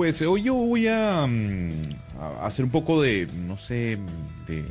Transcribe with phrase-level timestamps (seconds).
[0.00, 1.70] Pues hoy yo voy a, mm,
[2.18, 3.98] a hacer un poco de, no sé,
[4.46, 4.64] de...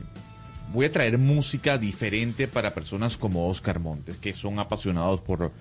[0.74, 5.52] Voy a traer música diferente para personas como Oscar Montes, que son apasionados por,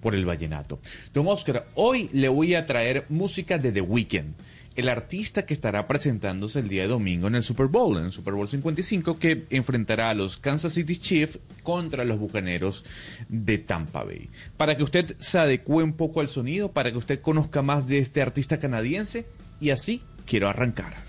[0.00, 0.78] por el vallenato.
[1.12, 4.34] Don Oscar, hoy le voy a traer música de The Weeknd
[4.76, 8.12] el artista que estará presentándose el día de domingo en el Super Bowl, en el
[8.12, 12.84] Super Bowl 55, que enfrentará a los Kansas City Chiefs contra los Bucaneros
[13.28, 14.28] de Tampa Bay.
[14.56, 17.98] Para que usted se adecue un poco al sonido, para que usted conozca más de
[17.98, 19.26] este artista canadiense,
[19.60, 21.05] y así quiero arrancar.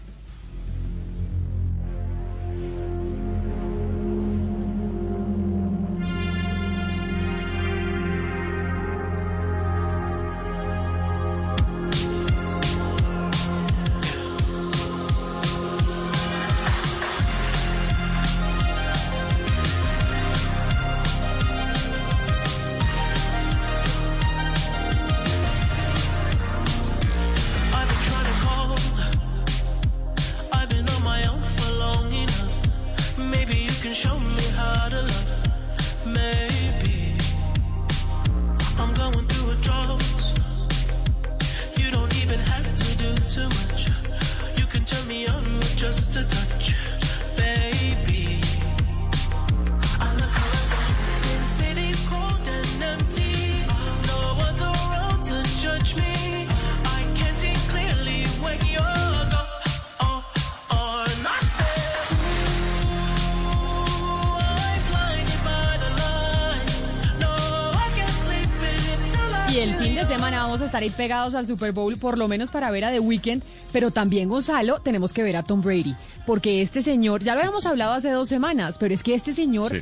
[70.97, 73.41] Pegados al Super Bowl, por lo menos para ver a The Weeknd,
[73.71, 77.65] pero también, Gonzalo, tenemos que ver a Tom Brady, porque este señor, ya lo habíamos
[77.65, 79.81] hablado hace dos semanas, pero es que este señor, Sí.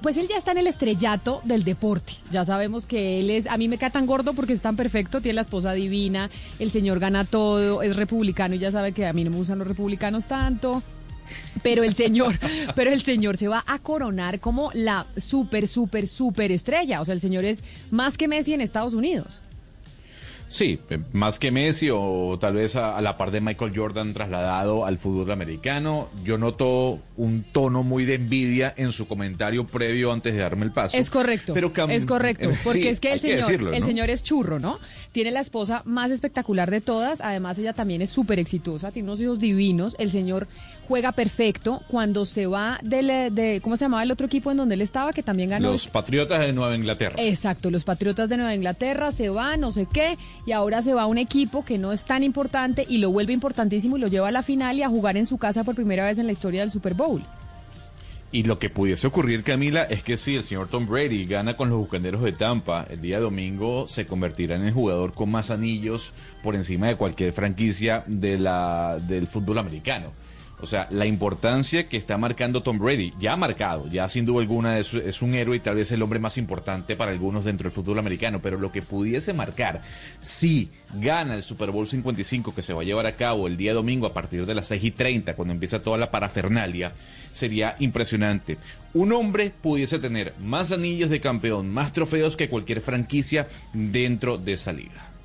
[0.00, 2.14] pues él ya está en el estrellato del deporte.
[2.30, 5.20] Ya sabemos que él es, a mí me cae tan gordo porque es tan perfecto,
[5.20, 9.12] tiene la esposa divina, el señor gana todo, es republicano y ya sabe que a
[9.12, 10.82] mí no me gustan los republicanos tanto.
[11.62, 12.38] Pero el señor,
[12.76, 17.00] pero el señor se va a coronar como la super, super, super estrella.
[17.00, 19.40] O sea, el señor es más que Messi en Estados Unidos.
[20.48, 24.14] Sí, eh, más que Messi o tal vez a, a la par de Michael Jordan
[24.14, 26.08] trasladado al fútbol americano.
[26.24, 30.72] Yo noto un tono muy de envidia en su comentario previo antes de darme el
[30.72, 30.96] paso.
[30.96, 34.10] Es correcto, Pero es correcto, eh, porque sí, es que el señor, decirlo, el señor
[34.10, 34.78] es churro, ¿no?
[35.12, 39.20] Tiene la esposa más espectacular de todas, además ella también es súper exitosa, tiene unos
[39.20, 40.46] hijos divinos, el señor
[40.86, 44.56] juega perfecto, cuando se va del, eh, de, ¿cómo se llamaba el otro equipo en
[44.56, 45.72] donde él estaba, que también ganó?
[45.72, 47.16] Los Patriotas de Nueva Inglaterra.
[47.18, 50.16] Exacto, los Patriotas de Nueva Inglaterra se van, no sé qué,
[50.46, 53.32] y ahora se va a un equipo que no es tan importante y lo vuelve
[53.32, 56.04] importantísimo y lo lleva a la final y a jugar en su casa por primera
[56.04, 57.22] vez en la historia del Super Bowl.
[58.32, 61.70] Y lo que pudiese ocurrir, Camila, es que si el señor Tom Brady gana con
[61.70, 66.12] los Bucaneros de Tampa el día domingo, se convertirá en el jugador con más anillos
[66.42, 70.12] por encima de cualquier franquicia de la, del fútbol americano.
[70.58, 74.40] O sea, la importancia que está marcando Tom Brady, ya ha marcado, ya sin duda
[74.40, 77.74] alguna es, un héroe y tal vez el hombre más importante para algunos dentro del
[77.74, 79.82] fútbol americano, pero lo que pudiese marcar
[80.20, 83.74] si gana el Super Bowl 55 que se va a llevar a cabo el día
[83.74, 86.92] domingo a partir de las 6 y 30, cuando empieza toda la parafernalia,
[87.32, 88.56] sería impresionante.
[88.94, 94.54] Un hombre pudiese tener más anillos de campeón, más trofeos que cualquier franquicia dentro de
[94.54, 95.15] esa liga.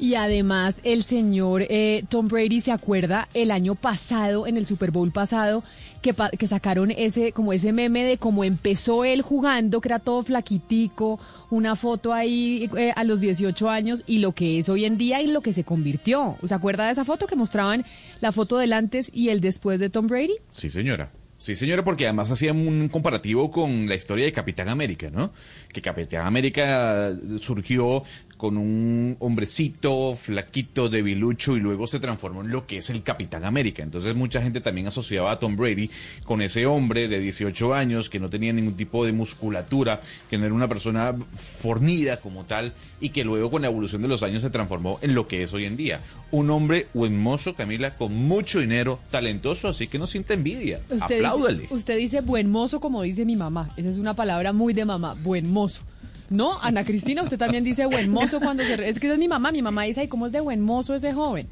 [0.00, 4.90] Y además el señor eh, Tom Brady se acuerda el año pasado, en el Super
[4.92, 5.62] Bowl pasado,
[6.00, 9.98] que, pa- que sacaron ese como ese meme de cómo empezó él jugando, que era
[9.98, 11.20] todo flaquitico,
[11.50, 15.20] una foto ahí eh, a los 18 años y lo que es hoy en día
[15.20, 16.36] y lo que se convirtió.
[16.46, 17.84] ¿Se acuerda de esa foto que mostraban
[18.20, 20.36] la foto del antes y el después de Tom Brady?
[20.52, 21.10] Sí, señora.
[21.36, 25.32] Sí, señora, porque además hacían un comparativo con la historia de Capitán América, ¿no?
[25.72, 28.02] Que Capitán América surgió
[28.40, 33.44] con un hombrecito, flaquito, debilucho, y luego se transformó en lo que es el Capitán
[33.44, 33.82] América.
[33.82, 35.90] Entonces mucha gente también asociaba a Tom Brady
[36.24, 40.00] con ese hombre de 18 años que no tenía ningún tipo de musculatura,
[40.30, 44.08] que no era una persona fornida como tal, y que luego con la evolución de
[44.08, 46.00] los años se transformó en lo que es hoy en día.
[46.30, 50.80] Un hombre buen mozo, Camila, con mucho dinero, talentoso, así que no siente envidia.
[50.98, 51.64] Apláudale.
[51.64, 53.74] Dice, usted dice buen mozo como dice mi mamá.
[53.76, 55.82] Esa es una palabra muy de mamá, buen mozo.
[56.30, 58.76] No, Ana Cristina, usted también dice buen mozo cuando se...
[58.76, 60.60] re- Es que esa es mi mamá, mi mamá dice, ay, ¿cómo es de buen
[60.60, 61.48] mozo ese joven?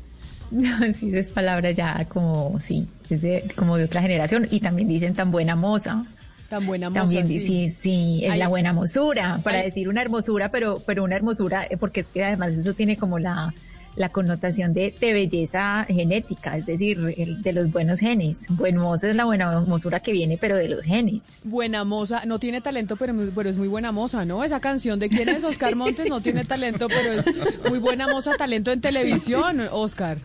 [0.51, 4.47] No, sí, es palabra ya como, sí, es de, como de otra generación.
[4.51, 6.05] Y también dicen tan buena moza.
[6.49, 7.41] Tan buena moza, También sí.
[7.41, 8.39] sí, sí, es Ay.
[8.39, 9.65] la buena hermosura, para Ay.
[9.67, 13.19] decir una hermosura, pero, pero una hermosura, eh, porque es que además eso tiene como
[13.19, 13.53] la,
[13.99, 18.47] la connotación de, de belleza genética, es decir, el- de los buenos genes.
[18.49, 21.25] Buen mozo es la buena hermosura que viene, pero de los genes.
[21.45, 23.12] Buena moza, no tiene talento, pero,
[23.50, 24.45] es muy buena moza, ¿no?
[24.45, 27.27] Esa canción de quién es Oscar Montes no tiene talento, pero es
[27.69, 30.19] muy buena moza, talento en televisión, Oscar.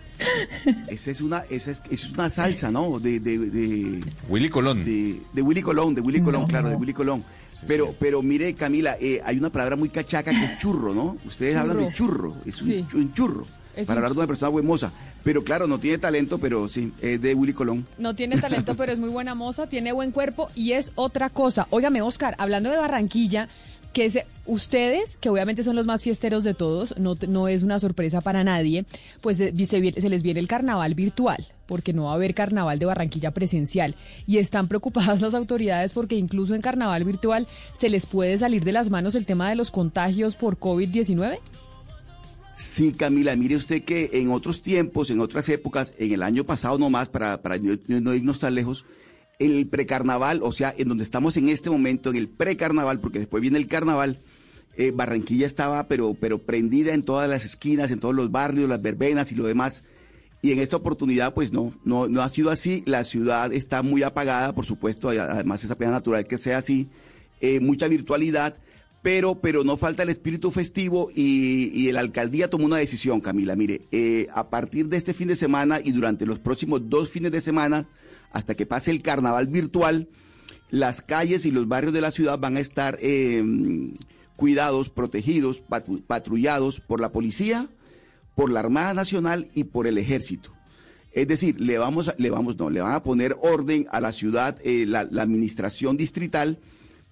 [0.87, 2.99] Esa es una, esa es, esa es una salsa, ¿no?
[2.99, 4.83] De, de, de, Willy Colón.
[4.83, 7.23] de, de Willy Colón, de Willy Colón, claro, de Willy Colón.
[7.67, 11.17] Pero, pero mire, Camila, eh, hay una palabra muy cachaca que es churro, ¿no?
[11.25, 12.85] Ustedes hablan de churro, es un, Sí.
[12.93, 13.47] un churro.
[13.75, 14.91] Es para un- hablar de una persona buemosa.
[15.23, 17.85] Pero claro, no tiene talento, pero sí, es de Willy Colón.
[17.97, 21.67] No tiene talento, pero es muy buena moza, tiene buen cuerpo y es otra cosa.
[21.69, 23.49] Óigame, Oscar, hablando de Barranquilla,
[23.93, 24.17] que es,
[24.47, 28.43] ustedes, que obviamente son los más fiesteros de todos, no, no es una sorpresa para
[28.43, 28.85] nadie,
[29.21, 32.79] pues eh, se, se les viene el carnaval virtual, porque no va a haber carnaval
[32.79, 33.93] de Barranquilla presencial.
[34.25, 38.71] Y están preocupadas las autoridades porque incluso en carnaval virtual se les puede salir de
[38.71, 41.37] las manos el tema de los contagios por COVID-19.
[42.55, 46.77] Sí, Camila, mire usted que en otros tiempos, en otras épocas, en el año pasado
[46.77, 48.85] nomás, para, para no, no irnos tan lejos,
[49.39, 53.41] el precarnaval, o sea, en donde estamos en este momento, en el precarnaval, porque después
[53.41, 54.19] viene el carnaval,
[54.75, 58.81] eh, Barranquilla estaba pero, pero prendida en todas las esquinas, en todos los barrios, las
[58.81, 59.83] verbenas y lo demás.
[60.41, 62.83] Y en esta oportunidad, pues no, no, no ha sido así.
[62.85, 66.89] La ciudad está muy apagada, por supuesto, además es apenas natural que sea así.
[67.39, 68.57] Eh, mucha virtualidad,
[69.03, 73.55] pero, pero no falta el espíritu festivo y, y la alcaldía tomó una decisión, Camila.
[73.55, 77.31] Mire, eh, a partir de este fin de semana y durante los próximos dos fines
[77.31, 77.87] de semana,
[78.31, 80.07] hasta que pase el carnaval virtual,
[80.71, 83.43] las calles y los barrios de la ciudad van a estar eh,
[84.35, 87.67] cuidados, protegidos, patru- patrullados por la policía,
[88.35, 90.51] por la Armada Nacional y por el Ejército.
[91.11, 94.11] Es decir, le vamos, a- le vamos, no, le van a poner orden a la
[94.11, 96.57] ciudad, eh, la administración distrital,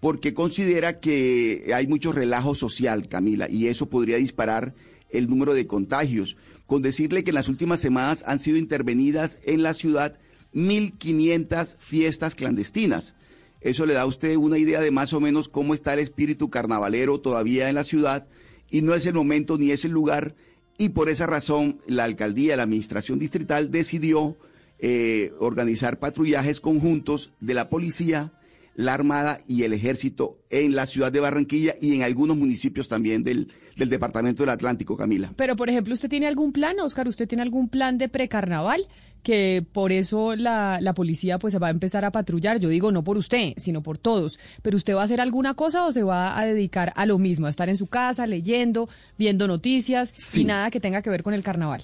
[0.01, 4.73] porque considera que hay mucho relajo social, Camila, y eso podría disparar
[5.11, 6.35] el número de contagios.
[6.65, 10.17] Con decirle que en las últimas semanas han sido intervenidas en la ciudad
[10.53, 13.15] 1.500 fiestas clandestinas.
[13.61, 16.49] Eso le da a usted una idea de más o menos cómo está el espíritu
[16.49, 18.27] carnavalero todavía en la ciudad
[18.71, 20.35] y no es el momento ni es el lugar
[20.79, 24.35] y por esa razón la alcaldía, la administración distrital decidió
[24.79, 28.33] eh, organizar patrullajes conjuntos de la policía,
[28.75, 33.23] la armada y el ejército en la ciudad de Barranquilla y en algunos municipios también
[33.23, 35.33] del, del departamento del Atlántico, Camila.
[35.35, 37.07] Pero, por ejemplo, ¿usted tiene algún plan, Oscar?
[37.07, 38.87] ¿Usted tiene algún plan de precarnaval?
[39.23, 42.59] Que por eso la, la policía pues se va a empezar a patrullar.
[42.59, 44.39] Yo digo, no por usted, sino por todos.
[44.63, 47.45] ¿Pero usted va a hacer alguna cosa o se va a dedicar a lo mismo?
[47.45, 50.41] A estar en su casa, leyendo, viendo noticias Sí.
[50.41, 51.83] y nada que tenga que ver con el carnaval.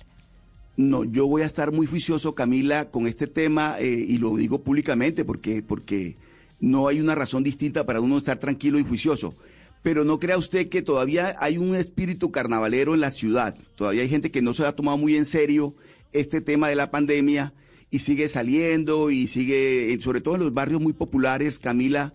[0.77, 4.61] No, yo voy a estar muy juicioso, Camila, con este tema eh, y lo digo
[4.63, 6.17] públicamente porque, porque
[6.59, 9.35] no hay una razón distinta para uno estar tranquilo y juicioso.
[9.83, 13.55] Pero no crea usted que todavía hay un espíritu carnavalero en la ciudad.
[13.75, 15.75] Todavía hay gente que no se ha tomado muy en serio
[16.13, 17.53] este tema de la pandemia
[17.89, 22.13] y sigue saliendo y sigue, sobre todo en los barrios muy populares, Camila,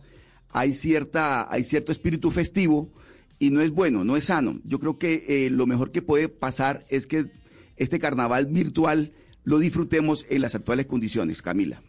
[0.51, 2.91] hay cierta, hay cierto espíritu festivo
[3.39, 4.61] y no es bueno, no es sano.
[4.65, 7.27] Yo creo que eh, lo mejor que puede pasar es que
[7.77, 9.13] este carnaval virtual
[9.45, 11.83] lo disfrutemos en las actuales condiciones, Camila.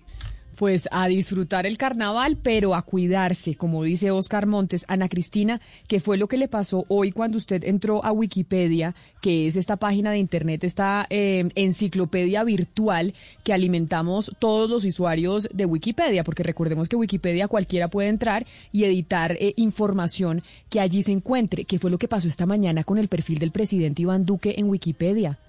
[0.55, 4.86] Pues a disfrutar el carnaval, pero a cuidarse, como dice Oscar Montes.
[4.88, 9.48] Ana Cristina, ¿qué fue lo que le pasó hoy cuando usted entró a Wikipedia, que
[9.48, 15.65] es esta página de internet, esta eh, enciclopedia virtual que alimentamos todos los usuarios de
[15.65, 16.24] Wikipedia?
[16.24, 21.65] Porque recordemos que Wikipedia cualquiera puede entrar y editar eh, información que allí se encuentre.
[21.65, 24.69] ¿Qué fue lo que pasó esta mañana con el perfil del presidente Iván Duque en
[24.69, 25.39] Wikipedia?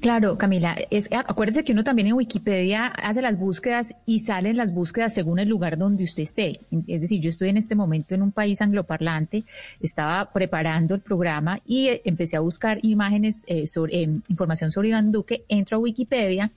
[0.00, 4.72] Claro, Camila, es, acuérdese que uno también en Wikipedia hace las búsquedas y salen las
[4.72, 6.60] búsquedas según el lugar donde usted esté.
[6.86, 9.44] Es decir, yo estoy en este momento en un país angloparlante,
[9.80, 14.88] estaba preparando el programa y eh, empecé a buscar imágenes, eh, sobre, eh, información sobre
[14.88, 16.50] Iván Duque, entro a Wikipedia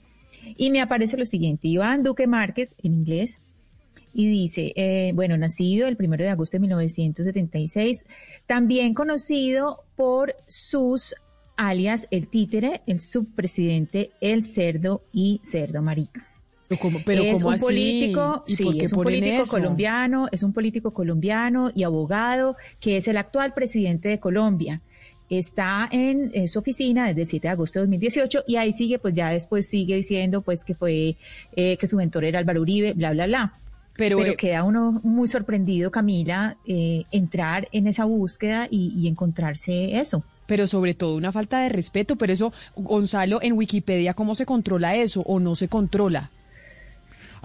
[0.57, 3.39] y me aparece lo siguiente, Iván Duque Márquez, en inglés,
[4.13, 8.05] y dice, eh, bueno, nacido el primero de agosto de 1976,
[8.45, 11.15] también conocido por sus
[11.55, 16.25] alias el títere, el subpresidente, el cerdo y cerdo marica.
[16.67, 20.53] Pero, ¿cómo- pero es ¿cómo un político, ¿Y sí, es un político colombiano, es un
[20.53, 24.81] político colombiano y abogado que es el actual presidente de Colombia.
[25.29, 29.13] Está en, su oficina desde el 7 de agosto de 2018 y ahí sigue, pues
[29.13, 31.15] ya después sigue diciendo pues que fue,
[31.55, 33.53] eh, que su mentor era Álvaro Uribe, bla, bla, bla.
[33.95, 39.07] Pero, Pero, eh, queda uno muy sorprendido, Camila, eh, entrar en esa búsqueda y, y
[39.07, 40.23] encontrarse eso.
[40.45, 42.15] Pero sobre todo una falta de respeto.
[42.15, 46.31] Pero eso, Gonzalo, en Wikipedia, ¿cómo se controla eso o no se controla?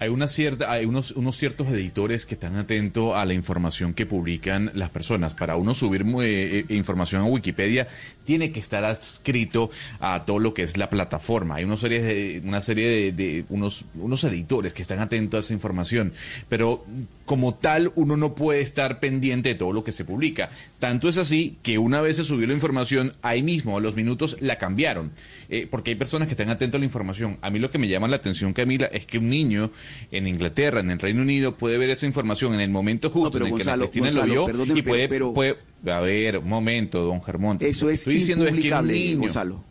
[0.01, 4.07] Hay, una cierta, hay unos, unos ciertos editores que están atentos a la información que
[4.07, 5.35] publican las personas.
[5.35, 7.89] Para uno subir eh, eh, información a Wikipedia,
[8.25, 11.57] tiene que estar adscrito a todo lo que es la plataforma.
[11.57, 15.53] Hay una serie de, una serie de, unos, unos editores que están atentos a esa
[15.53, 16.13] información.
[16.49, 16.85] Pero
[17.29, 20.51] como tal, uno no puede estar pendiente de todo lo que se publica.
[20.81, 24.37] Tanto es así que una vez se subió la información, ahí mismo, a los minutos,
[24.41, 25.13] la cambiaron.
[25.49, 27.37] Eh, porque hay personas que están atentos a la información.
[27.43, 29.71] A mí lo que me llama la atención, Camila, es que un niño
[30.11, 33.45] en Inglaterra, en el Reino Unido, puede ver esa información en el momento justo pero
[33.45, 35.57] en el Gonzalo, que Ana Cristina Gonzalo, lo vio y puede, pero- puede-
[35.87, 37.59] A ver, un momento, don Germón.
[37.61, 39.19] Eso Lo que es estoy diciendo es que un niño...
[39.21, 39.68] Gonzalo.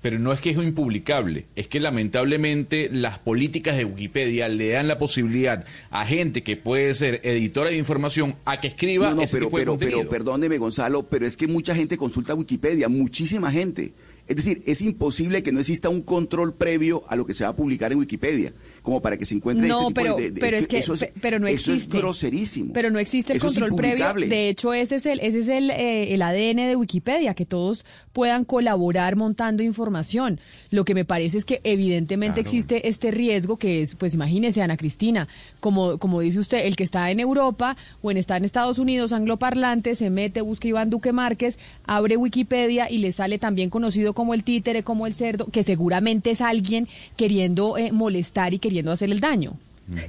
[0.00, 4.88] Pero no es que es impublicable, es que lamentablemente las políticas de Wikipedia le dan
[4.88, 9.22] la posibilidad a gente que puede ser editora de información a que escriba No, no,
[9.22, 12.88] ese pero, tipo de pero, pero, perdóneme, Gonzalo, pero es que mucha gente consulta Wikipedia,
[12.88, 13.92] muchísima gente.
[14.26, 17.50] Es decir, es imposible que no exista un control previo a lo que se va
[17.50, 18.52] a publicar en Wikipedia,
[18.82, 20.94] como para que se encuentre No, este tipo pero, de, de- pero es que, eso
[20.94, 22.72] es, pe- pero no eso es groserísimo.
[22.72, 24.12] Pero no existe el Eso control previo.
[24.14, 27.84] De hecho, ese es el, ese es el, eh, el ADN de Wikipedia, que todos
[28.12, 30.40] puedan colaborar montando información.
[30.70, 32.48] Lo que me parece es que evidentemente Claro.
[32.48, 35.28] existe este riesgo que es, pues imagínese, Ana Cristina,
[35.60, 39.12] como, como dice usted, el que está en Europa o en está en Estados Unidos,
[39.12, 44.34] angloparlante, se mete, busca Iván Duque Márquez, abre Wikipedia y le sale también conocido como
[44.34, 49.10] el títere, como el cerdo, que seguramente es alguien queriendo eh, molestar y queriendo hacer
[49.10, 49.58] el daño.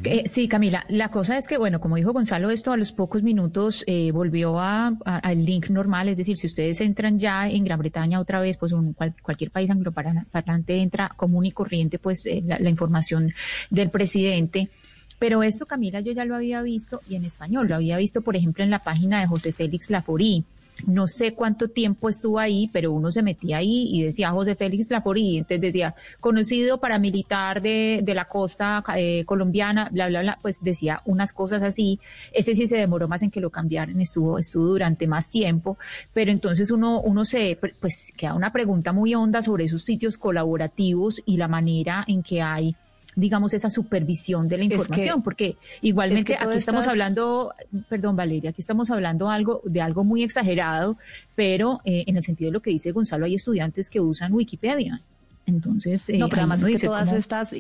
[0.04, 3.24] Eh, sí, Camila, la cosa es que, bueno, como dijo Gonzalo, esto a los pocos
[3.24, 7.64] minutos eh, volvió a, a- al link normal, es decir, si ustedes entran ya en
[7.64, 12.28] Gran Bretaña otra vez, pues un- cual- cualquier país angloparlante entra común y corriente, pues
[12.28, 13.34] eh, la, la información
[13.72, 14.70] del presidente.
[15.18, 18.36] Pero esto, Camila, yo ya lo había visto y en español, lo había visto, por
[18.36, 20.44] ejemplo, en la página de José Félix Laforí.
[20.86, 24.90] No sé cuánto tiempo estuvo ahí, pero uno se metía ahí y decía José Félix
[24.90, 30.62] Laforí, entonces decía conocido paramilitar de, de la costa eh, colombiana, bla, bla, bla, pues
[30.62, 32.00] decía unas cosas así.
[32.34, 35.78] Ese sí se demoró más en que lo cambiaran, estuvo, estuvo durante más tiempo,
[36.14, 41.22] pero entonces uno, uno se, pues queda una pregunta muy honda sobre esos sitios colaborativos
[41.26, 42.76] y la manera en que hay
[43.16, 47.54] digamos, esa supervisión de la que- información, porque igualmente es que todas aquí estamos hablando,
[47.90, 50.98] perdón Valeria, aquí estamos hablando algo de algo muy exagerado,
[51.36, 55.02] pero eh, en el sentido de lo que dice Gonzalo, hay estudiantes que usan Wikipedia.
[55.46, 57.54] Entonces, eh, No, pero además es que dice todas estas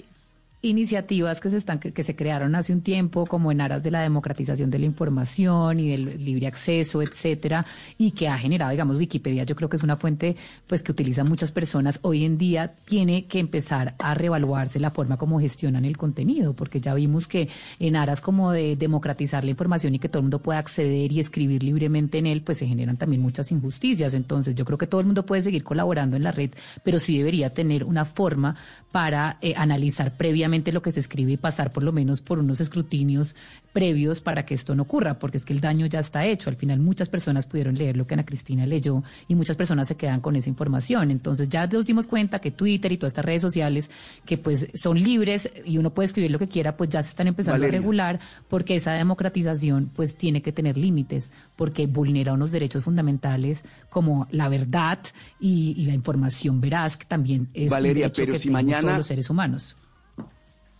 [0.61, 4.01] iniciativas que se están que se crearon hace un tiempo como en aras de la
[4.01, 7.65] democratización de la información y del libre acceso, etcétera,
[7.97, 10.35] y que ha generado, digamos, Wikipedia, yo creo que es una fuente
[10.67, 15.17] pues que utilizan muchas personas hoy en día tiene que empezar a reevaluarse la forma
[15.17, 17.49] como gestionan el contenido, porque ya vimos que
[17.79, 21.19] en aras como de democratizar la información y que todo el mundo pueda acceder y
[21.19, 24.13] escribir libremente en él, pues se generan también muchas injusticias.
[24.13, 26.51] Entonces, yo creo que todo el mundo puede seguir colaborando en la red,
[26.83, 28.55] pero sí debería tener una forma
[28.91, 32.59] para eh, analizar previamente lo que se escribe y pasar por lo menos por unos
[32.59, 33.35] escrutinios
[33.73, 36.49] previos para que esto no ocurra, porque es que el daño ya está hecho.
[36.49, 39.95] Al final muchas personas pudieron leer lo que Ana Cristina leyó y muchas personas se
[39.95, 41.09] quedan con esa información.
[41.09, 43.89] Entonces ya nos dimos cuenta que Twitter y todas estas redes sociales
[44.25, 47.27] que pues son libres y uno puede escribir lo que quiera, pues ya se están
[47.27, 47.79] empezando Valeria.
[47.79, 53.63] a regular porque esa democratización pues tiene que tener límites, porque vulnera unos derechos fundamentales
[53.89, 54.99] como la verdad
[55.39, 58.81] y, y la información veraz, que también es Valeria, un derecho pero que si mañana-
[58.81, 59.75] todos los seres humanos.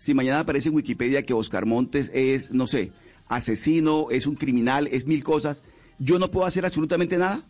[0.01, 2.91] Si mañana aparece en Wikipedia que Oscar Montes es, no sé,
[3.27, 5.61] asesino, es un criminal, es mil cosas,
[5.99, 7.43] ¿yo no puedo hacer absolutamente nada?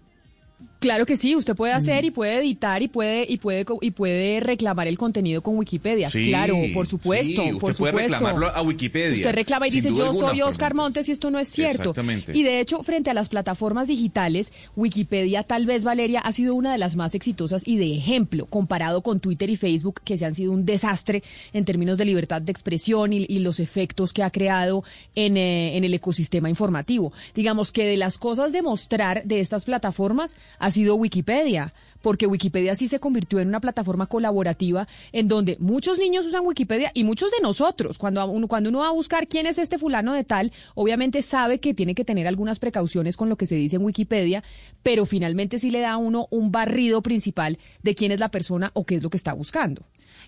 [0.82, 4.40] Claro que sí, usted puede hacer y puede editar y puede y puede y puede
[4.40, 6.10] reclamar el contenido con Wikipedia.
[6.10, 8.14] Sí, claro, por supuesto, sí, usted por puede supuesto.
[8.16, 10.82] reclamarlo a Wikipedia, Usted reclama y dice, "Yo alguna, soy Oscar Montes".
[10.82, 12.32] Montes y esto no es cierto." Exactamente.
[12.36, 16.72] Y de hecho, frente a las plataformas digitales, Wikipedia tal vez Valeria ha sido una
[16.72, 20.34] de las más exitosas y de ejemplo comparado con Twitter y Facebook que se han
[20.34, 21.22] sido un desastre
[21.54, 24.84] en términos de libertad de expresión y, y los efectos que ha creado
[25.14, 27.14] en, eh, en el ecosistema informativo.
[27.36, 32.75] Digamos que de las cosas de mostrar de estas plataformas ha sido Wikipedia, porque Wikipedia
[32.75, 37.32] sí se convirtió en una plataforma colaborativa en donde muchos niños usan Wikipedia y muchos
[37.32, 40.51] de nosotros, cuando uno, cuando uno va a buscar quién es este fulano de tal,
[40.75, 44.44] obviamente sabe que tiene que tener algunas precauciones con lo que se dice en Wikipedia,
[44.84, 48.72] pero finalmente sí le da a uno un barrido principal de quién es la persona
[48.74, 49.84] o qué es lo que está buscando.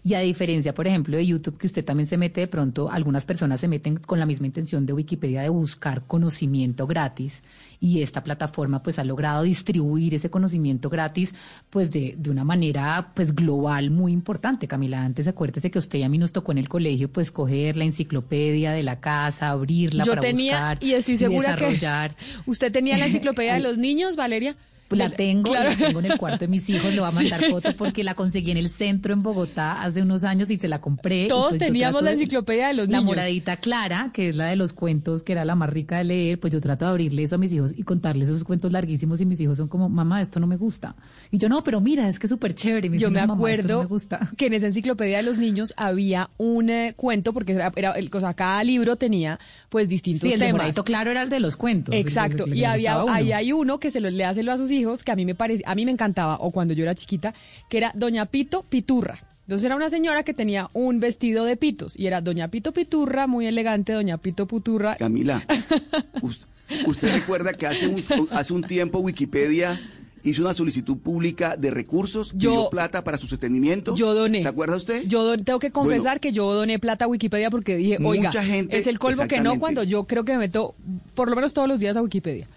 [0.06, 3.26] Y a diferencia, por ejemplo, de YouTube, que usted también se mete de pronto, algunas
[3.26, 7.42] personas se meten con la misma intención de Wikipedia de buscar conocimiento gratis
[7.80, 11.34] y esta plataforma pues ha logrado distribuir ese conocimiento gratis
[11.70, 14.68] pues de, de una manera pues global muy importante.
[14.68, 17.78] Camila, antes acuérdese que usted y a mí nos tocó en el colegio pues coger
[17.78, 22.16] la enciclopedia de la casa, abrirla Yo para tenía, buscar y estoy segura que desarrollar.
[22.46, 24.58] usted tenía la enciclopedia de los niños, Valeria.
[24.88, 25.70] Pues la tengo, claro.
[25.72, 28.14] la tengo en el cuarto de mis hijos, le voy a mandar foto porque la
[28.14, 31.28] conseguí en el centro en Bogotá hace unos años y se la compré.
[31.28, 33.06] Todos pues teníamos la enciclopedia de los La niños.
[33.16, 36.40] moradita clara, que es la de los cuentos, que era la más rica de leer,
[36.40, 39.26] pues yo trato de abrirle eso a mis hijos y contarles esos cuentos larguísimos y
[39.26, 40.96] mis hijos son como, mamá, esto no me gusta.
[41.32, 42.90] Y yo, no, pero mira, es que es súper chévere.
[42.90, 44.20] Me Yo dicen, me "No, mamá, esto acuerdo no me gusta.
[44.38, 48.20] que en esa enciclopedia de los niños había un eh, cuento, porque era, era- o
[48.20, 50.54] sea, cada libro tenía pues distintos Sí, el temas.
[50.54, 51.96] moradito claro era el de los cuentos.
[51.96, 54.70] el Exacto, el y había, ahí hay uno que se lo le hace a sus
[54.72, 57.34] hijos, que a mí me parece, a mí me encantaba, o cuando yo era chiquita,
[57.70, 59.20] que era Doña Pito Piturra.
[59.48, 63.28] Entonces era una señora que tenía un vestido de pitos, y era Doña Pito Piturra,
[63.28, 64.96] muy elegante, Doña Pito Puturra.
[64.96, 65.44] Camila,
[66.22, 66.48] us-
[66.88, 69.80] ¿usted recuerda que hace un, hace un tiempo Wikipedia
[70.26, 73.94] hizo una solicitud pública de recursos, Yo- dio plata para su sostenimiento?
[73.98, 74.42] Yo doné.
[74.42, 75.04] ¿Se acuerda usted?
[75.06, 76.22] Yo don- tengo que confesar Bueno.
[76.22, 79.42] que yo doné plata a Wikipedia porque dije, oiga, Mucha gente- es el colmo que
[79.42, 80.74] no cuando yo creo que me meto
[81.16, 82.48] por lo menos todos los días a Wikipedia.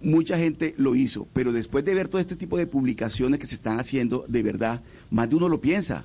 [0.00, 3.56] Mucha gente lo hizo, pero después de ver todo este tipo de publicaciones que se
[3.56, 4.80] están haciendo, de verdad,
[5.10, 6.04] más de uno lo piensa.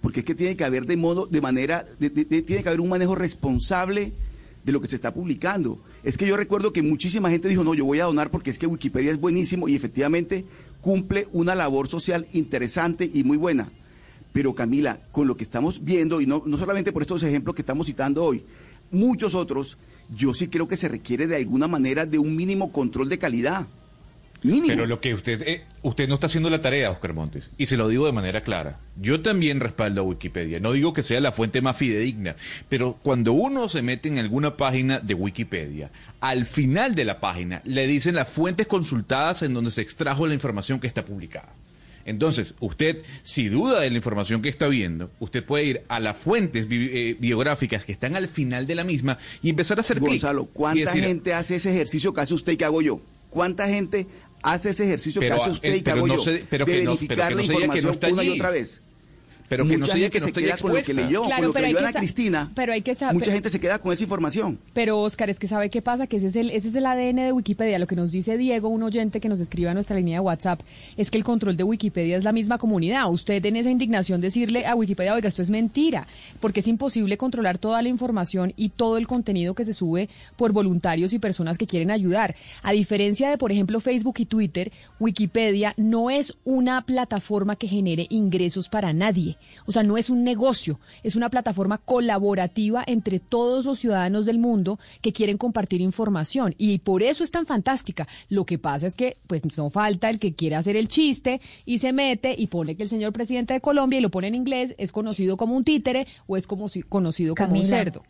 [0.00, 2.88] Porque es que tiene que haber de modo, de manera, de- tiene que haber un
[2.88, 4.12] manejo responsable
[4.64, 5.80] de lo que se está publicando.
[6.02, 8.58] Es que yo recuerdo que muchísima gente dijo, no, yo voy a donar porque es
[8.58, 10.44] que Wikipedia es buenísimo y efectivamente
[10.80, 13.70] cumple una labor social interesante y muy buena.
[14.32, 17.62] Pero Camila, con lo que estamos viendo, y no, no solamente por estos ejemplos que
[17.62, 18.42] estamos citando hoy,
[18.92, 23.08] muchos otros, yo sí creo que se requiere de alguna manera de un mínimo control
[23.08, 23.66] de calidad.
[24.42, 24.68] Mínimo.
[24.68, 27.76] Pero lo que usted, eh, usted no está haciendo la tarea, Oscar Montes, y se
[27.76, 28.78] lo digo de manera clara.
[28.96, 30.60] Yo también respaldo a Wikipedia.
[30.60, 32.36] No digo que sea la fuente más fidedigna,
[32.68, 35.90] pero cuando uno se mete en alguna página de Wikipedia,
[36.20, 40.34] al final de la página le dicen las fuentes consultadas en donde se extrajo la
[40.34, 41.52] información que está publicada.
[42.08, 46.16] Entonces, usted, si duda de la información que está viendo, usted puede ir a las
[46.16, 50.00] fuentes bi- eh, biográficas que están al final de la misma y empezar a hacer.
[50.00, 53.00] Gonzalo, ¿cuánta decir, gente hace ese ejercicio que hace usted y que hago yo?
[53.30, 54.06] ¿Cuánta gente
[54.42, 56.20] hace ese ejercicio Pero, que hace eh, usted y que pero hago no yo?
[56.20, 58.30] se- pero de que no- verificar pero que la no que no información una y
[58.30, 58.80] otra vez.
[59.48, 61.22] Pero que no mucha se diga gente que no se queda con lo que leyó,
[61.24, 62.50] Claro, con lo pero que leyó Ana Cristina.
[62.54, 64.58] pero hay que saber- Mucha gente se queda con esa información.
[64.74, 67.16] Pero Oscar, es que sabe qué pasa, que ese es el ese es el ADN
[67.24, 67.78] de Wikipedia.
[67.78, 70.60] Lo que nos dice Diego, un oyente que nos escribe a nuestra línea de WhatsApp,
[70.96, 73.10] es que el control de Wikipedia es la misma comunidad.
[73.10, 76.06] Usted en esa indignación decirle a Wikipedia, oiga, esto es mentira,
[76.40, 80.52] porque es imposible controlar toda la información y todo el contenido que se sube por
[80.52, 82.36] voluntarios y personas que quieren ayudar.
[82.62, 88.06] A diferencia de, por ejemplo, Facebook y Twitter, Wikipedia no es una plataforma que genere
[88.10, 89.37] ingresos para nadie.
[89.66, 94.38] O sea, no es un negocio, es una plataforma colaborativa entre todos los ciudadanos del
[94.38, 96.54] mundo que quieren compartir información.
[96.58, 98.08] Y por eso es tan fantástica.
[98.28, 101.78] Lo que pasa es que, pues, no falta el que quiere hacer el chiste y
[101.80, 104.74] se mete y pone que el señor presidente de Colombia y lo pone en inglés,
[104.78, 108.02] es conocido como un títere o es como si- conocido como un cerdo.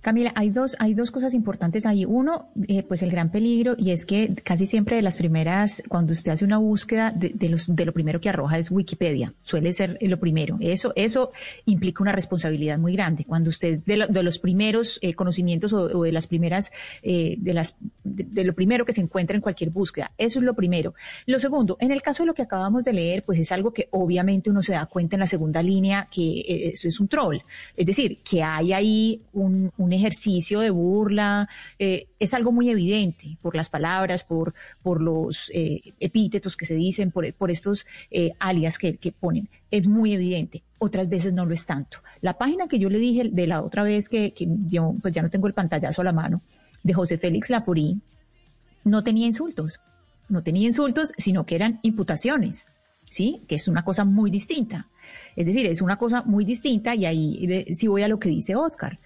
[0.00, 2.06] Camila, hay dos, hay dos cosas importantes ahí.
[2.06, 6.14] Uno, eh, pues el gran peligro, y es que casi siempre de las primeras, cuando
[6.14, 9.34] usted hace una búsqueda, de, los, de lo primero que arroja es Wikipedia.
[9.42, 10.56] Suele ser lo primero.
[10.60, 11.32] Eso, eso
[11.66, 13.24] implica una responsabilidad muy grande.
[13.24, 16.70] Cuando usted, de, lo- de los primeros eh, conocimientos o, de las primeras,
[17.02, 20.12] eh, de las, de, lo primero que se encuentra en cualquier búsqueda.
[20.16, 20.94] Eso es lo primero.
[21.26, 23.88] Lo segundo, en el caso de lo que acabamos de leer, pues es algo que
[23.90, 27.36] obviamente uno se da cuenta en la segunda línea que eh, eso es un troll.
[27.76, 31.48] Es decir, que hay ahí un ejercicio de burla,
[31.78, 36.74] eh, es algo muy evidente por las palabras, por, por los eh, epítetos que se
[36.74, 39.48] dicen, por, por estos eh, alias que, que ponen.
[39.70, 40.62] Es muy evidente.
[40.78, 41.98] Otras veces no lo es tanto.
[42.20, 45.22] La página que yo le dije de la otra vez que, que yo pues ya
[45.22, 46.42] no tengo el pantallazo a la mano,
[46.82, 48.00] de José Félix Laforí,
[48.84, 49.80] no tenía insultos.
[50.28, 52.68] No tenía insultos, sino que eran imputaciones,
[53.04, 53.42] ¿sí?
[53.48, 54.88] Que es una cosa muy distinta.
[55.36, 58.56] Es decir, es una cosa muy distinta y ahí sí voy a lo que dice
[58.56, 58.98] Oscar,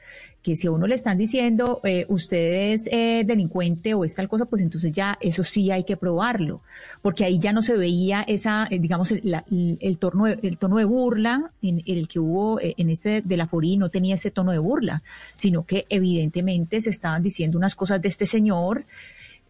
[0.43, 4.29] que si a uno le están diciendo eh, usted es eh, delincuente o es tal
[4.29, 6.61] cosa, pues entonces ya eso sí hay que probarlo,
[7.01, 11.51] porque ahí ya no se veía esa, eh, digamos, el, la- el tono de, burla
[11.63, 15.03] en, el que hubo en este de la Forí no tenía ese tono de burla,
[15.33, 18.85] sino que evidentemente se estaban diciendo unas cosas de este señor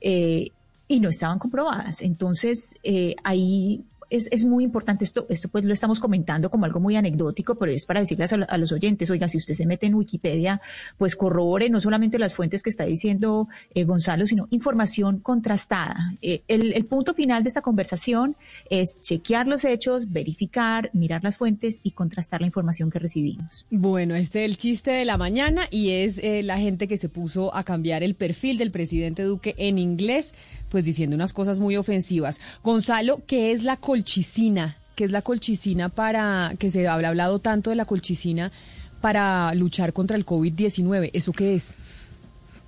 [0.00, 2.02] y no estaban comprobadas.
[2.02, 2.76] Entonces,
[3.24, 7.56] ahí es, es muy importante esto, esto pues lo estamos comentando como algo muy anecdótico,
[7.56, 10.60] pero es para decirles a, a los oyentes, oiga, si usted se mete en Wikipedia,
[10.98, 16.14] pues corrobore no solamente las fuentes que está diciendo eh, Gonzalo, sino información contrastada.
[16.22, 18.36] Eh, el, el punto final de esta conversación
[18.70, 23.66] es chequear los hechos, verificar, mirar las fuentes y contrastar la información que recibimos.
[23.70, 27.08] Bueno, este es el chiste de la mañana y es eh, la gente que se
[27.08, 30.34] puso a cambiar el perfil del presidente Duque en inglés,
[30.74, 32.40] pues diciendo unas cosas muy ofensivas.
[32.64, 34.76] Gonzalo, ¿qué es la colchicina?
[34.96, 38.50] ¿Qué es la colchicina para, que se habla hablado tanto de la colchicina
[39.00, 41.10] para luchar contra el COVID-19?
[41.12, 41.76] ¿Eso qué es?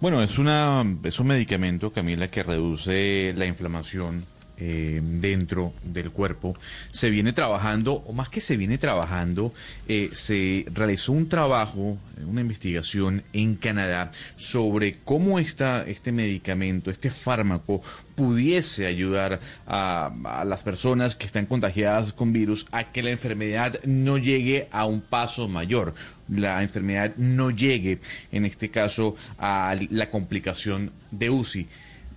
[0.00, 4.24] Bueno, es, una, es un medicamento, Camila, que reduce la inflamación
[4.58, 6.56] eh, dentro del cuerpo.
[6.88, 9.52] Se viene trabajando, o más que se viene trabajando,
[9.86, 17.10] eh, se realizó un trabajo, una investigación en Canadá sobre cómo esta, este medicamento, este
[17.10, 17.82] fármaco,
[18.14, 23.78] pudiese ayudar a, a las personas que están contagiadas con virus a que la enfermedad
[23.84, 25.94] no llegue a un paso mayor.
[26.28, 28.00] La enfermedad no llegue,
[28.32, 31.68] en este caso, a la complicación de UCI.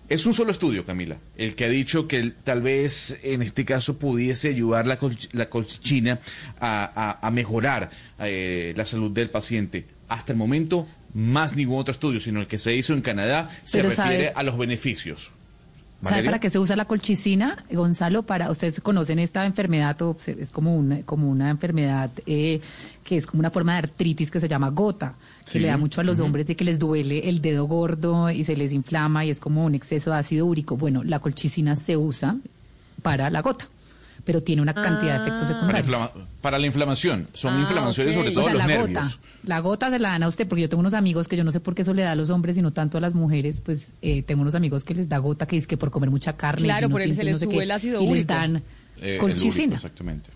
[0.10, 4.00] Es un solo estudio, Camila, el que ha dicho que tal vez en este caso
[4.00, 4.98] pudiese ayudar la,
[5.34, 6.20] la colchicina
[6.60, 6.92] a,
[7.22, 9.86] a- a mejorar eh, la salud del paciente.
[10.08, 13.78] Hasta el momento, más ningún otro estudio, sino el que se hizo en Canadá, se
[13.78, 15.32] Pero refiere sabe- a los beneficios.
[16.02, 18.24] ¿Sabe para qué se usa la colchicina, Gonzalo?
[18.24, 22.62] Para ustedes conocen esta enfermedad, o es como una, como una enfermedad eh,
[23.04, 25.16] que es como una forma de artritis que se llama gota,
[25.52, 28.30] que Sí, le da mucho a los hombres de que les duele el dedo gordo
[28.30, 30.78] y se les inflama y es como un exceso de ácido úrico.
[30.78, 32.38] Bueno, la colchicina se usa
[33.02, 33.68] para la gota,
[34.26, 35.88] pero tiene una cantidad de efectos Para, secundarios.
[35.88, 37.28] inflama- para la inflamación.
[37.34, 38.20] Son Ah, inflamaciones ok.
[38.20, 38.90] sobre O todo sea, los la nervios.
[38.90, 39.20] gota.
[39.44, 41.52] La gota se la dan a usted, porque yo tengo unos amigos que yo no
[41.52, 43.94] sé por qué eso le da a los hombres, sino tanto a las mujeres, pues
[44.02, 46.64] eh, tengo unos amigos que les da gota, que es que por comer mucha carne.
[46.66, 48.34] Claro, por él se y les no sé sube qué, el ácido y les úrico.
[48.34, 48.62] dan
[49.02, 49.64] Eh, colchicina.
[49.64, 50.30] úrico, exactamente.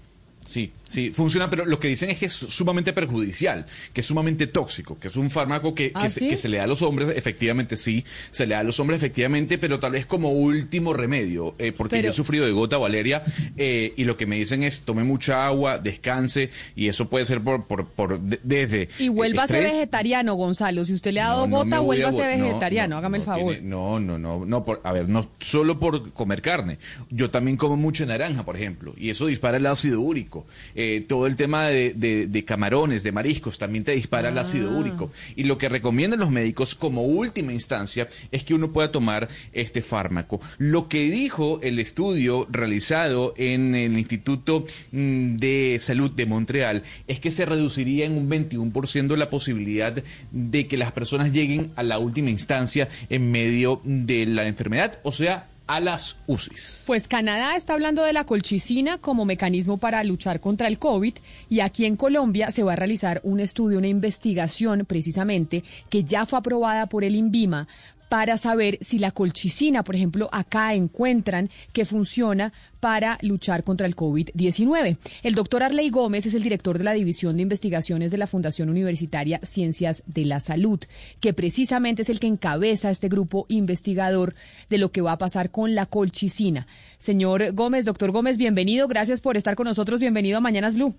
[0.45, 4.47] Sí, sí, funciona, pero lo que dicen es que es sumamente perjudicial, que es sumamente
[4.47, 6.81] tóxico, que es un fármaco que, que, ¿Ah, se, que se le da a los
[6.81, 10.93] hombres, efectivamente sí, se le da a los hombres efectivamente, pero tal vez como último
[10.93, 13.23] remedio, eh, porque Pero- yo he sufrido de gota, Valeria,
[13.57, 17.41] eh, y lo que me dicen es tome mucha agua, descanse, y eso puede ser
[17.41, 18.89] por, por, por de- desde...
[18.99, 20.85] Y eh, vuelva a ser vegetariano, Gonzalo.
[20.85, 22.89] Si usted le ha dado no, no gota, voy vuelva a ser no, vegetariano.
[22.95, 23.53] no, Hágame el no favor.
[23.53, 26.77] tiene- no, no, no, no, por, a ver, no solo por comer carne.
[27.09, 30.45] Yo también como mucha naranja, por ejemplo, y eso dispara el ácido úrico.
[30.75, 34.69] Eh, todo el tema de, de- de camarones, de mariscos, también te dispara el ácido
[34.71, 34.77] Ah.
[34.79, 35.11] úrico.
[35.35, 39.81] Y lo que recomiendan los médicos como última instancia es que uno pueda tomar este
[39.81, 40.39] fármaco.
[40.57, 47.19] Lo que dijo el estudio realizado en el Instituto mm, de Salud de Montreal es
[47.19, 51.99] que se reduciría en un 21% la posibilidad de que las personas lleguen a la
[51.99, 56.83] última instancia en medio de la enfermedad, o sea, a las UCIs.
[56.85, 61.13] Pues Canadá está hablando de la colchicina como mecanismo para luchar contra el COVID
[61.49, 66.25] y aquí en Colombia se va a realizar un estudio, una investigación precisamente que ya
[66.25, 67.67] fue aprobada por el INVIMA
[68.13, 73.95] para saber si la colchicina, por ejemplo, acá encuentran que funciona para luchar contra el
[73.95, 74.97] COVID-19.
[75.23, 78.69] El doctor Arley Gómez es el director de la División de Investigaciones de la Fundación
[78.69, 80.79] Universitaria Ciencias de la Salud,
[81.21, 84.35] que precisamente es el que encabeza este grupo investigador
[84.69, 86.67] de lo que va a pasar con la colchicina.
[86.99, 88.87] Señor Gómez, doctor Gómez, bienvenido.
[88.87, 89.99] Gracias por estar con nosotros.
[89.99, 90.93] Bienvenido a Mañanas Blue.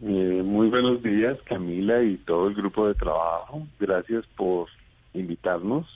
[0.00, 3.66] Eh, muy buenos días, Camila y todo el grupo de trabajo.
[3.80, 4.68] Gracias por
[5.14, 5.86] invitarnos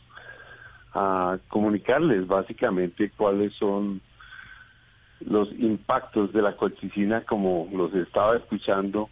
[0.95, 4.01] a comunicarles básicamente cuáles son
[5.21, 9.09] los impactos de la colchicina como los estaba escuchando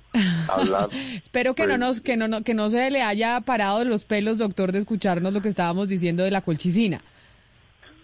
[0.49, 0.89] hablar.
[1.23, 4.05] Espero que no Pues- nos que no, no- que no se le haya parado los
[4.05, 7.01] pelos, doctor, de escucharnos lo que estábamos diciendo de la colchicina.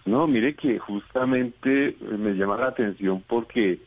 [0.05, 3.79] No, mire que justamente eh, me llama la atención porque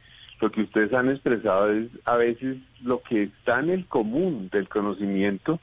[0.43, 4.69] lo que ustedes han expresado es a veces lo que está en el común del
[4.69, 5.61] conocimiento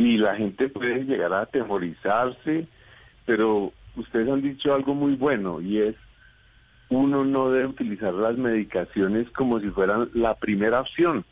[0.00, 2.66] y la gente puede llegar a atemorizarse,
[3.26, 5.94] pero ustedes han dicho algo muy bueno y es
[6.88, 11.26] uno no debe utilizar las medicaciones como si fueran la primera opción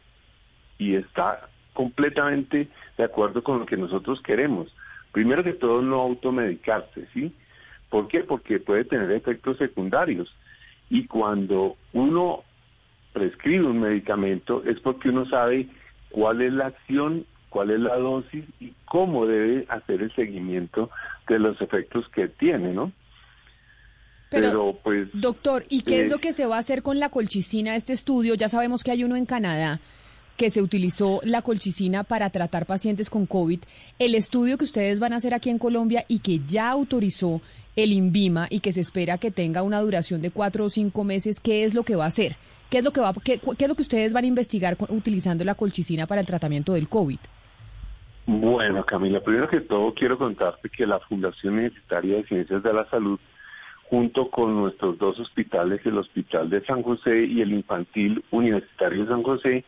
[0.76, 4.68] y está completamente de acuerdo con lo que nosotros queremos.
[5.12, 7.32] Primero que todo, no automedicarse, ¿sí?
[7.88, 8.20] ¿Por qué?
[8.20, 10.30] Porque puede tener efectos secundarios.
[10.90, 12.42] Y cuando uno
[13.14, 15.68] prescribe un medicamento es porque uno sabe
[16.10, 20.90] cuál es la acción, cuál es la dosis y cómo debe hacer el seguimiento
[21.28, 22.92] de los efectos que tiene, ¿no?
[24.30, 25.08] Pero, pues...
[25.14, 27.76] Doctor, ¿y qué eh, es lo que se va a hacer con la colchicina?
[27.76, 29.80] Este estudio, ya sabemos que hay uno en Canadá
[30.36, 33.60] que se utilizó la colchicina para tratar pacientes con COVID.
[33.98, 37.40] El estudio que ustedes van a hacer aquí en Colombia y que ya autorizó
[37.74, 41.40] el INVIMA y que se espera que tenga una duración de cuatro o cinco meses,
[41.40, 42.36] ¿qué es lo que va a hacer?
[42.70, 44.94] ¿Qué es lo que, va, qué, qué es lo que ustedes van a investigar con-
[44.94, 47.18] utilizando la colchicina para el tratamiento del COVID?
[48.30, 52.84] Bueno, Camila, primero que todo quiero contarte que la Fundación Universitaria de Ciencias de la
[52.90, 53.18] Salud,
[53.84, 59.10] junto con nuestros dos hospitales, el Hospital de San José y el Infantil Universitario de
[59.10, 59.64] San José,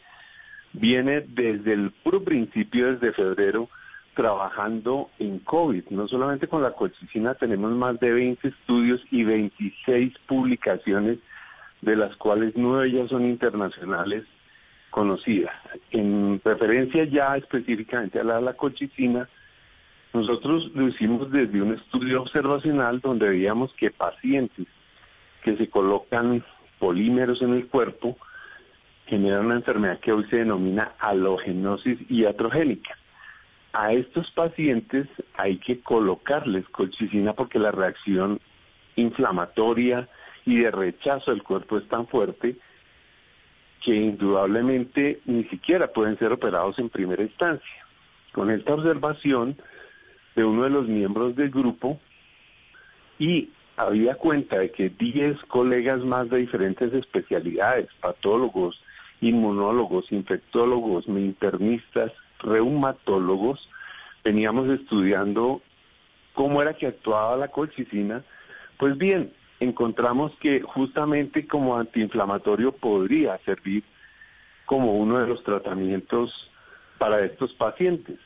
[0.74, 3.70] viene desde el puro principio, desde febrero,
[4.14, 5.84] trabajando en COVID.
[5.88, 11.18] No solamente con la colchicina, tenemos más de 20 estudios y 26 publicaciones,
[11.80, 14.26] de las cuales nueve ya son internacionales
[14.90, 15.54] conocidas.
[15.90, 19.28] En referencia ya específicamente a la, la colchicina,
[20.12, 24.66] nosotros lo hicimos desde un estudio observacional donde veíamos que pacientes
[25.42, 26.44] que se colocan
[26.78, 28.18] polímeros en el cuerpo
[29.06, 32.96] generan una enfermedad que hoy se denomina halogenosis iatrogénica.
[33.72, 38.40] A estos pacientes hay que colocarles colchicina porque la reacción
[38.96, 40.08] inflamatoria
[40.44, 42.56] y de rechazo del cuerpo es tan fuerte
[43.80, 47.86] que indudablemente ni siquiera pueden ser operados en primera instancia.
[48.32, 49.56] Con esta observación
[50.36, 51.98] de uno de los miembros del grupo
[53.18, 58.82] y había cuenta de que 10 colegas más de diferentes especialidades, patólogos,
[59.20, 63.68] inmunólogos, infectólogos, internistas, reumatólogos,
[64.24, 65.62] veníamos estudiando
[66.34, 68.22] cómo era que actuaba la colchicina,
[68.78, 73.84] pues bien, encontramos que justamente como antiinflamatorio podría servir
[74.64, 76.50] como uno de los tratamientos
[76.98, 78.18] para estos pacientes.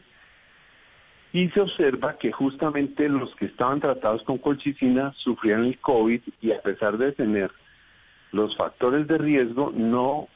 [1.33, 6.53] Y se observa que justamente los que estaban tratados con colchicina sufrían el COVID y
[6.53, 7.51] a pesar de tener
[8.31, 10.29] los factores de riesgo no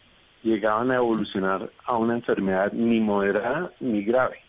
[0.42, 4.40] llegaban a evolucionar a una enfermedad ni moderada ni grave.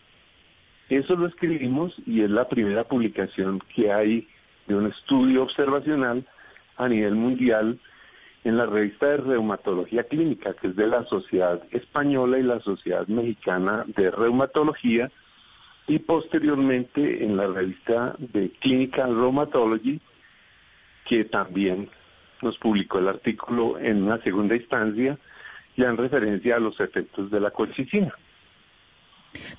[0.88, 4.26] Eso lo escribimos y es la primera publicación que hay
[4.66, 6.24] de un estudio observacional
[6.80, 7.78] a nivel mundial
[8.44, 13.06] en la revista de reumatología clínica, que es de la Sociedad Española y la Sociedad
[13.06, 15.10] Mexicana de Reumatología,
[15.86, 20.00] y posteriormente en la revista de Clinical Rheumatology,
[21.06, 21.90] que también
[22.42, 25.18] nos publicó el artículo en una segunda instancia,
[25.76, 28.14] ya en referencia a los efectos de la colchicina.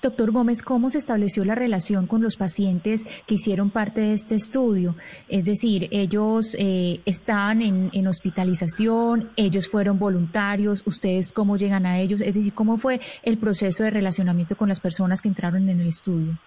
[0.01, 4.35] Doctor Gómez, ¿cómo se estableció la relación con los pacientes que hicieron parte de este
[4.35, 4.95] estudio?
[5.29, 12.19] Es decir, ellos eh, estaban en, hospitalización, ellos fueron voluntarios, ustedes cómo llegan a ellos,
[12.21, 15.87] es decir, ¿cómo fue el proceso de relacionamiento con las personas que entraron en el
[15.87, 16.37] estudio?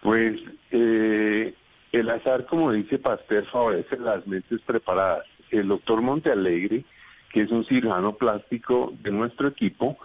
[0.00, 1.54] Pues eh,
[1.92, 5.26] el azar, como dice Pasteur, favorece las mentes preparadas.
[5.50, 6.84] El doctor Montealegre,
[7.32, 9.98] que es un cirujano plástico de nuestro equipo,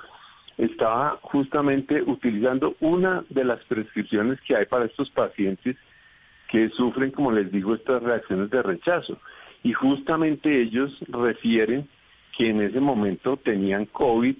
[0.57, 5.75] estaba justamente utilizando una de las prescripciones que hay para estos pacientes
[6.49, 9.19] que sufren, como les digo, estas reacciones de rechazo.
[9.63, 11.87] Y justamente ellos refieren
[12.37, 14.35] que en ese momento tenían COVID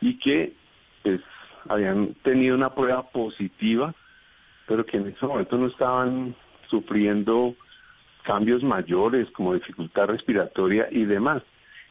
[0.00, 0.54] y que
[1.02, 1.20] pues,
[1.68, 3.94] habían tenido una prueba positiva,
[4.66, 6.34] pero que en ese momento no estaban
[6.68, 7.54] sufriendo
[8.22, 11.42] cambios mayores como dificultad respiratoria y demás.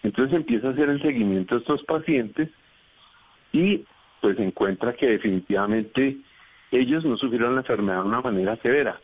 [0.04, 2.50] Entonces empieza a hacer el seguimiento de estos pacientes
[3.52, 3.86] y
[4.22, 6.18] pues encuentra que definitivamente
[6.72, 9.00] ellos no sufrieron la enfermedad de una manera severa.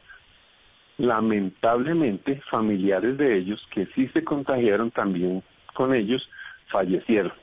[0.97, 6.29] Lamentablemente, familiares de ellos que sí se contagiaron también con ellos
[6.67, 7.33] fallecieron.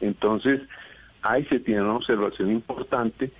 [0.00, 0.60] Entonces,
[1.22, 3.30] ahí se tiene una observación importante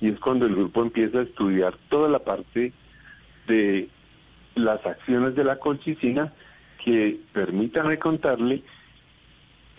[0.00, 2.72] y es cuando el grupo empieza a estudiar toda la parte
[3.46, 3.88] de
[4.54, 6.32] las acciones de la colchicina
[6.84, 8.62] que, permítanme contarle,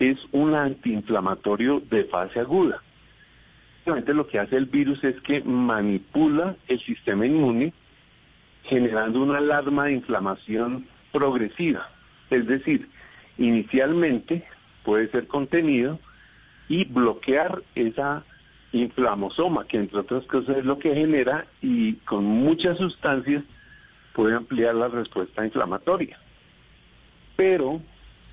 [0.00, 2.82] es un antiinflamatorio de fase aguda.
[3.76, 7.72] Básicamente lo que hace el virus es que manipula el sistema inmune
[8.64, 11.88] generando una alarma de inflamación progresiva.
[12.30, 12.88] Es decir,
[13.38, 14.44] inicialmente
[14.84, 15.98] puede ser contenido
[16.68, 18.24] y bloquear esa
[18.72, 23.42] inflamosoma, que entre otras cosas es lo que genera y con muchas sustancias
[24.14, 26.18] puede ampliar la respuesta inflamatoria.
[27.36, 27.80] Pero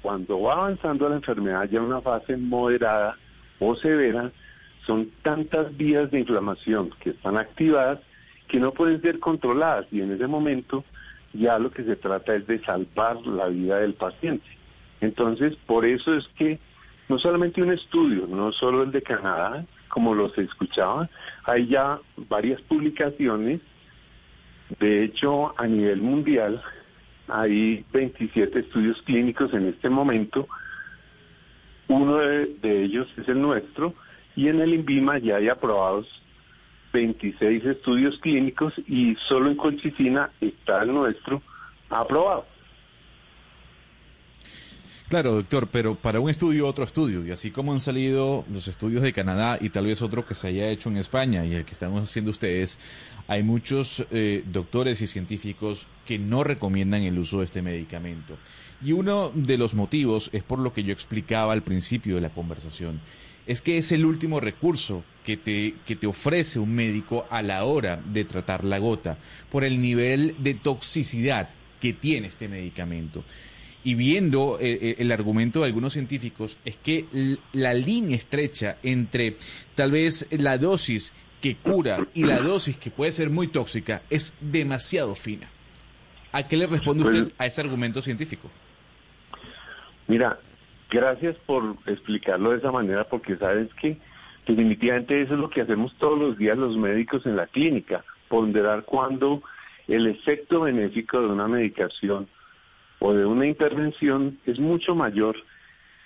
[0.08, 3.18] cuando va avanzando la enfermedad ya en una fase moderada
[3.60, 4.32] o severa,
[4.86, 8.00] son tantas vías de inflamación que están activadas
[8.48, 10.86] que no pueden ser controladas y en ese momento
[11.34, 14.48] ya lo que se trata es de salvar la vida del paciente.
[15.02, 16.58] Entonces, por eso es que
[17.10, 21.10] no solamente un estudio, no solo el de Canadá, como los escuchaba,
[21.44, 23.60] hay ya varias publicaciones,
[24.80, 26.64] de hecho a nivel mundial
[27.28, 30.48] hay 27 estudios clínicos en este momento,
[31.88, 33.94] uno de, ellos es el nuestro,
[34.36, 36.08] y en el INVIMA ya hay aprobados
[36.94, 41.42] 26 estudios clínicos y solo en colchicina está el nuestro
[41.90, 42.46] aprobado.
[45.10, 47.26] Claro, doctor, pero para un estudio, otro estudio.
[47.26, 50.50] Y así como han salido los estudios de Canadá y tal vez otro que se
[50.50, 52.78] haya hecho en España y el que estamos haciendo ustedes,
[53.30, 58.38] hay muchos eh, doctores y científicos que no recomiendan el uso de este medicamento.
[58.84, 62.34] Y uno de los motivos es por lo que yo explicaba al principio de la
[62.34, 63.00] conversación.
[63.46, 67.64] Es que es el último recurso que te, que te ofrece un médico a la
[67.64, 69.18] hora de tratar la gota,
[69.50, 71.48] por el nivel de toxicidad
[71.80, 73.24] que tiene este medicamento
[73.88, 77.06] y viendo eh, eh, el argumento de algunos científicos, es que
[77.54, 79.38] la línea estrecha entre
[79.76, 84.36] tal vez la dosis que cura y la dosis que puede ser muy tóxica es
[84.42, 85.48] demasiado fina.
[86.34, 88.52] ¿A qué le responde Pues- usted a ese argumento científico?
[90.08, 90.38] Mira,
[90.90, 93.98] gracias por explicarlo de esa manera porque sabes que
[94.46, 98.84] definitivamente eso es lo que hacemos todos los días los médicos en la clínica, ponderar
[98.84, 99.44] cuando
[99.88, 102.28] el efecto benéfico de una medicación
[103.00, 105.36] o de una intervención es mucho mayor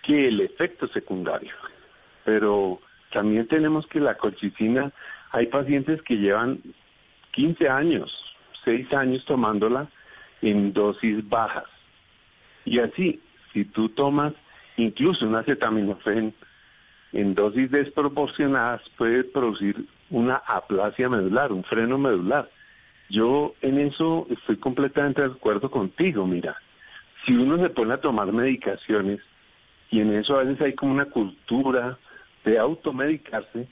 [0.04, 1.54] que el efecto secundario.
[2.25, 2.80] Pero
[3.12, 4.91] también tenemos que la colchicina,
[5.32, 6.62] hay pacientes que llevan
[7.32, 8.12] 15 años,
[8.65, 9.88] 6 años tomándola
[10.41, 11.65] en dosis bajas.
[12.65, 13.21] Y así,
[13.54, 14.34] si tú tomas
[14.77, 16.34] incluso un acetaminofén
[17.13, 22.49] en dosis desproporcionadas, puede producir una aplasia medular, un freno medular.
[23.10, 26.58] Yo en eso estoy completamente de acuerdo contigo, mira.
[27.25, 29.19] Si uno se pone a tomar medicaciones,
[29.89, 31.97] y en eso a veces hay como una cultura
[32.43, 33.67] de automedicarse,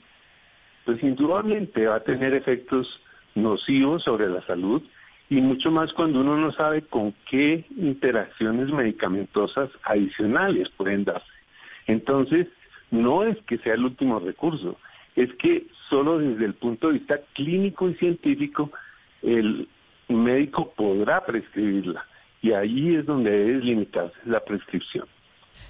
[0.84, 3.00] pues indudablemente va a tener efectos
[3.34, 4.82] nocivos sobre la salud
[5.28, 11.26] y mucho más cuando uno no sabe con qué interacciones medicamentosas adicionales pueden darse.
[11.86, 12.48] Entonces,
[12.90, 14.76] no es que sea el último recurso,
[15.14, 18.72] es que solo desde el punto de vista clínico y científico
[19.22, 19.68] el
[20.08, 22.04] médico podrá prescribirla
[22.42, 25.06] y ahí es donde debe limitarse la prescripción.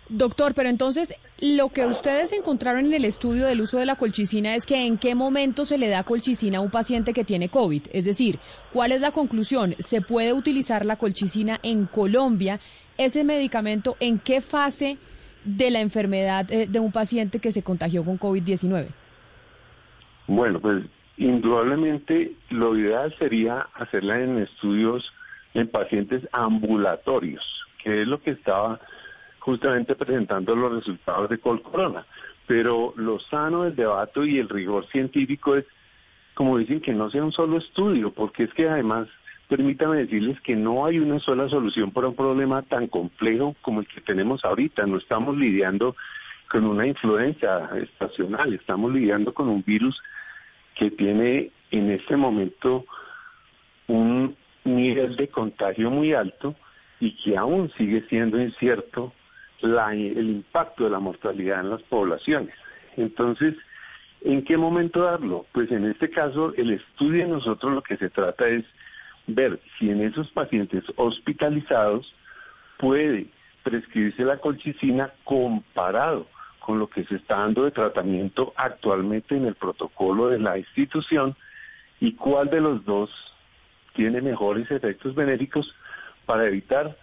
[0.09, 4.57] Doctor, pero entonces lo que ustedes encontraron en el estudio del uso de la colchicina
[4.57, 7.83] es que en qué momento se le da colchicina a un paciente que tiene COVID.
[7.93, 8.39] Es decir,
[8.73, 9.75] ¿cuál es la conclusión?
[9.79, 12.59] ¿Se puede utilizar la colchicina en Colombia?
[12.99, 14.99] ¿Ese medicamento en qué fase
[15.45, 18.89] de la enfermedad eh, de un paciente que se contagió con COVID-19?
[20.27, 20.85] Bueno, pues
[21.17, 25.13] indudablemente lo ideal sería hacerla en estudios
[25.55, 27.45] en pacientes ambulatorios,
[27.83, 28.81] que es lo que estaba
[29.41, 32.07] justamente presentando los resultados de Col Corona.
[32.47, 35.65] Pero lo sano del debate y el rigor científico es,
[36.35, 39.09] como dicen, que no sea un solo estudio, porque es que además,
[39.49, 43.87] permítame decirles que no hay una sola solución para un problema tan complejo como el
[43.87, 44.87] que tenemos ahorita.
[44.87, 45.97] No estamos lidiando
[46.49, 50.01] con una influencia estacional, estamos lidiando con un virus
[50.75, 52.85] que tiene en este momento
[53.87, 56.55] un nivel de contagio muy alto
[57.01, 59.13] y que aún sigue siendo incierto
[59.63, 62.55] el impacto de la mortalidad en las poblaciones.
[62.97, 63.55] Entonces,
[64.23, 65.47] ¿en qué momento darlo?
[65.53, 68.65] Pues en este caso, el estudio de nosotros lo que se trata es
[69.27, 72.15] ver si en esos pacientes hospitalizados
[72.79, 73.27] puede
[73.63, 76.27] prescribirse la colchicina comparado
[76.59, 81.37] con lo que se está dando de tratamiento actualmente en el protocolo de la institución
[82.01, 83.11] y cuál de los dos
[83.95, 85.75] tiene mejores efectos benéficos
[86.27, 86.97] para evitar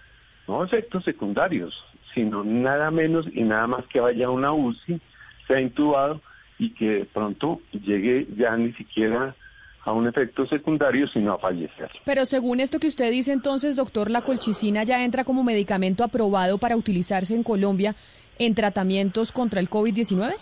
[0.48, 1.76] no efectos secundarios,
[2.14, 5.02] sino nada menos y nada más que vaya a una UCI,
[5.48, 6.22] sea intubado
[6.58, 9.36] y que de pronto llegue ya ni siquiera
[9.84, 11.90] a un efecto secundario, sino a fallecer.
[12.04, 16.58] Pero según esto que usted dice, entonces, doctor, la colchicina ya entra como medicamento aprobado
[16.58, 17.96] para utilizarse en Colombia
[18.38, 20.36] en tratamientos contra el COVID-19?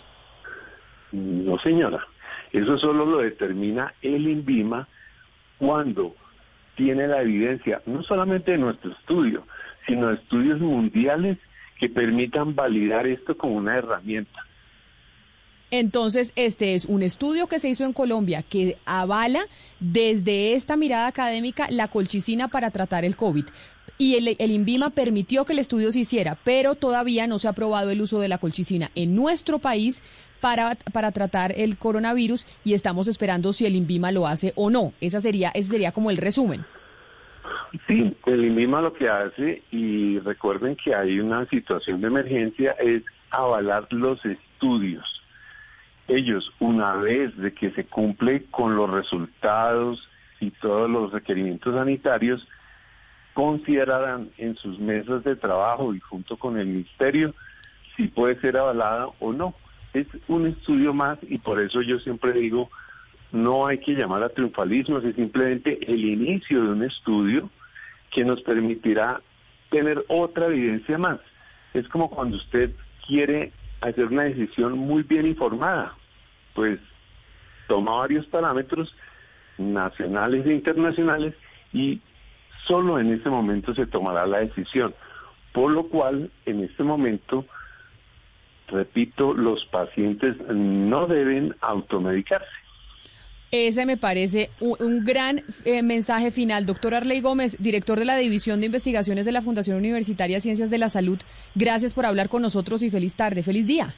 [1.12, 2.06] No, señora.
[2.52, 4.88] Eso solo lo determina el INVIMA
[5.58, 6.14] cuando
[6.76, 9.46] tiene la evidencia, no solamente de nuestro estudio,
[9.86, 11.38] sino de estudios mundiales
[11.78, 14.46] que permitan validar esto como una herramienta.
[15.70, 19.40] Entonces, este es un estudio que se hizo en Colombia que avala
[19.80, 23.46] desde esta mirada académica la colchicina para tratar el COVID.
[23.98, 27.52] Y el, el, INVIMA permitió que el estudio se hiciera, pero todavía no se ha
[27.52, 30.02] aprobado el uso de la colchicina en nuestro país
[30.40, 34.92] para, para tratar el coronavirus y estamos esperando si el INVIMA lo hace o no.
[35.00, 36.64] Esa sería, ese sería como el resumen.
[37.86, 43.02] Sí, el INVIMA lo que hace, y recuerden que hay una situación de emergencia, es
[43.30, 45.04] avalar los estudios
[46.08, 50.08] ellos, una vez de que se cumple con los resultados
[50.40, 52.46] y todos los requerimientos sanitarios,
[53.36, 57.34] considerarán en sus mesas de trabajo y junto con el ministerio
[57.94, 59.54] si puede ser avalada o no.
[59.92, 62.70] Es un estudio más y por eso yo siempre digo,
[63.32, 67.50] no hay que llamar a triunfalismo, es simplemente el inicio de un estudio
[68.10, 69.20] que nos permitirá
[69.68, 71.20] tener otra evidencia más.
[71.74, 72.70] Es como cuando usted
[73.06, 75.94] quiere hacer una decisión muy bien informada.
[76.54, 76.80] Pues
[77.68, 78.96] toma varios parámetros
[79.58, 81.34] nacionales e internacionales
[81.74, 82.00] y
[82.66, 84.94] solo en ese momento se tomará la decisión.
[85.52, 87.46] Por lo cual, en este momento,
[88.68, 92.46] repito, los pacientes no deben automedicarse.
[93.52, 96.66] Ese me parece un, un gran eh, mensaje final.
[96.66, 100.78] Doctor Arley Gómez, director de la División de Investigaciones de la Fundación Universitaria Ciencias de
[100.78, 101.18] la Salud,
[101.54, 103.94] gracias por hablar con nosotros y feliz tarde, feliz día.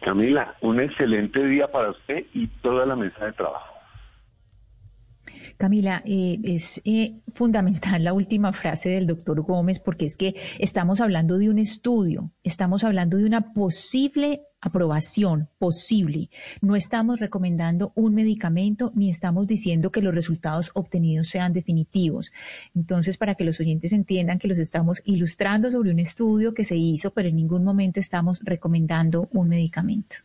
[0.00, 3.73] Camila, un excelente día para usted y toda la mesa de trabajo.
[5.56, 11.00] Camila, eh, es eh, fundamental la última frase del doctor Gómez porque es que estamos
[11.00, 16.30] hablando de un estudio, estamos hablando de una posible aprobación posible.
[16.62, 22.32] No estamos recomendando un medicamento ni estamos diciendo que los resultados obtenidos sean definitivos.
[22.74, 26.76] Entonces, para que los oyentes entiendan que los estamos ilustrando sobre un estudio que se
[26.76, 30.16] hizo, pero en ningún momento estamos recomendando un medicamento.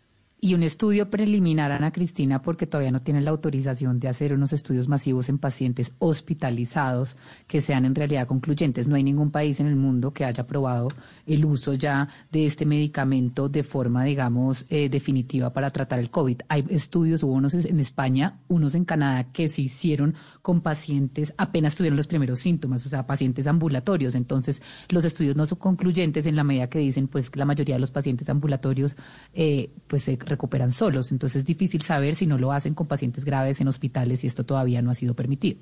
[0.41, 4.53] Y un estudio preliminar, Ana Cristina, porque todavía no tienen la autorización de hacer unos
[4.53, 8.87] estudios masivos en pacientes hospitalizados que sean en realidad concluyentes.
[8.87, 10.89] No hay ningún país en el mundo que haya aprobado
[11.25, 16.41] el uso ya de este medicamento de forma, digamos, eh, definitiva para tratar el COVID.
[16.47, 21.75] Hay estudios, hubo unos en España, unos en Canadá, que se hicieron con pacientes apenas
[21.75, 24.15] tuvieron los primeros síntomas, o sea, pacientes ambulatorios.
[24.15, 27.75] Entonces, los estudios no son concluyentes en la medida que dicen, pues, que la mayoría
[27.75, 28.95] de los pacientes ambulatorios,
[29.33, 31.11] eh, pues, se recuperan solos.
[31.11, 34.45] Entonces es difícil saber si no lo hacen con pacientes graves en hospitales y esto
[34.45, 35.59] todavía no ha sido permitido.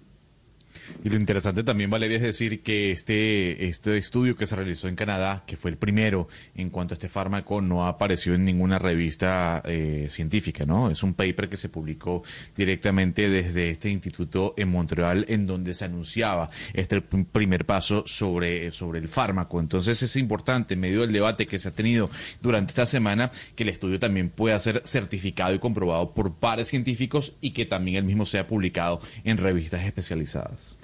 [1.03, 4.95] Y lo interesante también, Valeria, es decir que este, este estudio que se realizó en
[4.95, 9.61] Canadá, que fue el primero en cuanto a este fármaco, no apareció en ninguna revista
[9.65, 10.89] eh, científica, ¿no?
[10.89, 12.23] Es un paper que se publicó
[12.55, 18.99] directamente desde este instituto en Montreal, en donde se anunciaba este primer paso sobre, sobre
[18.99, 19.59] el fármaco.
[19.59, 22.09] Entonces es importante, en medio del debate que se ha tenido
[22.41, 27.35] durante esta semana, que el estudio también pueda ser certificado y comprobado por pares científicos
[27.41, 30.76] y que también el mismo sea publicado en revistas especializadas.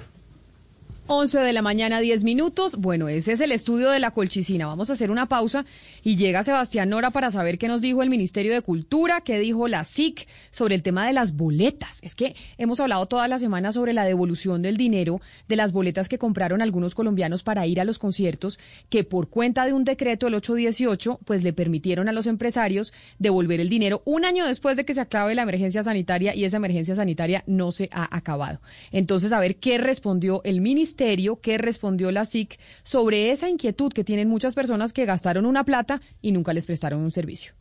[1.06, 2.78] 11 de la mañana, 10 minutos.
[2.78, 4.68] Bueno, ese es el estudio de la colchicina.
[4.68, 5.66] Vamos a hacer una pausa
[6.02, 9.68] y llega Sebastián Nora para saber qué nos dijo el Ministerio de Cultura, qué dijo
[9.68, 12.00] la SIC sobre el tema de las boletas.
[12.04, 16.08] Es que hemos hablado toda la semana sobre la devolución del dinero de las boletas
[16.08, 20.28] que compraron algunos colombianos para ir a los conciertos, que por cuenta de un decreto,
[20.28, 24.86] el 818, pues le permitieron a los empresarios devolver el dinero un año después de
[24.86, 28.62] que se acabe la emergencia sanitaria y esa emergencia sanitaria no se ha acabado.
[28.94, 33.92] Entonces, a ver qué respondió el Ministerio ministerio que respondió la SIC sobre esa inquietud
[33.92, 37.54] que tienen muchas personas que gastaron una plata y nunca les prestaron un servicio.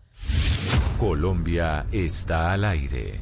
[0.98, 3.20] Colombia está al aire.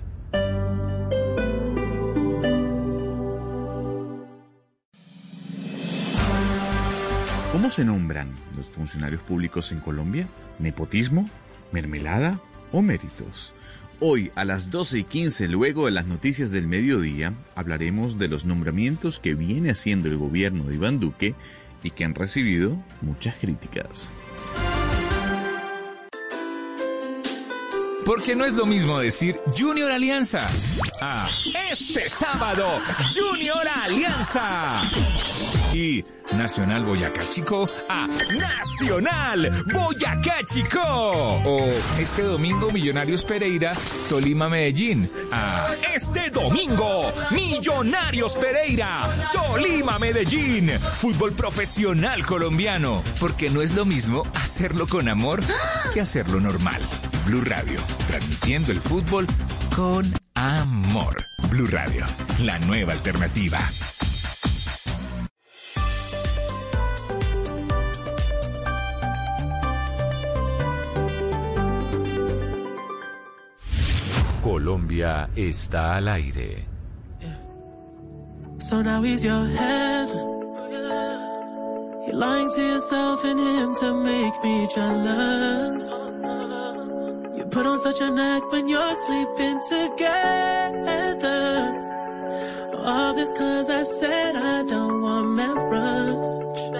[7.52, 10.26] ¿Cómo se nombran los funcionarios públicos en Colombia?
[10.58, 11.30] ¿Nepotismo?
[11.70, 12.40] ¿Mermelada?
[12.72, 13.52] ¿O méritos?
[14.03, 18.46] Hoy a las 12 y 15, luego de las noticias del mediodía, hablaremos de los
[18.46, 21.34] nombramientos que viene haciendo el gobierno de Iván Duque
[21.82, 24.11] y que han recibido muchas críticas.
[28.07, 30.46] Porque no es lo mismo decir Junior Alianza.
[31.03, 31.28] Ah,
[31.70, 32.66] este sábado,
[33.14, 34.80] Junior Alianza.
[35.72, 36.04] Y
[36.36, 40.80] Nacional Boyacá Chico a Nacional Boyacá Chico.
[40.82, 41.68] O
[41.98, 43.74] este domingo Millonarios Pereira,
[44.08, 50.70] Tolima Medellín a este domingo Millonarios Pereira, Tolima Medellín.
[50.70, 53.02] Fútbol profesional colombiano.
[53.20, 55.40] Porque no es lo mismo hacerlo con amor
[55.94, 56.82] que hacerlo normal.
[57.26, 59.26] Blue Radio, transmitiendo el fútbol
[59.74, 61.16] con amor.
[61.48, 62.04] Blue Radio,
[62.40, 63.58] la nueva alternativa.
[74.43, 76.66] Colombia está al aire.
[78.59, 80.26] So now he's your heaven.
[82.07, 85.91] You're lying to yourself and him to make me jealous.
[87.36, 91.26] You put on such an act when you're sleeping together.
[92.82, 96.74] All this cause I said I don't want marriage.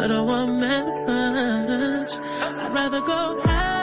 [0.00, 2.12] I don't want marriage.
[2.62, 3.75] I'd rather go half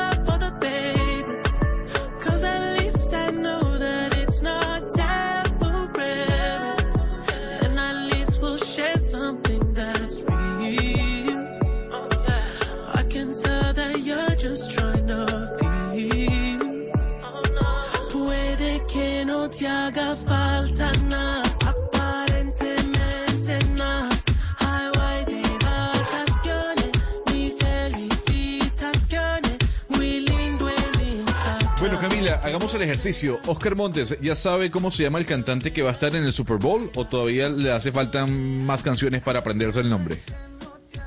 [32.43, 33.39] hagamos el ejercicio.
[33.47, 36.33] Oscar Montes, ¿ya sabe cómo se llama el cantante que va a estar en el
[36.33, 40.21] Super Bowl o todavía le hace falta más canciones para aprenderse el nombre?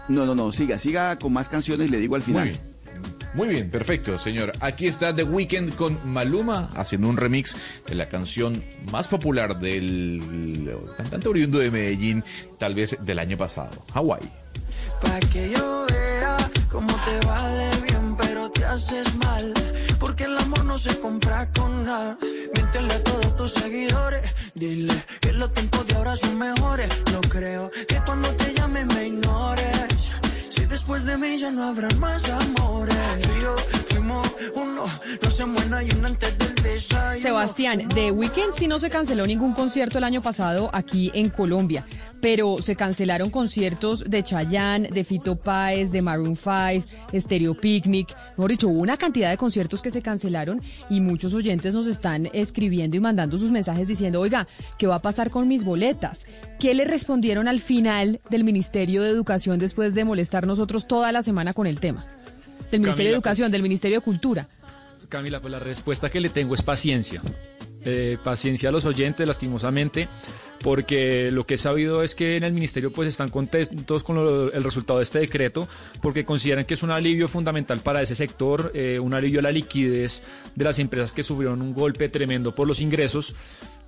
[0.08, 2.44] No, no, no, siga, siga con más canciones y le digo al final.
[2.44, 2.76] Muy bien.
[3.34, 4.52] Muy bien, perfecto, señor.
[4.60, 7.54] Aquí está The Weeknd con Maluma haciendo un remix
[7.86, 12.24] de la canción más popular del cantante oriundo de Medellín,
[12.58, 14.26] tal vez del año pasado, Hawaii.
[15.02, 16.36] Pa' que yo vea
[16.70, 17.85] cómo te va de
[18.66, 19.52] haces mal.
[19.98, 22.18] Porque el amor no se compra con nada.
[22.54, 24.22] Miéntele a todos tus seguidores.
[24.54, 26.88] Dile que los tiempos de ahora son mejores.
[27.12, 30.12] No creo que cuando te llame me ignores.
[30.50, 32.96] Si después de mí ya no habrá más amores.
[37.20, 41.84] Sebastián, de Weekend sí no se canceló ningún concierto el año pasado aquí en Colombia,
[42.20, 46.86] pero se cancelaron conciertos de Chayanne, de Fito Páez, de Maroon 5,
[47.18, 48.14] Stereo Picnic.
[48.36, 52.28] Mejor dicho, hubo una cantidad de conciertos que se cancelaron y muchos oyentes nos están
[52.32, 54.46] escribiendo y mandando sus mensajes diciendo, oiga,
[54.78, 56.26] ¿qué va a pasar con mis boletas?
[56.58, 61.22] ¿Qué le respondieron al final del Ministerio de Educación después de molestar nosotros toda la
[61.22, 62.04] semana con el tema?
[62.70, 64.48] Del Ministerio de Camila, Educación, pues- del Ministerio de Cultura.
[65.08, 67.22] Camila, pues la respuesta que le tengo es paciencia.
[67.84, 70.08] Eh, paciencia a los oyentes, lastimosamente,
[70.62, 74.52] porque lo que he sabido es que en el ministerio pues están contentos con lo-
[74.52, 75.68] el resultado de este decreto,
[76.02, 79.52] porque consideran que es un alivio fundamental para ese sector, eh, un alivio a la
[79.52, 80.24] liquidez
[80.56, 83.36] de las empresas que sufrieron un golpe tremendo por los ingresos.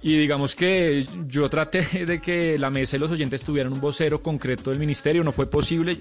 [0.01, 4.23] Y digamos que yo traté de que la mesa y los oyentes tuvieran un vocero
[4.23, 5.99] concreto del ministerio, no fue posible.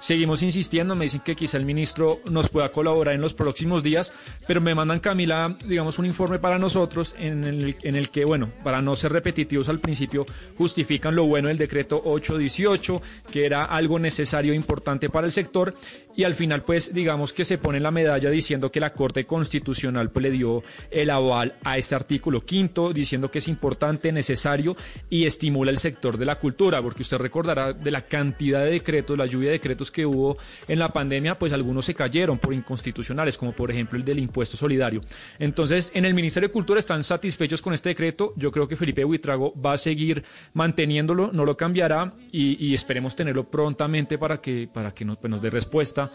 [0.00, 4.12] Seguimos insistiendo, me dicen que quizá el ministro nos pueda colaborar en los próximos días,
[4.46, 8.96] pero me mandan Camila, digamos, un informe para nosotros en el, que, bueno, para no
[8.96, 10.24] ser repetitivos al principio,
[10.56, 15.74] justifican lo bueno del decreto 818, que era algo necesario e importante para el sector,
[16.16, 20.10] y al final, pues, digamos que se pone la medalla diciendo que la Corte Constitucional
[20.10, 24.76] pues, le dio el aval a este artículo quinto, diciendo que es importante, necesario
[25.08, 29.16] y estimula el sector de la cultura, porque usted recordará de la cantidad de decretos,
[29.16, 30.36] la lluvia de decretos que hubo
[30.68, 34.56] en la pandemia, pues algunos se cayeron por inconstitucionales, como por ejemplo el del impuesto
[34.56, 35.02] solidario.
[35.38, 38.34] Entonces, en el Ministerio de Cultura están satisfechos con este decreto.
[38.36, 43.14] Yo creo que Felipe Buitrago va a seguir manteniéndolo, no lo cambiará y, y esperemos
[43.16, 46.09] tenerlo prontamente para que, para que nos, pues, nos dé respuesta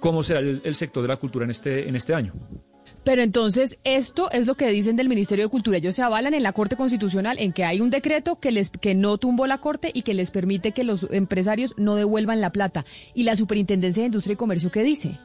[0.00, 2.32] cómo será el, el sector de la cultura en este, en este año.
[3.06, 5.78] Pero entonces, esto es lo que dicen del Ministerio de Cultura.
[5.78, 8.96] Ellos se avalan en la Corte Constitucional en que hay un decreto que les que
[8.96, 12.84] no tumbó la Corte y que les permite que los empresarios no devuelvan la plata.
[13.14, 15.20] ¿Y la Superintendencia de Industria y Comercio qué dice?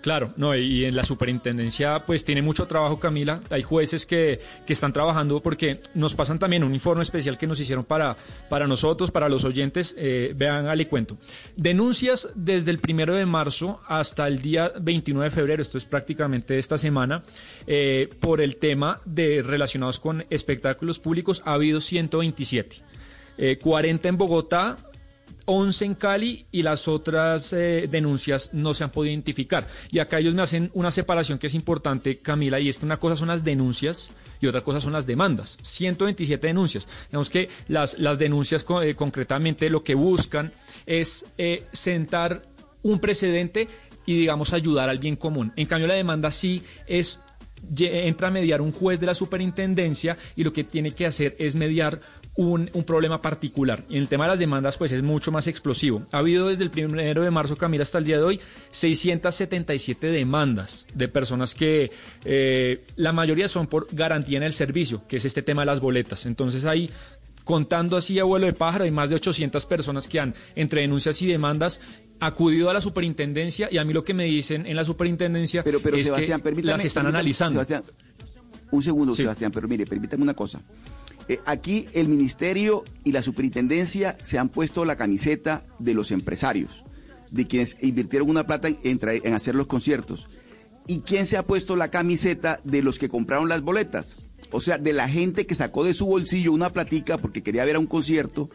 [0.00, 4.72] Claro, no, y en la superintendencia pues tiene mucho trabajo Camila, hay jueces que, que
[4.72, 8.16] están trabajando porque nos pasan también un informe especial que nos hicieron para,
[8.48, 11.18] para nosotros, para los oyentes, eh, vean, le cuento.
[11.56, 16.58] Denuncias desde el primero de marzo hasta el día 29 de febrero, esto es prácticamente
[16.58, 17.24] esta semana,
[17.66, 22.76] eh, por el tema de relacionados con espectáculos públicos ha habido 127,
[23.36, 24.76] eh, 40 en Bogotá,
[25.50, 29.66] 11 en Cali y las otras eh, denuncias no se han podido identificar.
[29.90, 32.98] Y acá ellos me hacen una separación que es importante, Camila, y es que una
[32.98, 35.56] cosa son las denuncias y otra cosa son las demandas.
[35.62, 36.86] 127 denuncias.
[37.08, 40.52] Digamos que las, las denuncias eh, concretamente lo que buscan
[40.84, 42.42] es eh, sentar
[42.82, 43.68] un precedente
[44.04, 45.54] y digamos ayudar al bien común.
[45.56, 47.20] En cambio la demanda sí es
[47.78, 51.54] entra a mediar un juez de la superintendencia y lo que tiene que hacer es
[51.54, 52.00] mediar
[52.38, 53.84] un, un problema particular.
[53.90, 56.04] En el tema de las demandas, pues es mucho más explosivo.
[56.12, 60.86] Ha habido desde el primero de marzo, Camila, hasta el día de hoy, 677 demandas
[60.94, 61.90] de personas que
[62.24, 65.80] eh, la mayoría son por garantía en el servicio, que es este tema de las
[65.80, 66.26] boletas.
[66.26, 66.90] Entonces hay
[67.42, 71.20] contando así a vuelo de pájaro, hay más de 800 personas que han, entre denuncias
[71.22, 71.80] y demandas,
[72.20, 75.80] acudido a la superintendencia y a mí lo que me dicen en la superintendencia Pero,
[75.80, 77.64] pero es Sebastián, que las están analizando.
[77.64, 77.82] Sebastián,
[78.70, 79.22] un segundo, Sí.
[79.22, 80.60] Sebastián, pero mire, permítame una cosa.
[81.28, 86.84] Eh, aquí el ministerio y la superintendencia se han puesto la camiseta de los empresarios,
[87.30, 90.28] de quienes invirtieron una plata en, en en hacer los conciertos.
[90.86, 94.16] ¿Y quién se ha puesto la camiseta de los que compraron las boletas?
[94.52, 97.76] O sea, de la gente que sacó de su bolsillo una platica porque quería ver
[97.76, 98.48] a un concierto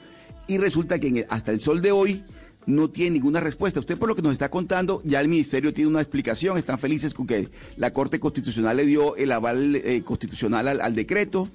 [0.48, 2.24] y resulta que hasta el sol de hoy
[2.66, 3.80] no tiene ninguna respuesta.
[3.80, 7.14] Usted por lo que nos está contando, ya el ministerio tiene una explicación, están felices
[7.14, 11.50] con que la Corte Constitucional le dio el aval eh, constitucional al, al decreto,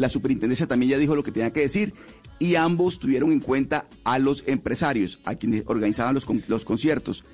[0.00, 1.92] la superintendencia también ya dijo lo que tenía que decir
[2.38, 7.24] y ambos tuvieron en cuenta a los empresarios, a quienes organizaban los, los conciertos.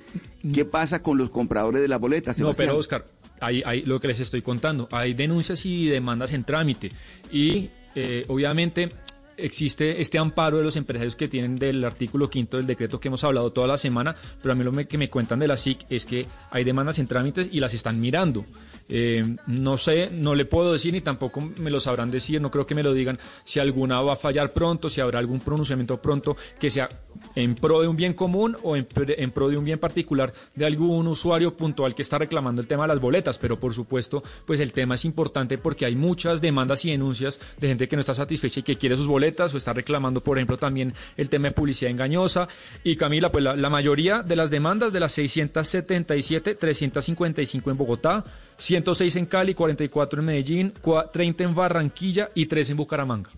[0.53, 2.37] ¿Qué pasa con los compradores de las boletas?
[2.39, 3.05] No, pero Oscar,
[3.39, 6.91] hay, hay lo que les estoy contando, hay denuncias y demandas en trámite
[7.31, 8.89] y eh, obviamente
[9.37, 13.23] existe este amparo de los empresarios que tienen del artículo quinto del decreto que hemos
[13.23, 16.05] hablado toda la semana, pero a mí lo que me cuentan de la SIC es
[16.05, 18.45] que hay demandas en trámites y las están mirando.
[18.89, 22.65] Eh, no sé, no le puedo decir ni tampoco me lo sabrán decir, no creo
[22.65, 26.37] que me lo digan si alguna va a fallar pronto, si habrá algún pronunciamiento pronto
[26.59, 26.89] que sea
[27.35, 30.65] en pro de un bien común o en, en pro de un bien particular de
[30.65, 34.59] algún usuario puntual que está reclamando el tema de las boletas, pero por supuesto, pues
[34.61, 38.13] el tema es importante porque hay muchas demandas y denuncias de gente que no está
[38.13, 41.53] satisfecha y que quiere sus boletas o está reclamando, por ejemplo, también el tema de
[41.53, 42.47] publicidad engañosa.
[42.83, 48.25] Y Camila, pues la, la mayoría de las demandas de las 677, 355 en Bogotá,
[48.57, 53.29] 106 en Cali, 44 en Medellín, cua- 30 en Barranquilla y 3 en Bucaramanga.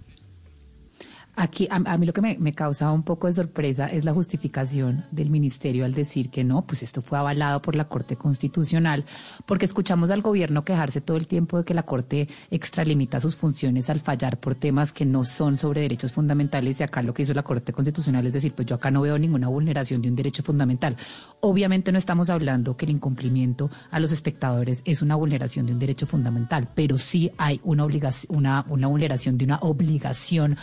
[1.41, 5.05] Aquí, a, mí lo que me, me causa un poco de sorpresa es la justificación
[5.09, 9.05] del ministerio al decir que no, pues esto fue avalado por la Corte Constitucional,
[9.45, 13.89] porque escuchamos al gobierno quejarse todo el tiempo de que la Corte extralimita sus funciones
[13.89, 17.33] al fallar por temas que no son sobre derechos fundamentales y acá lo que hizo
[17.33, 20.43] la Corte Constitucional es decir, pues yo acá no veo ninguna vulneración de un derecho
[20.43, 20.97] fundamental.
[21.39, 25.79] Obviamente no estamos hablando que el incumplimiento a los espectadores es una vulneración de un
[25.79, 30.57] derecho fundamental, pero sí hay una obligación, una, una vulneración de una obligación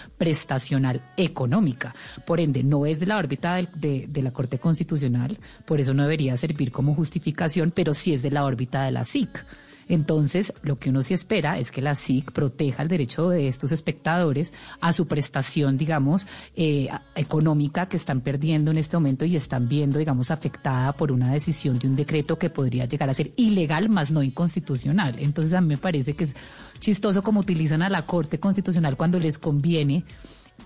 [1.16, 1.94] económica.
[2.24, 6.36] Por ende, no es de la órbita de, la Corte Constitucional, por eso no debería
[6.36, 9.44] servir como justificación, pero sí es de la órbita de la SIC.
[9.88, 13.70] Entonces, lo que uno sí espera es que la SIC proteja el derecho de estos
[13.70, 19.68] espectadores a su prestación, digamos, eh, económica que están perdiendo en este momento y están
[19.68, 23.88] viendo, digamos, afectada por una decisión de un decreto que podría llegar a ser ilegal,
[23.88, 25.16] más no inconstitucional.
[25.20, 26.34] Entonces, a mí me parece que es
[26.80, 30.04] chistoso como utilizan a la Corte Constitucional cuando les conviene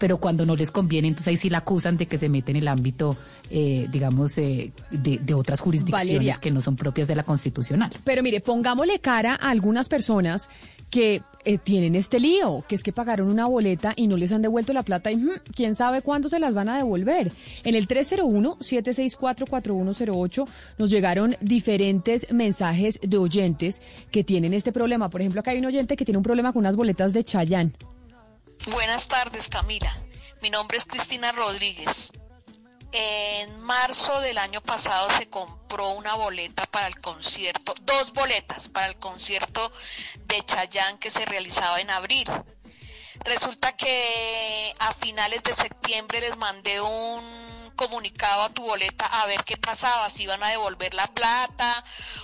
[0.00, 2.56] pero cuando no les conviene, entonces ahí sí la acusan de que se mete en
[2.56, 3.16] el ámbito,
[3.50, 6.38] eh, digamos, eh, de, de otras jurisdicciones Valeria.
[6.40, 7.92] que no son propias de la constitucional.
[8.02, 10.48] Pero mire, pongámosle cara a algunas personas
[10.88, 14.40] que eh, tienen este lío, que es que pagaron una boleta y no les han
[14.42, 15.22] devuelto la plata y
[15.54, 17.32] quién sabe cuándo se las van a devolver.
[17.62, 20.48] En el 301-764-4108
[20.78, 25.10] nos llegaron diferentes mensajes de oyentes que tienen este problema.
[25.10, 27.72] Por ejemplo, acá hay un oyente que tiene un problema con unas boletas de Chayán.
[28.66, 29.90] Buenas tardes, Camila.
[30.42, 32.12] Mi nombre es Cristina Rodríguez.
[32.92, 38.88] En marzo del año pasado se compró una boleta para el concierto, dos boletas para
[38.88, 39.72] el concierto
[40.26, 42.26] de Chayán que se realizaba en abril.
[43.24, 49.42] Resulta que a finales de septiembre les mandé un comunicado a tu boleta a ver
[49.44, 51.82] qué pasaba, si iban a devolver la plata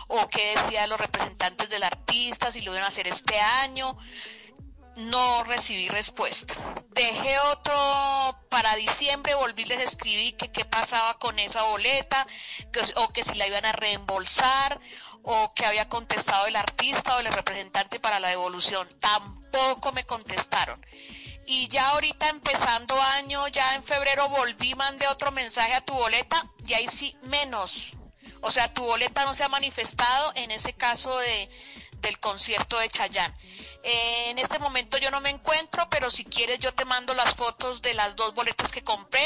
[0.09, 3.97] o qué decían los representantes del artista, si lo iban a hacer este año
[4.97, 6.55] no recibí respuesta.
[6.91, 7.75] Dejé otro
[8.49, 12.27] para diciembre, volví les escribí que qué pasaba con esa boleta,
[12.73, 14.81] que, o que si la iban a reembolsar,
[15.23, 18.89] o que había contestado el artista o el representante para la devolución.
[19.01, 20.85] Tampoco me contestaron.
[21.45, 26.51] Y ya ahorita empezando año, ya en febrero volví, mandé otro mensaje a tu boleta
[26.67, 27.93] y ahí sí menos.
[28.41, 31.51] O sea, tu boleta no se ha manifestado en ese caso de,
[32.07, 33.33] del concierto de Chayán.
[33.83, 37.35] Eh, en este momento yo no me encuentro, pero si quieres yo te mando las
[37.35, 39.23] fotos de las dos boletas que compré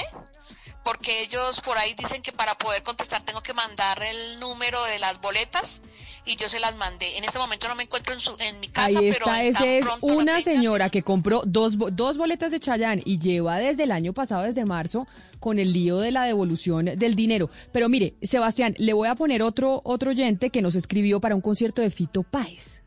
[0.82, 4.98] porque ellos por ahí dicen que para poder contestar tengo que mandar el número de
[4.98, 5.82] las boletas
[6.24, 7.18] y yo se las mandé.
[7.18, 9.78] En este momento no me encuentro en, su, en mi casa, Ahí pero está, ese
[9.78, 13.92] es una señora que compró dos, bo- dos boletas de Chayán y lleva desde el
[13.92, 15.06] año pasado, desde marzo,
[15.40, 17.50] con el lío de la devolución del dinero.
[17.72, 21.40] Pero mire, Sebastián, le voy a poner otro, otro oyente que nos escribió para un
[21.40, 22.82] concierto de Fito Páez.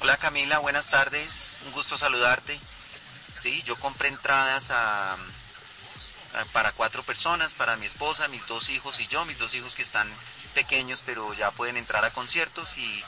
[0.00, 2.58] Hola Camila, buenas tardes, un gusto saludarte.
[3.38, 4.72] Sí, yo compré entradas
[6.52, 9.82] para cuatro personas, para mi esposa, mis dos hijos y yo, mis dos hijos que
[9.82, 10.08] están
[10.54, 13.04] pequeños pero ya pueden entrar a conciertos y,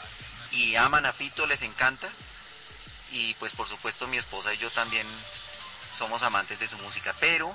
[0.53, 2.09] y aman a Fito, les encanta.
[3.12, 5.07] Y pues por supuesto mi esposa y yo también
[5.92, 7.55] somos amantes de su música, pero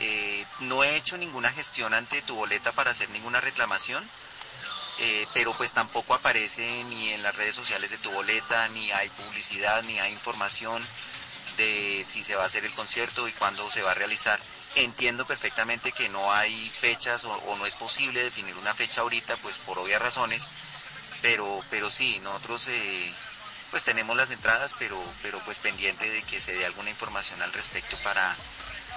[0.00, 4.08] eh, no he hecho ninguna gestión ante tu boleta para hacer ninguna reclamación.
[5.00, 9.08] Eh, pero pues tampoco aparece ni en las redes sociales de tu boleta, ni hay
[9.10, 10.80] publicidad, ni hay información
[11.56, 14.38] de si se va a hacer el concierto y cuándo se va a realizar.
[14.76, 19.58] Entiendo perfectamente que no hay fechas o, no es posible definir una fecha ahorita, pues
[19.58, 20.48] por obvias razones,
[21.22, 23.14] pero, pero sí, nosotros eh,
[23.70, 27.52] pues tenemos las entradas, pero, pero pues pendiente de que se dé alguna información al
[27.52, 28.36] respecto para,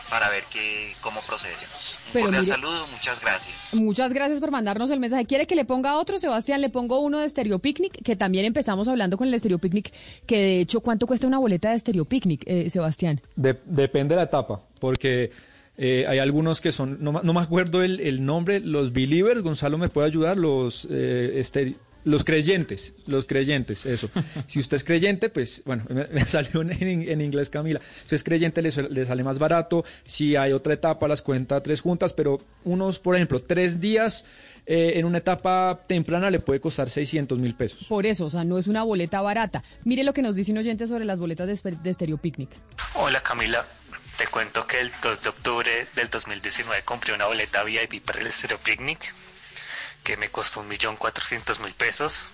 [0.09, 1.99] para ver que, cómo procedemos.
[2.07, 3.73] Un Pero cordial mire- saludo, muchas gracias.
[3.73, 5.25] Muchas gracias por mandarnos el mensaje.
[5.25, 6.61] ¿Quiere que le ponga otro, Sebastián?
[6.61, 9.91] Le pongo uno de Stereo Picnic, que también empezamos hablando con el Stereo Picnic,
[10.25, 13.21] que de hecho, ¿cuánto cuesta una boleta de Stereo Picnic, eh, Sebastián?
[13.35, 15.31] De- depende de la etapa, porque
[15.77, 19.89] eh, hay algunos que son, no, me acuerdo el, el nombre, los believers, Gonzalo me
[19.89, 21.33] puede ayudar, los, eh,
[22.07, 24.09] los creyentes, los creyentes, eso.
[24.47, 28.15] Si usted es creyente, pues, bueno, me, me salió en, en inglés Camila, si usted
[28.15, 32.13] es creyente le, le sale más barato, si hay otra etapa las cuenta tres juntas,
[32.13, 34.25] pero unos, por ejemplo, tres días
[34.65, 37.85] eh, en una etapa temprana le puede costar 600 mil pesos.
[37.85, 39.63] Por eso, o sea, no es una boleta barata.
[39.83, 42.49] Mire lo que nos dice un oyente sobre las boletas de, de Stereo Picnic.
[42.95, 43.65] Hola Camila,
[44.17, 48.31] te cuento que el 2 de octubre del 2019 compré una boleta VIP para el
[48.31, 49.13] Stereo Picnic
[50.07, 52.29] que me costó un millón cuatrocientos mil pesos.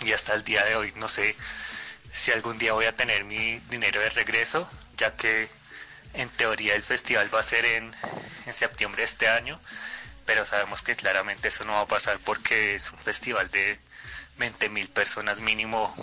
[0.00, 1.36] Y hasta el día de hoy no sé
[2.10, 5.48] si algún día voy a tener mi dinero de regreso ya que
[6.14, 7.94] en teoría el festival va a ser en,
[8.46, 9.60] en septiembre de este año
[10.26, 13.78] pero sabemos que claramente eso no va a pasar porque es un festival de
[14.38, 15.94] 20 mil personas mínimo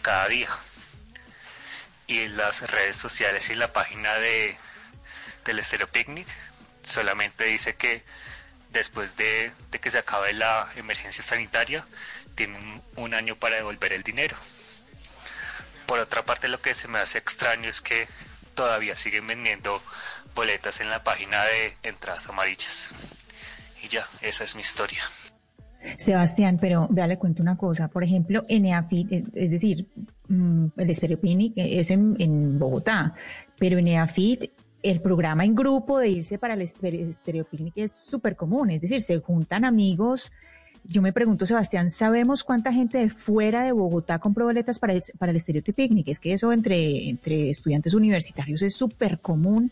[0.00, 0.50] cada día.
[2.06, 4.56] Y en las redes sociales y en la página de
[5.44, 6.28] del Stereo Picnic
[6.84, 8.04] solamente dice que
[8.72, 11.84] después de, que se acabe la emergencia sanitaria
[12.34, 14.36] tienen un, año para devolver el dinero.
[15.86, 18.08] Por otra parte lo que se me hace extraño es que
[18.54, 19.82] todavía siguen vendiendo
[20.34, 22.92] boletas en la página de entradas amarillas.
[23.82, 25.02] Y ya, esa es mi historia.
[25.98, 27.88] Sebastián, pero vea, le cuento una cosa.
[27.88, 29.88] Por ejemplo, en EAFIT, eh, es decir,
[30.28, 33.14] mm, el Estereopinic es en, en Bogotá,
[33.58, 34.50] pero en EAFIT
[34.82, 38.70] el programa en grupo de irse para el estere- Estereopicnic es súper común.
[38.70, 40.32] Es decir, se juntan amigos.
[40.84, 45.02] Yo me pregunto, Sebastián, ¿sabemos cuánta gente de fuera de Bogotá compró boletas para el,
[45.18, 46.08] para Estereopicnic?
[46.08, 49.70] Es que eso entre, entre estudiantes universitarios es súper común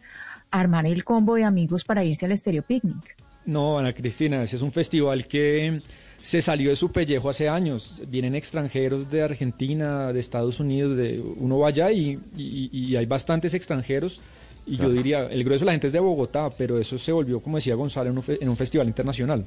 [0.50, 3.16] armar el combo de amigos para irse al Estereopicnic.
[3.46, 5.80] No, Ana Cristina, ese es un festival que
[6.20, 8.02] se salió de su pellejo hace años.
[8.08, 14.20] Vienen extranjeros de Argentina, de Estados Unidos, de uno va allá y hay bastantes extranjeros.
[14.68, 14.90] Y Claro.
[14.90, 17.56] yo diría, el grueso de la gente es de Bogotá, pero eso se volvió, como
[17.56, 19.46] decía Gonzalo, en un, fe- en un festival internacional.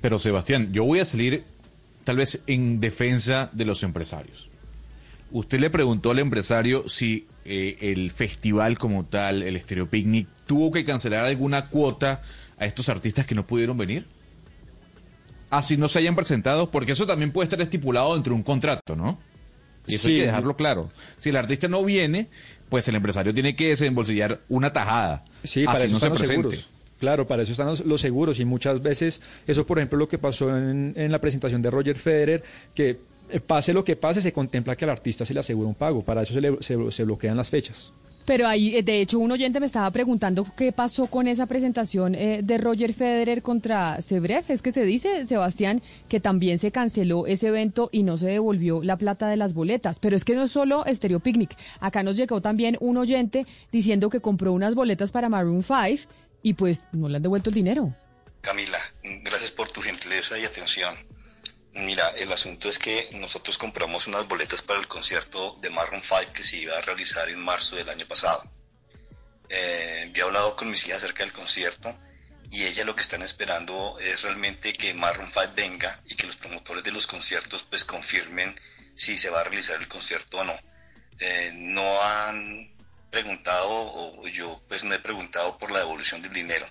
[0.00, 1.42] Pero Sebastián, yo voy a salir
[2.04, 4.48] tal vez en defensa de los empresarios.
[5.32, 10.70] Usted le preguntó al empresario si eh, el festival como tal, el Stereo Picnic, tuvo
[10.70, 12.22] que cancelar alguna cuota
[12.56, 14.06] a estos artistas que no pudieron venir.
[15.50, 18.96] Así no se hayan presentado, porque eso también puede estar estipulado dentro de un contrato,
[18.96, 19.18] ¿no?
[19.86, 20.20] Y eso hay Sí.
[20.20, 20.90] que dejarlo claro.
[21.18, 22.28] Si el artista no viene,
[22.68, 25.24] pues el empresario tiene que desembolsillar una tajada.
[25.42, 26.48] Sí, para así eso no se están los presente.
[26.50, 26.70] seguros.
[26.98, 30.16] Claro, para eso están los, los seguros y muchas veces, eso por ejemplo lo que
[30.18, 32.42] pasó en, en la presentación de Roger Federer,
[32.74, 32.98] que
[33.30, 36.02] eh, pase lo que pase, se contempla que al artista se le asegura un pago,
[36.02, 37.92] para eso se, le- se- se bloquean las fechas.
[38.24, 42.14] Pero ahí, eh, de hecho, un oyente me estaba preguntando qué pasó con esa presentación
[42.14, 44.44] eh, de Roger Federer contra Zverev.
[44.48, 48.82] Es que se dice, Sebastián, que también se canceló ese evento y no se devolvió
[48.82, 49.98] la plata de las boletas.
[49.98, 51.56] Pero es que no es solo Stereo Picnic.
[51.80, 56.10] Acá nos llegó también un oyente diciendo que compró unas boletas para Maroon 5
[56.42, 57.94] y pues no le han devuelto el dinero.
[58.40, 58.78] Camila,
[59.22, 60.94] gracias por tu gentileza y atención.
[61.74, 66.32] Mira, el asunto es que nosotros compramos unas boletas para el concierto de Maroon 5
[66.32, 68.48] que se iba a realizar en marzo del año pasado.
[69.48, 71.98] Eh, yo he hablado con mis hijas acerca del concierto
[72.48, 76.36] y ellas lo que están esperando es realmente que Maroon 5 venga y que los
[76.36, 78.54] promotores de los conciertos pues confirmen
[78.94, 80.54] si se va a realizar el concierto o no.
[81.18, 82.72] Eh, no han
[83.10, 86.68] preguntado o yo pues no he preguntado por la devolución del dinero.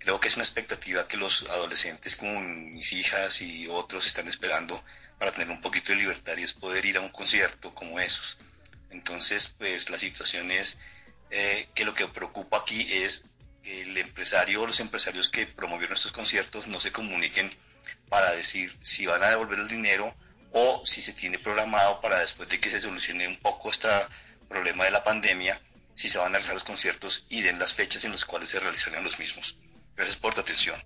[0.00, 4.82] Creo que es una expectativa que los adolescentes como mis hijas y otros están esperando
[5.18, 8.38] para tener un poquito de libertad y es poder ir a un concierto como esos.
[8.88, 10.78] Entonces, pues la situación es
[11.30, 13.24] eh, que lo que preocupa aquí es
[13.62, 17.54] que el empresario o los empresarios que promovieron estos conciertos no se comuniquen
[18.08, 20.16] para decir si van a devolver el dinero
[20.52, 23.88] o si se tiene programado para después de que se solucione un poco este
[24.48, 25.60] problema de la pandemia,
[25.92, 28.60] si se van a realizar los conciertos y den las fechas en las cuales se
[28.60, 29.58] realizarán los mismos.
[29.96, 30.76] Gracias por tu atención.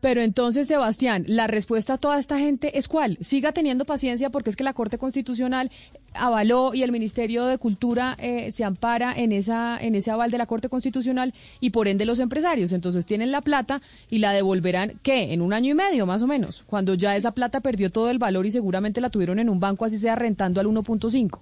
[0.00, 3.16] Pero entonces, Sebastián, la respuesta a toda esta gente es cuál?
[3.20, 5.70] Siga teniendo paciencia porque es que la Corte Constitucional
[6.12, 10.38] avaló y el Ministerio de Cultura eh, se ampara en esa en ese aval de
[10.38, 12.72] la Corte Constitucional y por ende los empresarios.
[12.72, 13.80] Entonces tienen la plata
[14.10, 15.32] y la devolverán, ¿qué?
[15.32, 18.18] En un año y medio más o menos, cuando ya esa plata perdió todo el
[18.18, 21.40] valor y seguramente la tuvieron en un banco así sea rentando al 1.5.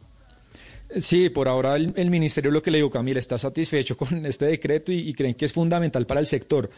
[0.97, 4.47] Sí, por ahora el, el, ministerio lo que le digo, Camila, está satisfecho con este
[4.47, 6.71] decreto y, y creen que es fundamental para el sector.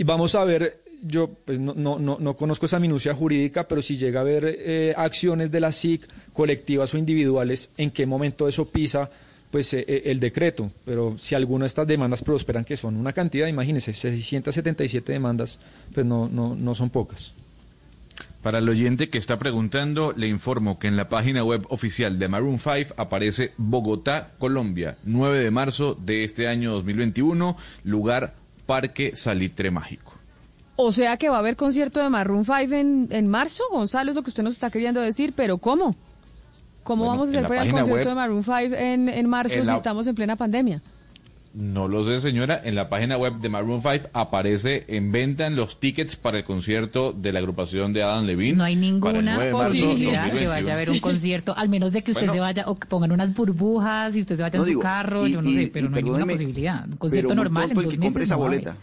[0.00, 3.98] Y vamos a ver yo pues no, no, no, conozco esa minucia jurídica, pero si
[3.98, 8.70] llega a haber eh, acciones de la SIC, colectivas o individuales, en qué momento eso
[8.70, 9.10] pisa
[9.50, 10.70] pues eh, el decreto.
[10.86, 15.60] Pero si alguna de estas demandas prosperan, que son una cantidad, imagínense, 677 demandas,
[15.92, 17.34] pues no, no, no son pocas.
[18.42, 22.26] Para el oyente que está preguntando, le informo que en la página web oficial de
[22.28, 28.39] Maroon 5 aparece Bogotá, Colombia, 9 de marzo de este año 2021, lugar
[28.70, 30.12] Parque Salitre Mágico.
[30.76, 34.16] O sea que va a haber concierto de Maroon 5 en, en marzo, Gonzalo, es
[34.16, 35.96] lo que usted nos está queriendo decir, pero ¿cómo?
[36.84, 39.54] ¿Cómo Bueno, vamos a hacer para el concierto web- de Maroon 5 en, en marzo
[39.56, 40.80] en si estamos en plena pandemia?
[41.52, 42.60] No lo sé, señora.
[42.62, 46.44] En la página web de Maroon 5 aparece en venta en los tickets para el
[46.44, 48.56] concierto de la agrupación de Adam Levine.
[48.56, 50.48] No hay para el 9 ninguna posibilidad que 2021.
[50.50, 52.34] vaya a haber un concierto, al menos de que usted Bueno.
[52.34, 54.80] se vaya o que pongan unas burbujas y usted se vaya No en su digo,
[54.80, 56.86] carro, y- yo no y- sé, pero no hay ninguna posibilidad.
[56.88, 58.48] Un concierto pero muy normal en tonto el dos que compre esa no va a
[58.48, 58.60] haber.
[58.60, 58.80] boleta.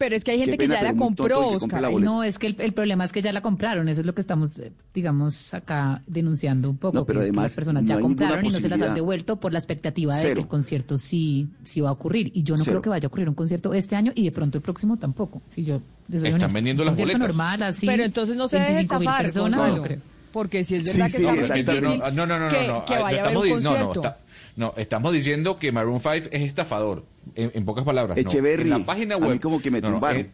[0.00, 1.82] Pero es que hay gente que ya la compró, Oscar.
[1.82, 1.90] la.
[1.90, 4.22] No, es que el, el problema es que ya la compraron, eso es lo que
[4.22, 6.94] estamos, eh, digamos, acá denunciando un poco.
[6.96, 8.80] No, pero que es que además las personas no ya compraron y no se las
[8.80, 10.34] han devuelto por la expectativa de Cero.
[10.36, 12.30] que el concierto sí, sí va a ocurrir.
[12.34, 12.72] Y yo no Cero.
[12.76, 15.42] creo que vaya a ocurrir un concierto este año y de pronto el próximo tampoco.
[15.50, 16.46] Si yo Están honesta.
[16.54, 17.20] vendiendo las boletas.
[17.20, 17.86] normal, así.
[17.86, 19.98] Pero entonces no se deje 25.000 estafar, personas, no creo.
[20.32, 22.84] Porque si es Sí, verdad sí, que está difícil No, no, no, no, que, no.
[22.86, 24.00] que vaya a haber un no, no, concierto.
[24.00, 24.18] está-
[24.56, 27.04] no, estamos diciendo que Maroon 5 es estafador.
[27.34, 28.16] En, en pocas palabras.
[28.22, 28.30] no.
[28.46, 29.30] En la página a web.
[29.32, 30.20] mí como que me no, no, tumbaron.
[30.20, 30.32] en-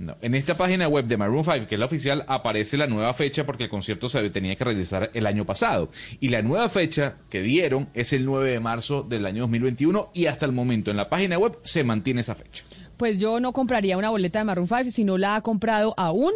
[0.00, 3.12] no, en esta página web de Maroon 5, que es la oficial, aparece la nueva
[3.14, 5.90] fecha porque el concierto se tenía que realizar el año pasado.
[6.20, 10.26] Y la nueva fecha que dieron es el 9 de marzo del año 2021 y
[10.26, 12.64] hasta el momento en la página web se mantiene esa fecha.
[12.96, 16.32] Pues yo no compraría una boleta de Maroon 5 si no la ha comprado aún,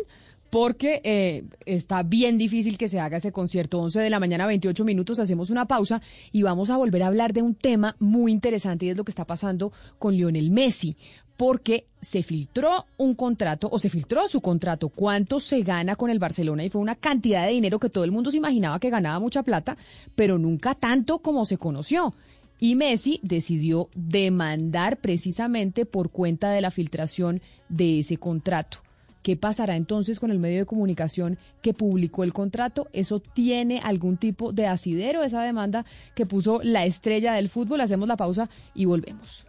[0.55, 3.81] porque eh, está bien difícil que se haga ese concierto.
[3.81, 6.01] 11 de la mañana, 28 minutos, hacemos una pausa
[6.31, 9.11] y vamos a volver a hablar de un tema muy interesante y es lo que
[9.11, 10.97] está pasando con Lionel Messi,
[11.37, 16.21] porque se filtró un contrato o se filtró su contrato, cuánto se gana con el
[16.21, 19.19] Barcelona y fue una cantidad de dinero que todo el mundo se imaginaba que ganaba
[19.19, 19.77] mucha plata,
[20.15, 22.15] pero nunca tanto como se conoció.
[22.61, 28.85] Y Messi decidió demandar precisamente por cuenta de la filtración de ese contrato.
[29.25, 32.89] ¿Qué pasará entonces con el medio de comunicación que publicó el contrato?
[32.93, 37.81] ¿Eso tiene algún tipo de asidero, esa demanda que puso la estrella del fútbol?
[37.81, 39.47] Hacemos la pausa y volvemos.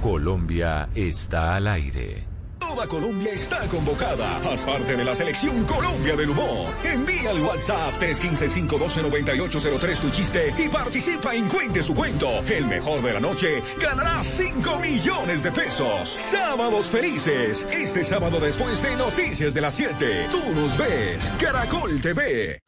[0.00, 2.37] Colombia está al aire.
[2.68, 4.36] Toda Colombia está convocada.
[4.40, 6.70] Haz parte de la selección Colombia del Humor.
[6.84, 12.44] Envía al WhatsApp 315-512-9803 tu chiste y participa en Cuente su cuento.
[12.44, 16.10] El mejor de la noche ganará 5 millones de pesos.
[16.10, 17.66] Sábados felices.
[17.72, 20.26] Este sábado después de Noticias de las 7.
[20.30, 21.32] Tú nos ves.
[21.40, 22.60] Caracol TV.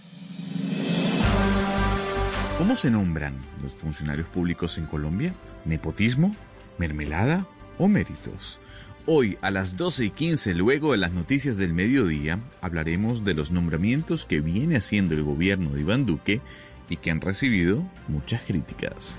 [2.57, 5.34] ¿Cómo se nombran los funcionarios públicos en Colombia?
[5.66, 6.34] ¿Nepotismo?
[6.78, 7.44] ¿Mermelada?
[7.76, 8.59] ¿O méritos?
[9.12, 13.50] Hoy a las 12 y 15, luego de las noticias del mediodía, hablaremos de los
[13.50, 16.40] nombramientos que viene haciendo el gobierno de Iván Duque
[16.88, 19.18] y que han recibido muchas críticas.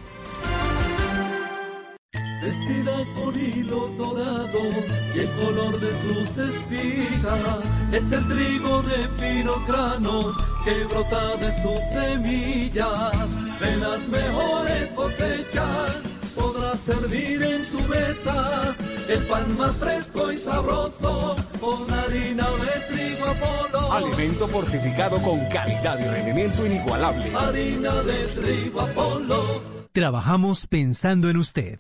[2.42, 4.76] Vestida con hilos dorados
[5.14, 11.52] y el color de sus espigas es el trigo de finos granos que brota de
[11.62, 13.60] sus semillas.
[13.60, 18.76] De las mejores cosechas podrás servir en tu mesa
[19.08, 23.92] el pan más fresco y sabroso con harina de trigo Apolo.
[23.92, 27.26] Alimento fortificado con calidad y rendimiento inigualable.
[27.36, 29.62] Harina de trigo Apolo.
[29.92, 31.80] Trabajamos pensando en usted.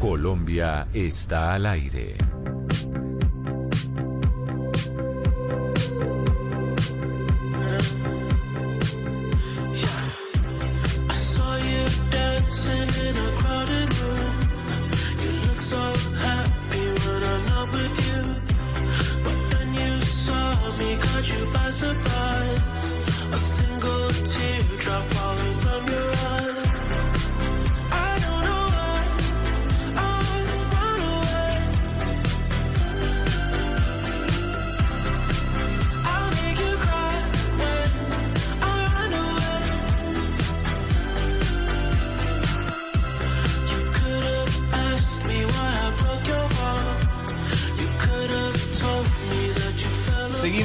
[0.00, 2.16] Colombia está al aire.
[20.78, 22.92] me, caught you by surprise.
[23.32, 25.49] A single teardrop falling.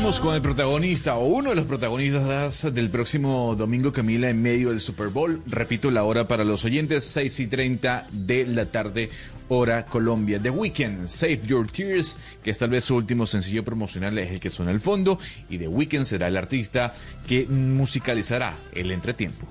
[0.05, 4.79] Con el protagonista o uno de los protagonistas del próximo domingo, Camila, en medio del
[4.79, 5.41] Super Bowl.
[5.47, 9.09] Repito la hora para los oyentes, 6 y 30 de la tarde,
[9.49, 10.39] hora Colombia.
[10.39, 14.39] The Weeknd, Save Your Tears, que es tal vez su último sencillo promocional, es el
[14.39, 15.17] que suena al fondo.
[15.49, 16.93] Y The Weeknd será el artista
[17.27, 19.47] que musicalizará el entretiempo.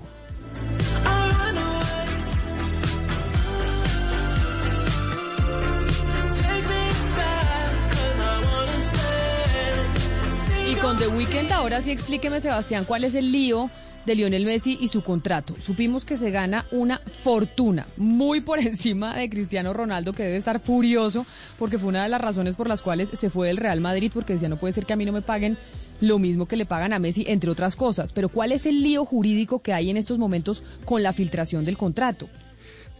[11.09, 13.70] Weeknd ahora sí explíqueme, Sebastián, cuál es el lío
[14.07, 15.55] de Lionel Messi y su contrato.
[15.61, 20.61] Supimos que se gana una fortuna, muy por encima de Cristiano Ronaldo, que debe estar
[20.61, 21.26] furioso
[21.59, 24.34] porque fue una de las razones por las cuales se fue del Real Madrid, porque
[24.34, 25.59] decía no puede ser que a mí no me paguen
[26.00, 28.12] lo mismo que le pagan a Messi, entre otras cosas.
[28.12, 31.76] Pero ¿cuál es el lío jurídico que hay en estos momentos con la filtración del
[31.76, 32.28] contrato?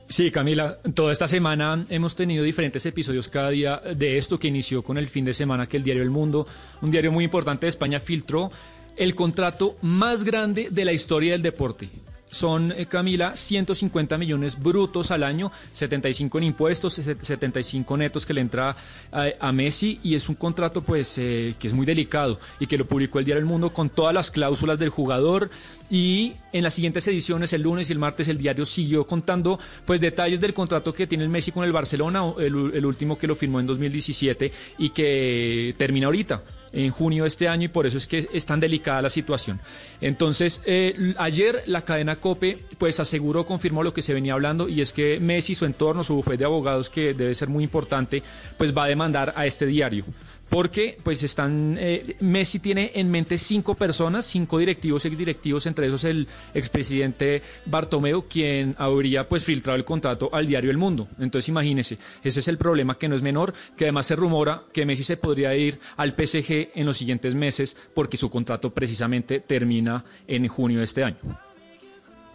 [0.09, 4.82] Sí, Camila, toda esta semana hemos tenido diferentes episodios cada día de esto que inició
[4.82, 6.46] con el fin de semana que el diario El Mundo,
[6.82, 8.50] un diario muy importante de España, filtró
[8.96, 11.88] el contrato más grande de la historia del deporte.
[12.35, 18.41] Son, eh, Camila, 150 millones brutos al año, 75 en impuestos, 75 netos que le
[18.41, 18.76] entra
[19.12, 22.87] a, Messi y es un contrato pues eh, que es muy delicado y que lo
[22.87, 25.49] publicó el Diario El Mundo con todas las cláusulas del jugador.
[25.91, 30.01] Y en las siguientes ediciones, el lunes y el martes, el diario siguió contando pues
[30.01, 33.37] detalles del contrato que tiene el Messi con el Barcelona, el, el último que lo
[33.37, 36.43] firmó en 2017 y que termina ahorita
[36.75, 39.61] en junio de este año y por eso es que es tan delicada la situación.
[40.01, 44.81] Entonces, eh, ayer la cadena COPE pues aseguró, confirmó lo que se venía hablando y
[44.81, 48.22] es que Messi, su entorno, su bufete de abogados, que debe ser muy importante,
[48.57, 50.05] pues va a demandar a este diario.
[50.49, 56.05] Porque pues están, eh, Messi tiene en mente cinco personas, cinco directivos, exdirectivos, entre esos
[56.05, 61.09] el expresidente Bartomeu, quien habría pues filtrado el contrato al diario El Mundo.
[61.18, 64.86] Entonces imagínese, ese es el problema que no es menor, que además se rumora que
[64.86, 70.05] Messi se podría ir al PSG en los siguientes meses porque su contrato precisamente termina
[70.26, 71.18] en junio de este año.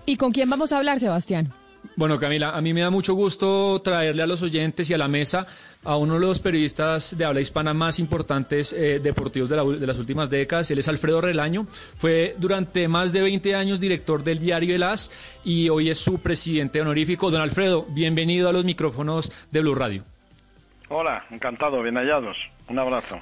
[0.05, 1.53] ¿Y con quién vamos a hablar, Sebastián?
[1.95, 5.07] Bueno, Camila, a mí me da mucho gusto traerle a los oyentes y a la
[5.07, 5.47] mesa
[5.84, 9.88] a uno de los periodistas de habla hispana más importantes eh, deportivos de, la, de,
[9.88, 10.69] las últimas décadas.
[10.71, 11.65] Él es Alfredo Relaño.
[11.97, 15.11] Fue durante más de 20 años director del diario El As
[15.43, 17.32] y hoy es su presidente honorífico.
[17.32, 20.03] Don Alfredo, bienvenido a los micrófonos de Blue Radio.
[20.89, 22.38] Hola, encantado, bien hallados.
[22.67, 23.21] Un abrazo.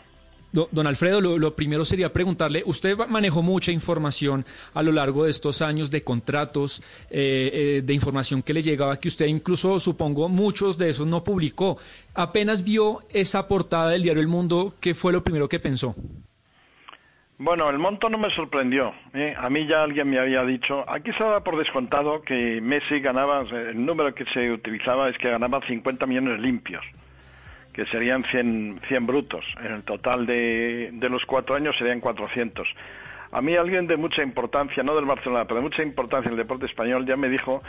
[0.51, 5.61] Don Alfredo, lo, primero sería preguntarle, usted manejó mucha información a lo largo de estos
[5.61, 6.81] años de contratos,
[7.11, 11.23] eh, eh, de información que le llegaba, que usted incluso, supongo, muchos de esos no
[11.23, 11.77] publicó.
[12.15, 15.95] Apenas vio esa portada del diario El Mundo, ¿qué fue lo primero que pensó?
[17.39, 18.93] Bueno, el monto no me sorprendió.
[19.13, 19.35] ¿eh?
[19.37, 23.41] A mí ya alguien me había dicho, aquí se daba por descontado que Messi ganaba,
[23.41, 26.83] el número que se utilizaba es que ganaba 50 millones limpios
[27.78, 29.45] que serían 100, 100 brutos.
[29.63, 32.67] En el total de, de, los cuatro años serían 400.
[33.32, 36.39] A mí alguien de mucha importancia, no del Barcelona, pero de mucha importancia en el
[36.39, 37.61] deporte español, ya me dijo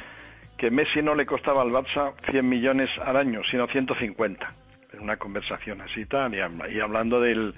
[0.56, 4.50] que Messi no le costaba al Barça 100 millones al año, sino 150.
[4.94, 6.38] En una conversación así tal, y,
[6.74, 7.54] y hablando del,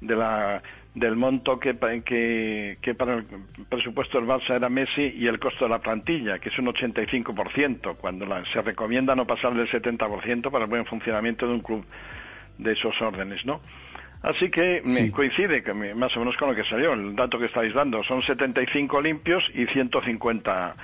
[0.00, 0.62] de la,
[0.94, 3.24] del monto que, que, que, para el
[3.68, 7.96] presupuesto del Barça era Messi y el costo de la plantilla, que es un 85%,
[7.96, 11.84] cuando la, se recomienda no pasar del 70% para el buen funcionamiento de un club
[12.58, 13.60] de esos órdenes, ¿no?
[14.22, 15.02] Así que sí.
[15.04, 18.02] me coincide que más o menos con lo que salió, el dato que estáis dando,
[18.02, 20.74] son 75 limpios y 150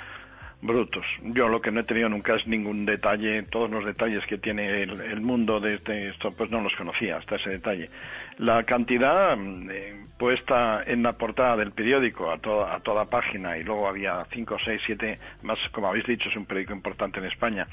[0.63, 1.05] brutos.
[1.23, 4.83] Yo lo que no he tenido nunca es ningún detalle, todos los detalles que tiene
[4.83, 7.91] el, el mundo de este, esto, pues no los conocía hasta ese detalle.
[8.39, 9.37] La cantidad
[9.71, 14.27] eh, puesta en la portada del periódico a toda, a toda página y luego había
[14.33, 17.67] 5, 6, 7, más como habéis dicho es un periódico importante en España.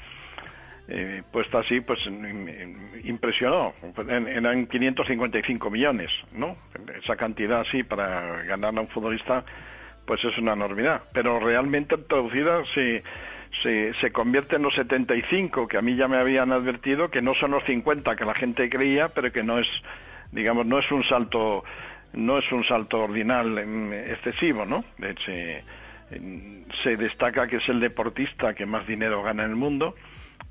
[0.88, 2.00] Eh, puesta así, pues
[3.04, 3.72] impresionó.
[4.08, 6.56] Eran 555 millones, ¿no?
[7.02, 9.44] Esa cantidad así para ganar a un futbolista
[10.04, 11.02] pues es una enormidad.
[11.12, 13.02] Pero realmente traducida se,
[13.62, 17.34] se, se, convierte en los 75 que a mí ya me habían advertido que no
[17.34, 19.68] son los 50 que la gente creía, pero que no es,
[20.32, 21.62] digamos, no es un salto,
[22.14, 23.58] no es un salto ordinal
[24.08, 24.84] excesivo, ¿no?
[25.24, 25.62] Se,
[26.82, 29.94] se destaca que es el deportista que más dinero gana en el mundo,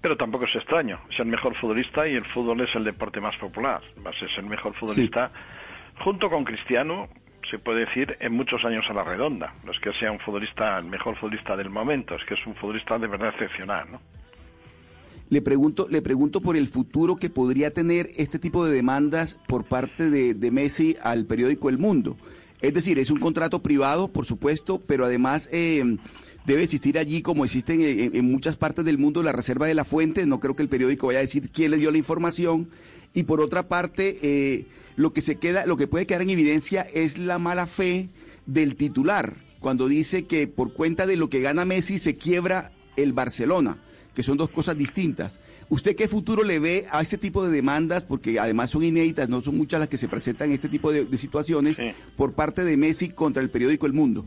[0.01, 0.99] pero tampoco es extraño.
[1.09, 3.81] Es el mejor futbolista y el fútbol es el deporte más popular.
[4.21, 5.29] Es el mejor futbolista.
[5.29, 6.03] Sí.
[6.03, 7.09] Junto con Cristiano,
[7.49, 9.53] se puede decir, en muchos años a la redonda.
[9.63, 12.55] No es que sea un futbolista, el mejor futbolista del momento, es que es un
[12.55, 14.01] futbolista de verdad excepcional, ¿no?
[15.31, 19.63] Le pregunto, le pregunto por el futuro que podría tener este tipo de demandas por
[19.63, 22.17] parte de, Messi al periódico El Mundo.
[22.59, 25.97] Es decir, es un contrato privado, por supuesto, pero además eh,
[26.45, 29.85] debe existir allí, como existen en, en muchas partes del mundo, la reserva de la
[29.85, 30.25] fuente.
[30.25, 32.67] No creo que el periódico vaya a decir quién le dio la información.
[33.13, 34.65] Y por otra parte, eh,
[34.97, 38.09] lo que se queda, lo que puede quedar en evidencia es la mala fe
[38.47, 43.13] del titular cuando dice que por cuenta de lo que gana Messi se quiebra el
[43.13, 43.77] Barcelona,
[44.15, 45.39] que son dos cosas distintas.
[45.69, 48.05] ¿Usted qué futuro le ve a este tipo de demandas?
[48.05, 51.05] Porque además son inéditas, no son muchas las que se presentan en este tipo de,
[51.05, 51.77] de situaciones
[52.17, 54.25] por parte de Messi contra el periódico El Mundo.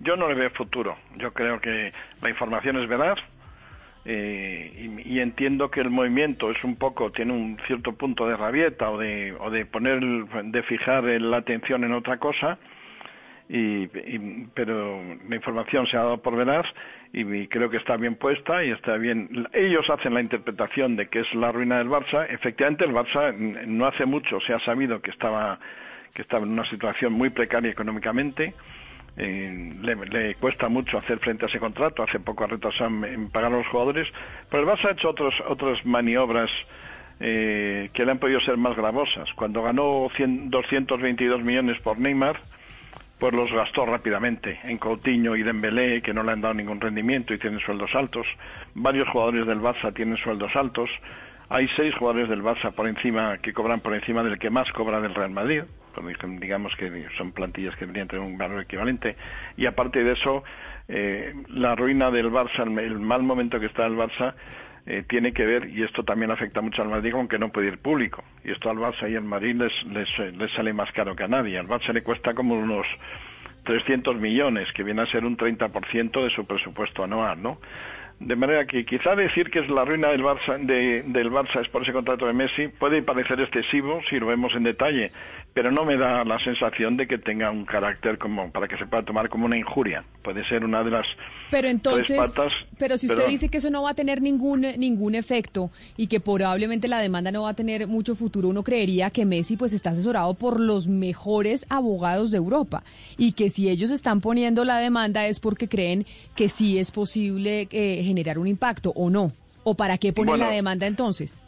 [0.00, 0.96] Yo no le veo futuro.
[1.18, 3.18] Yo creo que la información es veraz
[4.06, 8.36] eh, y, y entiendo que el movimiento es un poco, tiene un cierto punto de
[8.36, 12.58] rabieta o de, o de poner, de fijar la atención en otra cosa.
[13.52, 16.66] Y, y- pero la información se ha dado por veraz
[17.12, 19.48] y, creo que está bien puesta y está bien.
[19.52, 22.26] Ellos hacen la interpretación de que es la ruina del Barça.
[22.30, 25.58] Efectivamente, el Barça no hace mucho se ha sabido que estaba
[26.14, 28.54] que estaba en una situación muy precaria económicamente.
[29.16, 32.04] Eh, le, cuesta mucho hacer frente a ese contrato.
[32.04, 34.06] Hace poco ha retrasado en pagar a los jugadores.
[34.48, 36.50] Pero el Barça ha hecho otros, otras maniobras
[37.18, 39.28] eh, que le han podido ser más gravosas.
[39.34, 42.38] Cuando ganó 100 222 millones por Neymar,
[43.20, 47.34] pues los gastó rápidamente en Coutinho y Dembélé, que no le han dado ningún rendimiento
[47.34, 48.26] y tienen sueldos altos.
[48.74, 50.88] Varios jugadores del Barça tienen sueldos altos.
[51.50, 55.02] Hay seis jugadores del Barça por encima que cobran por encima del que más cobra
[55.02, 55.64] del Real Madrid.
[56.40, 59.16] Digamos que son plantillas que deberían tener un valor equivalente.
[59.58, 60.42] Y aparte de eso,
[60.88, 64.34] eh, la ruina del Barça, el mal momento que está el Barça,
[64.86, 67.68] eh, tiene que ver, y esto también afecta mucho al Madrid, con que no puede
[67.68, 68.24] ir público.
[68.44, 71.28] Y esto al Barça y al Madrid les, les, eh, sale más caro que a
[71.28, 71.58] nadie.
[71.58, 72.86] Al Barça le cuesta como unos
[73.64, 77.58] 300 millones, que viene a ser un 30% de su presupuesto anual, ¿no?
[78.18, 81.68] De manera que quizá decir que es la ruina del Barça, de- del Barça es
[81.68, 85.10] por ese contrato de Messi puede parecer excesivo si lo vemos en detalle,
[85.52, 88.86] pero no me da la sensación de que tenga un carácter como para que se
[88.86, 90.04] pueda tomar como una injuria.
[90.22, 91.06] Puede ser una de las
[91.50, 92.52] Pero entonces, tres patas.
[92.78, 96.20] pero si usted dice que eso no va a tener ningún ningún efecto y que
[96.20, 99.90] probablemente la demanda no va a tener mucho futuro, uno creería que Messi pues está
[99.90, 102.82] asesorado por los mejores abogados de Europa
[103.18, 107.66] y que si ellos están poniendo la demanda es porque creen que sí es posible
[107.72, 109.32] eh, generar un impacto o no.
[109.62, 110.44] ¿O para qué ponen Bueno.
[110.46, 111.42] la demanda entonces?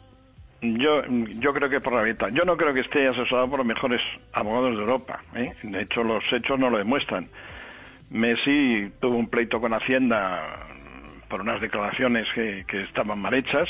[0.63, 2.29] Yo, yo creo que por la mitad.
[2.29, 4.01] Yo no creo que esté asesorado por los mejores
[4.31, 5.19] abogados de Europa.
[5.35, 5.53] ¿eh?
[5.63, 7.27] De hecho, los hechos no lo demuestran.
[8.09, 10.67] Messi tuvo un pleito con Hacienda
[11.29, 13.67] por unas declaraciones que, que estaban mal hechas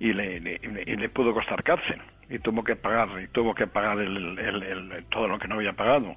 [0.00, 3.66] y le, le- y le pudo costar cárcel y tuvo que pagar y tuvo que
[3.66, 6.16] pagar el- todo lo que no había pagado.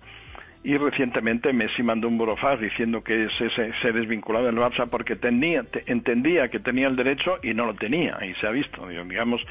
[0.63, 5.15] Y recientemente Messi mandó un burofax diciendo que se, se, se desvinculaba del Barça porque
[5.15, 8.17] tenía, te- entendía que tenía el derecho y no lo tenía.
[8.25, 9.41] Y se ha visto, digamos,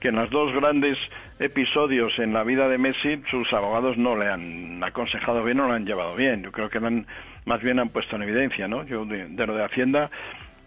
[0.00, 0.98] que en los dos grandes
[1.38, 5.74] episodios en la vida de Messi, sus abogados no le han aconsejado bien, no lo
[5.74, 6.42] han llevado bien.
[6.42, 7.06] Yo creo que le han,
[7.44, 8.84] más bien han puesto en evidencia, ¿no?
[8.84, 10.10] Yo de, lo de Hacienda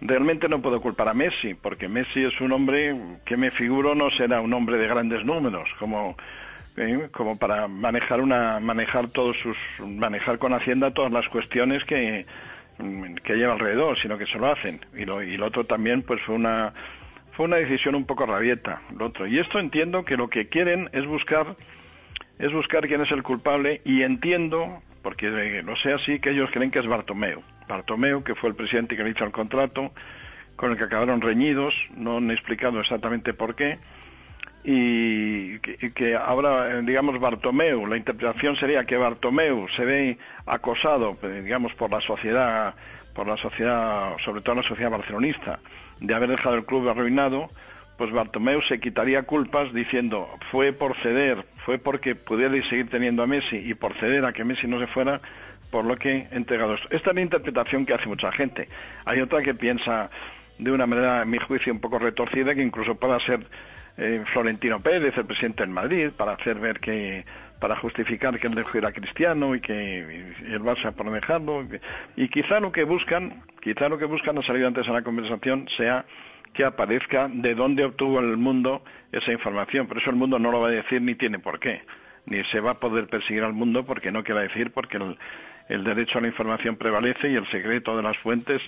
[0.01, 4.09] realmente no puedo culpar a Messi, porque Messi es un hombre que me figuro no
[4.11, 6.15] será un hombre de grandes números, como
[6.77, 12.25] eh, como para manejar una manejar todos sus manejar con Hacienda todas las cuestiones que
[13.23, 14.79] que lleva alrededor, sino que se lo hacen.
[14.95, 16.73] Y lo, y lo otro también pues fue una
[17.31, 19.27] fue una decisión un poco rabieta, lo otro.
[19.27, 21.55] Y esto entiendo que lo que quieren es buscar
[22.39, 26.49] es buscar quién es el culpable y entiendo, porque eh, lo sé así, que ellos
[26.51, 27.41] creen que es Bartomeu.
[27.67, 29.91] Bartomeu, que fue el presidente que le hizo el contrato,
[30.55, 33.77] con el que acabaron reñidos, no han explicado exactamente por qué,
[34.63, 40.17] y que, y que ahora, eh, digamos, Bartomeu, la interpretación sería que Bartomeu se ve
[40.45, 42.73] acosado, eh, digamos, por la sociedad,
[43.13, 45.59] por la sociedad, sobre todo la sociedad barcelonista,
[45.99, 47.49] de haber dejado el club arruinado,
[47.97, 53.27] pues Bartomeu se quitaría culpas diciendo fue por ceder, fue porque pudiera seguir teniendo a
[53.27, 55.19] Messi y por ceder a que Messi no se fuera,
[55.69, 56.87] por lo que he entregado esto.
[56.91, 58.67] Esta es la interpretación que hace mucha gente.
[59.05, 60.09] Hay otra que piensa
[60.57, 63.45] de una manera, en mi juicio, un poco retorcida, que incluso pueda ser
[63.97, 67.23] eh, Florentino Pérez, el presidente del Madrid, para hacer ver que
[67.59, 69.73] para justificar que el dejo era cristiano y que
[70.47, 71.65] y el Barça por no dejarlo
[72.15, 75.67] y quizá lo que buscan quizá lo que buscan ha salido antes en la conversación
[75.77, 76.05] sea
[76.53, 80.61] que aparezca de dónde obtuvo el mundo esa información pero eso el mundo no lo
[80.61, 81.81] va a decir ni tiene por qué
[82.25, 85.17] ni se va a poder perseguir al mundo porque no quiera decir porque el,
[85.67, 88.61] el derecho a la información prevalece y el secreto de las fuentes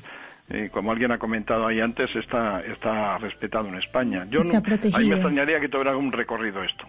[0.53, 4.25] eh, como alguien ha comentado ahí antes, está, está respetado en España.
[4.29, 6.85] Yo no, a mí me extrañaría que tuviera un recorrido esto.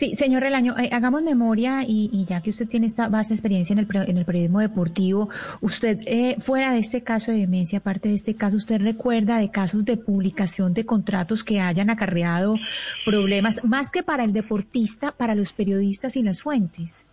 [0.00, 3.74] Sí, señor Relaño, eh, hagamos memoria y, y ya que usted tiene esta vasta experiencia
[3.74, 5.28] en el, en el periodismo deportivo,
[5.60, 9.50] usted, eh, fuera de este caso de demencia, aparte de este caso, ¿usted recuerda de
[9.50, 12.56] casos de publicación de contratos que hayan acarreado
[13.04, 17.04] problemas, más que para el deportista, para los periodistas y las fuentes?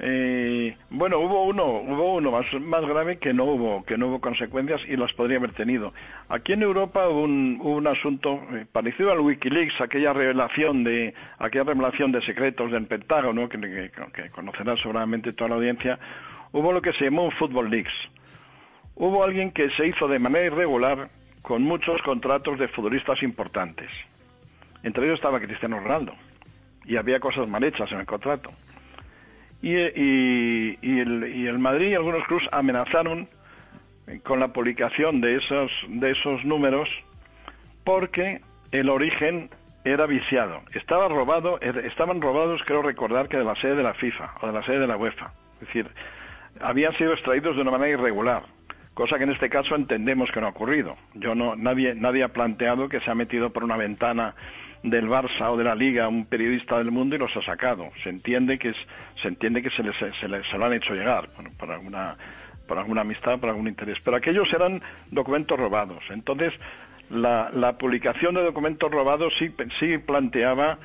[0.00, 4.80] Eh, bueno, hubo uno, hubo uno más, grave que no hubo, que no hubo consecuencias
[4.88, 5.94] y las podría haber tenido.
[6.28, 11.14] Aquí en Europa hubo un, hubo un asunto eh, parecido al WikiLeaks, aquella revelación de,
[11.38, 15.98] aquella revelación de secretos del Pentágono, que conocerá seguramente toda la audiencia.
[16.52, 17.94] Hubo lo que se llamó un Football Leaks.
[18.96, 21.08] Hubo alguien que se hizo de manera irregular
[21.42, 23.90] con muchos contratos de futbolistas importantes.
[24.82, 26.14] Entre ellos estaba Cristiano Ronaldo.
[26.84, 28.50] Y había cosas mal hechas en el contrato.
[29.62, 33.28] Y, y- y el, y el Madrid y algunos clubes amenazaron
[34.24, 36.88] con la publicación de esos, de esos números
[37.84, 38.40] porque
[38.72, 39.50] el origen
[39.84, 40.62] era viciado.
[40.72, 44.52] Estaba robado, estaban robados, creo recordar, que de la sede de la FIFA o de
[44.52, 45.32] la sede de la UEFA.
[45.54, 45.88] Es decir,
[46.60, 48.42] habían sido extraídos de una manera irregular,
[48.94, 50.96] cosa que en este caso entendemos que no ha ocurrido.
[51.14, 54.34] Yo no, nadie, nadie ha planteado que se ha metido por una ventana
[54.82, 57.90] del Barça o de la Liga un periodista del mundo y los ha sacado.
[58.02, 58.76] Se entiende que es,
[59.22, 62.16] se entiende que se les, se les- se lo han hecho llegar bueno, por alguna
[62.66, 63.98] por alguna amistad, por algún interés.
[64.02, 64.80] Pero aquellos eran
[65.10, 66.02] documentos robados.
[66.08, 66.52] Entonces,
[67.10, 70.78] la, publicación de documentos robados sí, sí planteaba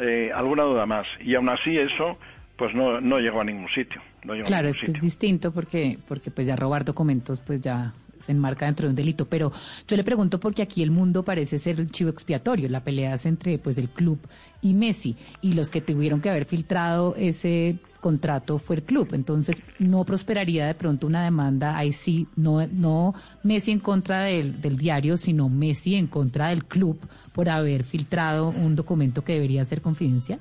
[0.00, 1.06] eh, alguna duda más.
[1.20, 2.18] Y aún así eso,
[2.56, 4.02] pues no, no llegó a ningún sitio.
[4.44, 4.94] Claro, ningún es que sitio.
[4.94, 8.96] es distinto porque, porque pues ya robar documentos pues ya se enmarca dentro de un
[8.96, 9.26] delito.
[9.26, 9.52] Pero
[9.88, 12.68] yo le pregunto porque aquí el mundo parece ser el chivo expiatorio.
[12.68, 14.18] La pelea es entre pues el club
[14.62, 15.16] y Messi.
[15.40, 19.08] Y los que tuvieron que haber filtrado ese contrato fue el club.
[19.12, 24.60] Entonces no prosperaría de pronto una demanda ahí sí, no, no Messi en contra del,
[24.60, 26.98] del diario, sino Messi en contra del club
[27.32, 30.40] por haber filtrado un documento que debería ser confidencial.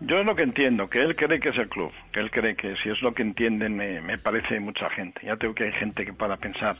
[0.00, 2.56] Yo es lo que entiendo, que él cree que es el club, que él cree
[2.56, 5.20] que si es lo que entienden me, me parece mucha gente.
[5.26, 6.76] Ya tengo que hay gente que pueda pensar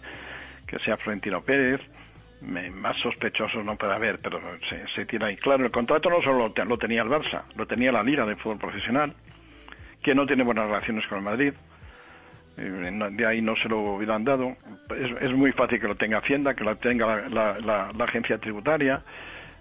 [0.67, 1.81] que sea Florentino Pérez,
[2.41, 5.37] me- más sospechosos no puede haber, pero se, se tira ahí.
[5.37, 8.37] Claro, el contrato no solo lo, lo tenía el Barça, lo tenía la Liga de
[8.37, 9.13] Fútbol Profesional,
[10.03, 11.53] que no tiene buenas relaciones con el Madrid.
[12.57, 14.57] Eh, De ahí no se lo hubieran dado.
[15.21, 19.03] Es, muy fácil que lo tenga Hacienda, que lo tenga la agencia tributaria.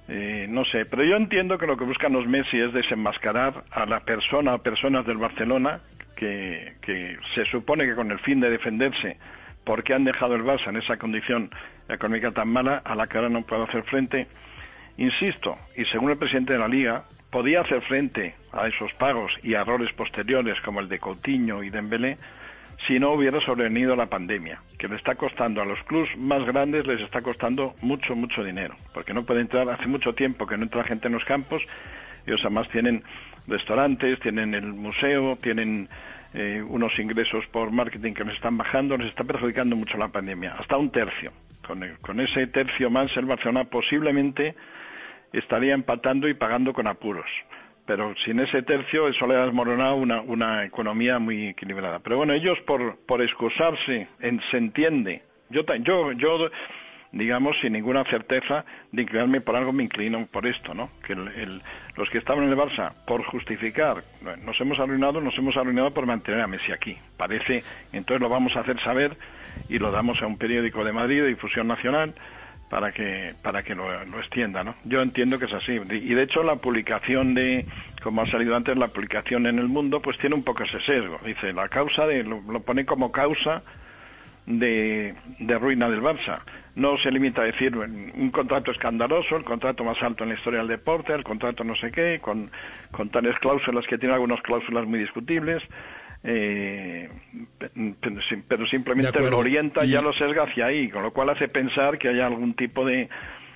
[0.10, 3.86] Eh, no sé, pero yo entiendo que lo que buscan los Messi es desenmascarar a
[3.86, 5.82] la persona o personas del Barcelona
[6.16, 9.18] que, que se supone que con el fin de defenderse
[9.64, 11.52] porque han dejado el Barça en esa condición
[11.88, 14.26] económica tan mala a la que ahora no puede hacer frente.
[14.98, 19.54] Insisto, y según el presidente de la Liga, podía hacer frente a esos pagos y
[19.54, 22.18] errores posteriores como el de Coutinho y Dembélé
[22.88, 26.88] si no hubiera sobrevenido la pandemia, que le está costando a los clubes más grandes,
[26.88, 30.64] les está costando mucho, mucho dinero, porque no puede entrar, hace mucho tiempo que no
[30.64, 31.62] entra gente en los campos,
[32.26, 33.04] ellos además tienen
[33.48, 35.90] restaurantes, tienen el museo, tienen
[36.34, 40.56] eh, unos ingresos por marketing que les están bajando, les está perjudicando mucho la pandemia,
[40.58, 41.32] hasta un tercio.
[41.66, 44.56] Con, con ese tercio más, el Barcelona posiblemente
[45.34, 47.28] estaría empatando y pagando con apuros.
[47.90, 51.98] Pero sin ese tercio, eso le ha desmoronado una, una economía muy equilibrada.
[51.98, 55.24] Pero bueno, ellos por, por excusarse, en- se entiende.
[55.50, 56.52] Yo, yo, yo,
[57.12, 60.92] digamos, sin ninguna certeza de inclinarme por algo, me inclino por esto, ¿no?
[61.04, 61.64] Que el-
[61.96, 64.04] los que estaban en el Barça, por justificar,
[64.44, 66.96] nos hemos arruinado, nos hemos arruinado por mantener a Messi aquí.
[67.18, 69.18] Parece, entonces lo vamos a hacer saber
[69.68, 72.14] y lo damos a un periódico de Madrid de difusión nacional
[72.70, 74.76] para que para que lo, lo extienda, ¿no?
[74.84, 77.66] Yo entiendo que es así y de hecho la publicación de
[78.04, 81.20] como ha salido antes la publicación en el mundo pues tiene un poco ese sesgo,
[81.26, 83.64] dice la causa de lo, lo pone como causa
[84.50, 86.40] de, de ruina del Barça.
[86.76, 90.60] No se limita a decir un contrato escandaloso, el contrato más alto en la historia
[90.60, 92.50] del deporte, el contrato no sé qué, con,
[92.92, 95.62] con tales cláusulas que tiene algunas cláusulas muy discutibles,
[96.24, 97.10] eh,
[97.58, 97.70] pe-
[98.02, 101.12] pero, sim- pero simplemente lo orienta y ya Y- lo sesga hacia ahí, con lo
[101.14, 103.10] cual hace pensar que haya algún tipo de,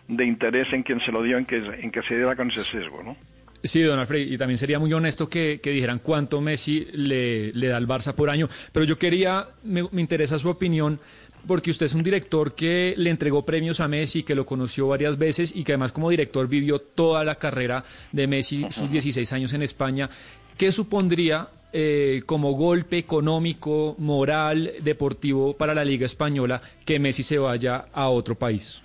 [0.08, 2.62] de interés en quien se lo dio, en que, en que se diera con ese
[2.62, 3.18] sesgo, ¿no?
[3.66, 7.68] Sí, don Alfred, y también sería muy honesto que, que dijeran cuánto Messi le, le
[7.68, 8.50] da al Barça por año.
[8.74, 11.00] Pero yo quería, me, me interesa su opinión,
[11.48, 15.18] porque usted es un director que le entregó premios a Messi, que lo conoció varias
[15.18, 19.54] veces y que además como director vivió toda la carrera de Messi, sus 16 años
[19.54, 20.10] en España.
[20.58, 27.40] ¿Qué supondría eh, como golpe económico, moral, deportivo para la Liga Española que Messi se
[27.40, 28.84] vaya a otro país?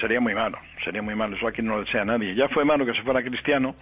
[0.00, 2.34] Sería muy malo, sería muy malo, eso aquí no lo desea nadie.
[2.34, 3.74] Ya fue malo que se fuera Cristiano,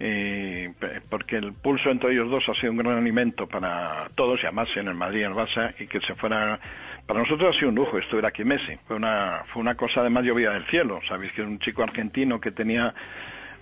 [0.00, 0.72] eh,
[1.10, 4.68] porque el pulso entre ellos dos ha sido un gran alimento para todos, y además
[4.76, 6.58] en el Madrid en el Barça, y que se fuera...
[7.06, 10.24] Para nosotros ha sido un lujo estuviera aquí Messi, fue una, fue una cosa además
[10.24, 12.94] llovida del cielo, sabéis que es un chico argentino que tenía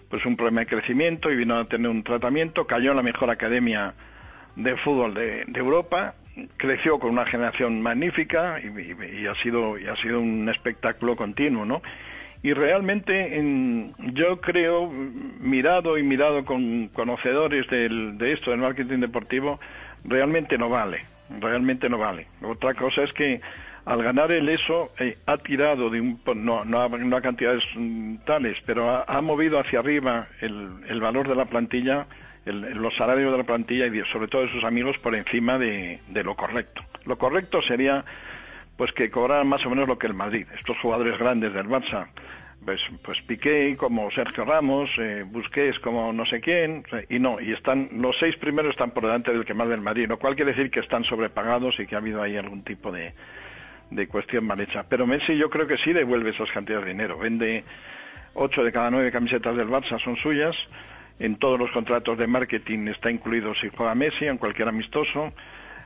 [0.08, 3.30] pues un problema de crecimiento y vino a tener un tratamiento, cayó en la mejor
[3.30, 3.94] academia
[4.54, 6.14] de fútbol de, Europa,
[6.56, 11.82] creció con una generación magnífica y, ha sido ha sido un espectáculo continuo, ¿no?
[12.42, 14.88] Y realmente en- yo creo,
[15.40, 19.58] mirado y mirado con conocedores del- de esto, del marketing deportivo,
[20.04, 21.04] realmente no vale,
[21.40, 22.26] realmente no vale.
[22.42, 23.40] Otra cosa es que
[23.86, 28.16] al ganar el ESO eh, ha tirado de un, no, no, no a cantidades mm,
[28.26, 32.06] tales, pero ha, movido hacia arriba el, el valor de la plantilla,
[32.44, 36.00] el- los salarios de la plantilla y sobre todo de sus amigos por encima de,
[36.24, 36.82] lo correcto.
[37.04, 38.04] Lo correcto sería
[38.76, 40.46] pues que cobraran más o menos lo que el Madrid.
[40.58, 42.08] Estos jugadores grandes del Barça,
[42.64, 47.52] pues, pues Piqué como Sergio Ramos, eh, Busquets como no sé quién, y no, y
[47.52, 50.50] están los seis primeros están por delante del que más del Madrid, lo cual quiere
[50.52, 53.14] decir que están sobrepagados y que ha habido ahí algún tipo de,
[53.90, 54.84] de cuestión mal hecha.
[54.88, 57.18] Pero Messi yo creo que sí devuelve esas cantidades de dinero.
[57.18, 57.64] Vende
[58.34, 60.56] ocho de cada nueve camisetas del Barça son suyas.
[61.18, 65.32] En todos los contratos de marketing está incluido si juega Messi, en cualquier amistoso.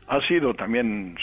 [0.09, 1.14] Ha sido también,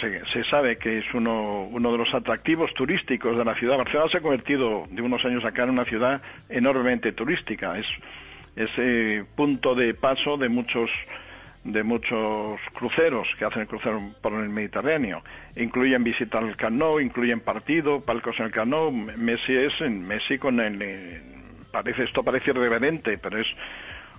[0.00, 3.76] se, se- sabe que es uno, uno de los atractivos turísticos de la ciudad.
[3.78, 7.78] Barcelona se ha convertido de unos años acá en una ciudad enormemente turística.
[7.78, 7.86] Es
[8.56, 10.90] ese punto de paso de muchos
[11.64, 15.22] de muchos cruceros que hacen el crucero por el Mediterráneo.
[15.56, 18.90] Incluyen visitar el Camp Nou, incluyen partido, palcos en el Camp Nou.
[18.90, 21.22] Messi es en Messi con el eh,
[21.70, 23.46] parece esto parece irreverente, pero es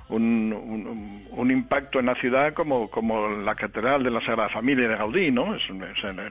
[0.09, 4.95] un, un, impacto en la ciudad como, como la catedral de la Sagrada Familia de
[4.95, 5.55] Gaudí, ¿no?
[5.55, 5.69] Es-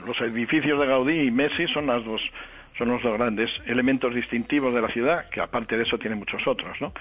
[0.06, 2.20] los edificios de Gaudí y Messi son las dos
[2.78, 6.46] son los dos grandes elementos distintivos de la ciudad, que aparte de eso tiene muchos
[6.46, 6.92] otros, ¿no?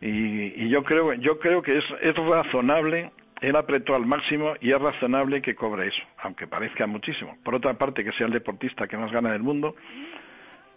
[0.00, 3.10] Y, y yo creo yo creo que es, es razonable
[3.46, 7.36] él apretó al máximo y es razonable que cobre eso, aunque parezca muchísimo.
[7.44, 9.76] Por otra parte, que sea el deportista que más gana del mundo.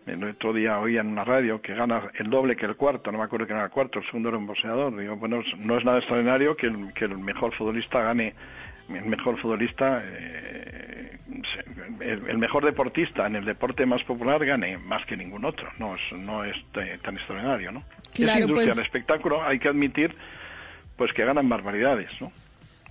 [0.06, 3.18] El otro día oía en una radio que gana el doble que el cuarto, no
[3.18, 4.96] me acuerdo que era el cuarto, el segundo era un boxeador.
[4.96, 8.36] Digo, bueno, no es nada extraordinario que el, que el mejor futbolista gane,
[8.88, 11.18] el mejor futbolista, eh,
[12.02, 15.68] el, el mejor deportista en el deporte más popular gane más que ningún otro.
[15.80, 17.84] No es, no es tan extraordinario, ¿no?
[18.14, 20.16] Claro, es industria pues- del espectáculo, hay que admitir
[20.98, 22.32] pues que ganan barbaridades, ¿no?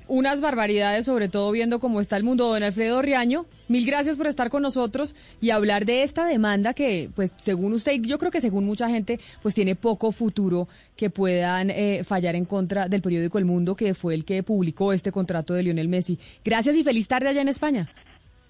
[0.09, 2.48] Unas barbaridades, sobre todo viendo cómo está el mundo.
[2.48, 7.10] Don Alfredo Riaño, mil gracias por estar con nosotros y hablar de esta demanda que,
[7.14, 11.70] pues, según usted, yo creo que según mucha gente, pues tiene poco futuro que puedan
[11.70, 15.55] eh, fallar en contra del periódico El Mundo, que fue el que publicó este contrato
[15.55, 16.18] de Lionel Messi.
[16.44, 17.89] Gracias y feliz tarde allá en España.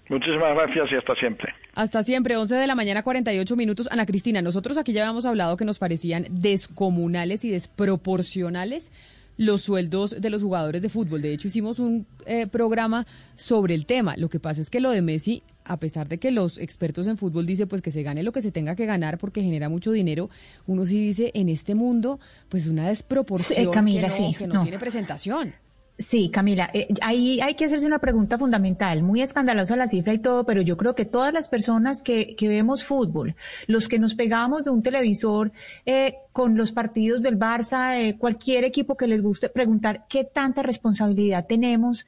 [0.09, 1.53] Muchísimas gracias y hasta siempre.
[1.75, 3.87] Hasta siempre, 11 de la mañana, 48 minutos.
[3.91, 8.91] Ana Cristina, nosotros aquí ya habíamos hablado que nos parecían descomunales y desproporcionales
[9.39, 11.21] los sueldos de los jugadores de fútbol.
[11.21, 14.15] De hecho, hicimos un eh, programa sobre el tema.
[14.17, 17.15] Lo que pasa es que lo de Messi, a pesar de que los expertos en
[17.15, 19.93] fútbol dicen pues que se gane lo que se tenga que ganar porque genera mucho
[19.93, 20.29] dinero,
[20.67, 24.47] uno sí dice en este mundo pues una desproporción Sí, Camila, que no, sí, que
[24.47, 24.61] no no.
[24.61, 25.53] tiene presentación.
[25.99, 30.19] Sí, Camila, eh, ahí hay que hacerse una pregunta fundamental, muy escandalosa la cifra y
[30.19, 33.35] todo, pero yo creo que todas las personas que, que vemos fútbol,
[33.67, 35.51] los que nos pegamos de un televisor
[35.85, 40.63] eh, con los partidos del Barça, eh, cualquier equipo que les guste, preguntar qué tanta
[40.63, 42.07] responsabilidad tenemos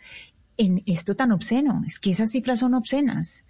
[0.56, 1.84] en esto tan obsceno.
[1.86, 3.44] Es que esas cifras son obscenas.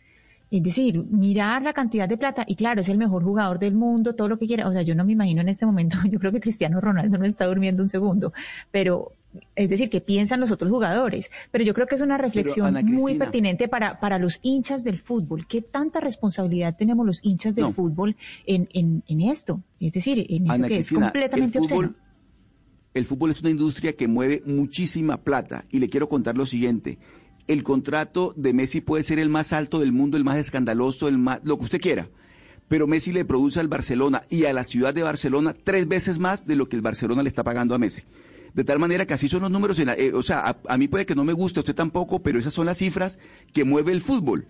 [0.49, 4.15] Es decir, mirar la cantidad de plata, y claro, es el mejor jugador del mundo,
[4.15, 4.67] todo lo que quiera.
[4.67, 7.25] O sea, yo no me imagino en este momento, yo creo que Cristiano Ronaldo no
[7.25, 8.33] está durmiendo un segundo,
[8.71, 9.13] pero
[9.55, 11.31] es decir, que piensan los otros jugadores.
[11.51, 15.47] Pero yo creo que es una reflexión muy pertinente para, para los hinchas del fútbol.
[15.47, 17.73] ¿Qué tanta responsabilidad tenemos los hinchas del No.
[17.73, 19.61] fútbol en, en, en esto?
[19.79, 22.05] Es decir, en eso Ana que Cristina, es completamente el fútbol, obsceno.
[22.93, 26.99] el fútbol es una industria que mueve muchísima plata y le quiero contar lo siguiente.
[27.47, 31.17] El contrato de Messi puede ser el más alto del mundo, el más escandaloso, el
[31.17, 32.07] más, lo que usted quiera.
[32.67, 36.45] Pero Messi le produce al Barcelona y a la ciudad de Barcelona tres veces más
[36.45, 38.03] de lo que el Barcelona le está pagando a Messi.
[38.53, 39.79] De tal manera que así son los números.
[39.79, 42.39] En la- eh, o sea, a, mí puede que no me guste, usted tampoco, pero
[42.39, 43.19] esas son las cifras
[43.53, 44.47] que mueve el fútbol.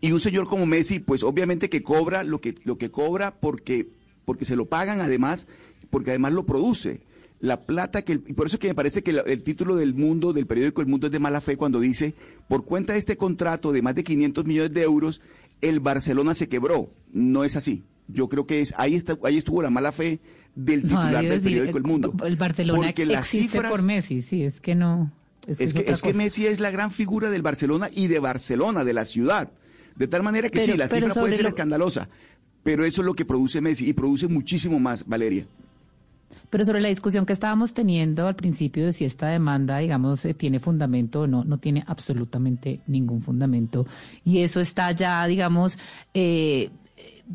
[0.00, 3.90] Y un señor como Messi, pues obviamente que cobra lo que, lo que cobra porque,
[4.24, 5.46] porque se lo pagan además,
[5.90, 7.02] porque además lo produce.
[7.40, 10.32] La plata que, y por eso es que me parece que el título del mundo,
[10.34, 12.14] del periódico El Mundo es de mala fe cuando dice,
[12.48, 15.20] por cuenta de este contrato de más de 500 millones de euros,
[15.62, 16.90] el Barcelona se quebró.
[17.12, 17.82] No es así.
[18.12, 20.20] Yo creo que es, ahí está, ahí estuvo la mala fe
[20.54, 22.14] del titular del decir, periódico El Mundo.
[22.24, 25.12] El Barcelona Porque las existe cifras- por Messi, sí, es que no.
[25.46, 26.12] es que, es que cosa.
[26.14, 29.50] Messi es la gran figura del Barcelona y de Barcelona, de la ciudad.
[29.96, 32.08] De tal manera que Pero- sí, la cifra puede ser lo- escandalosa,
[32.62, 35.46] pero eso es lo que produce Messi y produce muchísimo más, Valeria.
[36.48, 40.34] Pero sobre la discusión que estábamos teniendo al principio de si esta demanda, digamos, eh,
[40.34, 43.86] tiene fundamento o no, no tiene absolutamente ningún fundamento.
[44.24, 45.78] Y eso está ya, digamos,
[46.12, 46.70] eh,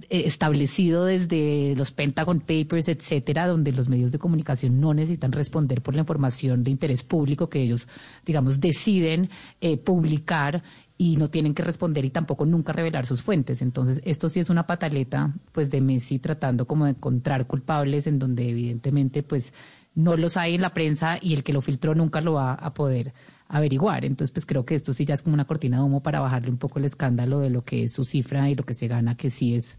[0.09, 5.95] establecido desde los Pentagon Papers, etcétera, donde los medios de comunicación no necesitan responder por
[5.95, 7.87] la información de interés público que ellos,
[8.25, 9.29] digamos, deciden
[9.61, 10.63] eh, publicar
[10.97, 13.61] y no tienen que responder y tampoco nunca revelar sus fuentes.
[13.61, 18.19] Entonces, esto sí es una pataleta pues de Messi tratando como de encontrar culpables en
[18.19, 19.53] donde evidentemente pues
[19.95, 22.73] no los hay en la prensa y el que lo filtró nunca lo va a
[22.73, 23.13] poder
[23.47, 24.05] averiguar.
[24.05, 26.49] Entonces, pues creo que esto sí ya es como una cortina de humo para bajarle
[26.49, 29.15] un poco el escándalo de lo que es su cifra y lo que se gana,
[29.15, 29.77] que sí es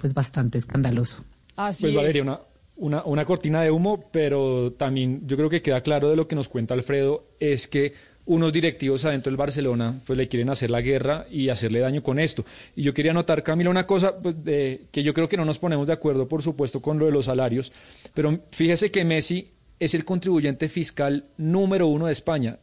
[0.00, 1.24] pues bastante escandaloso.
[1.56, 1.96] Así pues es.
[1.96, 2.40] Valeria, una,
[2.76, 6.36] una, una cortina de humo, pero también yo creo que queda claro de lo que
[6.36, 7.94] nos cuenta Alfredo, es que
[8.26, 12.18] unos directivos adentro del Barcelona pues le quieren hacer la guerra y hacerle daño con
[12.18, 12.44] esto.
[12.74, 15.58] Y yo quería anotar, Camila, una cosa pues, de, que yo creo que no nos
[15.58, 17.72] ponemos de acuerdo, por supuesto, con lo de los salarios,
[18.14, 22.58] pero fíjese que Messi es el contribuyente fiscal número uno de España.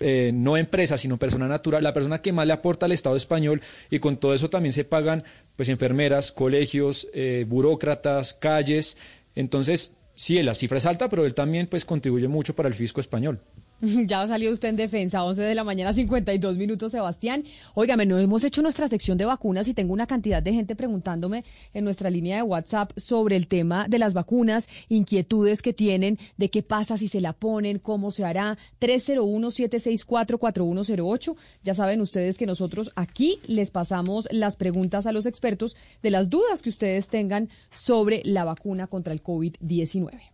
[0.00, 3.60] Eh, no empresa, sino persona natural, la persona que más le aporta al Estado español
[3.90, 5.22] y con todo eso también se pagan
[5.54, 8.96] pues enfermeras, colegios, eh, burócratas, calles.
[9.36, 13.00] Entonces, sí, la cifra es alta, pero él también pues contribuye mucho para el fisco
[13.00, 13.40] español.
[14.06, 17.44] Ya salió usted en defensa, 11 de la mañana, 52 minutos, Sebastián.
[17.74, 21.44] Óigame, no hemos hecho nuestra sección de vacunas y tengo una cantidad de gente preguntándome
[21.72, 26.50] en nuestra línea de WhatsApp sobre el tema de las vacunas, inquietudes que tienen, de
[26.50, 28.58] qué pasa si se la ponen, cómo se hará.
[28.80, 31.36] 301-764-4108.
[31.62, 36.30] Ya saben ustedes que nosotros aquí les pasamos las preguntas a los expertos de las
[36.30, 40.33] dudas que ustedes tengan sobre la vacuna contra el COVID-19.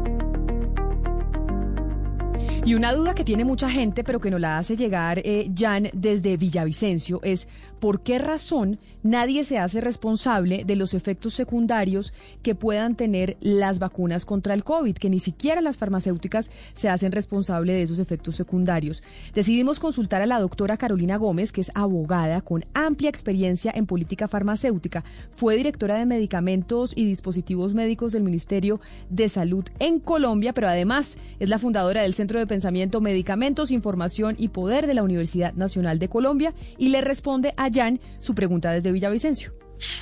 [2.63, 5.89] Y una duda que tiene mucha gente, pero que nos la hace llegar eh, Jan
[5.93, 7.47] desde Villavicencio, es
[7.79, 12.13] por qué razón nadie se hace responsable de los efectos secundarios
[12.43, 17.11] que puedan tener las vacunas contra el COVID, que ni siquiera las farmacéuticas se hacen
[17.11, 19.01] responsable de esos efectos secundarios.
[19.33, 24.27] Decidimos consultar a la doctora Carolina Gómez, que es abogada con amplia experiencia en política
[24.27, 25.03] farmacéutica.
[25.33, 28.79] Fue directora de medicamentos y dispositivos médicos del Ministerio
[29.09, 34.35] de Salud en Colombia, pero además es la fundadora del Centro de Pensamiento Medicamentos, Información
[34.37, 38.73] y Poder de la Universidad Nacional de Colombia y le responde a Jan su pregunta
[38.73, 39.53] desde Villavicencio.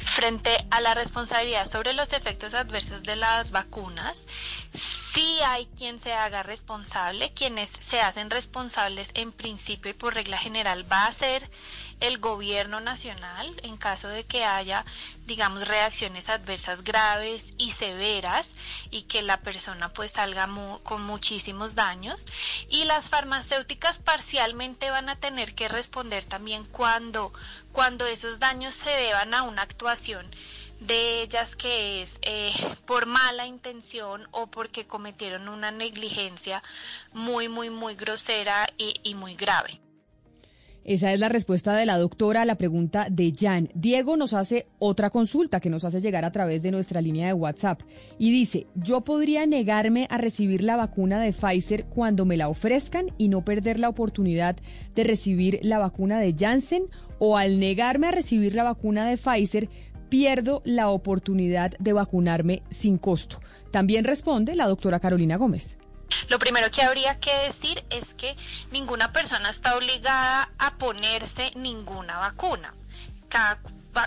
[0.03, 4.25] Frente a la responsabilidad sobre los efectos adversos de las vacunas,
[4.73, 10.39] sí hay quien se haga responsable, quienes se hacen responsables en principio y por regla
[10.39, 11.51] general va a ser
[11.99, 14.85] el gobierno nacional en caso de que haya,
[15.25, 18.55] digamos, reacciones adversas graves y severas
[18.89, 20.47] y que la persona pues salga
[20.83, 22.25] con muchísimos daños
[22.69, 27.33] y las farmacéuticas parcialmente van a tener que responder también cuando
[27.71, 30.29] cuando esos daños se deban a una actuación
[30.79, 32.53] de ellas que es eh,
[32.85, 36.63] por mala intención o porque cometieron una negligencia
[37.11, 39.81] muy, muy, muy grosera y muy grave.
[40.89, 43.69] Esa es la respuesta de la doctora a la pregunta de Jan.
[43.75, 47.33] Diego nos hace otra consulta que nos hace llegar a través de nuestra línea de
[47.33, 47.81] WhatsApp
[48.17, 53.11] y dice, yo podría negarme a recibir la vacuna de Pfizer cuando me la ofrezcan
[53.19, 54.55] y no perder la oportunidad
[54.95, 56.85] de recibir la vacuna de Janssen
[57.19, 59.69] o al negarme a recibir la vacuna de Pfizer
[60.09, 63.41] pierdo la oportunidad de vacunarme sin costo.
[63.69, 65.77] También responde la doctora Carolina Gómez.
[66.27, 68.35] Lo primero que habría que decir es que
[68.71, 72.73] ninguna persona está obligada a ponerse ninguna vacuna.
[73.29, 73.59] Cada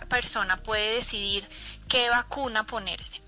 [0.09, 1.49] persona puede decidir
[1.89, 3.21] qué vacuna ponerse.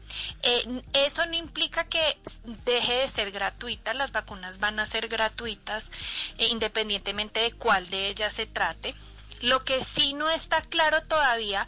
[0.43, 2.19] Eh, eso no implica que
[2.65, 5.91] deje de ser gratuita, las vacunas van a ser gratuitas
[6.39, 8.95] eh, independientemente de cuál de ellas se trate.
[9.41, 11.67] Lo que sí no está claro todavía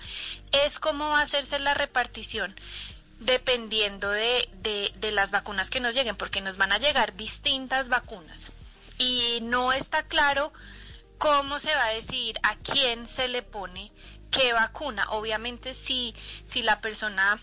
[0.52, 2.54] es cómo va a hacerse la repartición
[3.20, 8.48] dependiendo de, de, las vacunas que nos lleguen, porque nos van a llegar distintas vacunas.
[8.98, 10.52] Y no está claro
[11.18, 13.92] cómo se va a decidir a quién se le pone
[14.30, 15.06] qué vacuna.
[15.10, 16.14] Obviamente si,
[16.44, 17.40] si la persona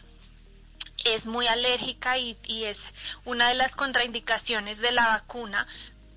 [1.06, 2.84] es muy alérgica y, y es
[3.26, 5.68] una de las contraindicaciones de la vacuna,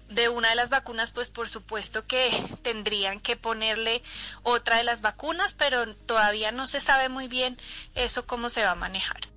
[0.09, 4.03] de una de las vacunas, pues por supuesto que tendrían que ponerle
[4.43, 7.59] otra de las vacunas, pero todavía no se sabe muy bien
[7.95, 9.36] eso cómo se va a manejar.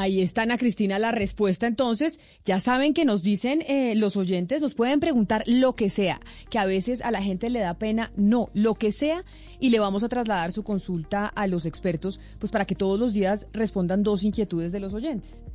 [0.00, 1.66] Ahí está Ana Cristina la respuesta.
[1.66, 6.20] Entonces, ya saben que nos dicen eh, los oyentes, nos pueden preguntar lo que sea,
[6.50, 9.24] que a veces a la gente le da pena, no, lo que sea,
[9.58, 13.12] y le vamos a trasladar su consulta a los expertos, pues para que todos los
[13.12, 15.47] días respondan dos inquietudes de los oyentes.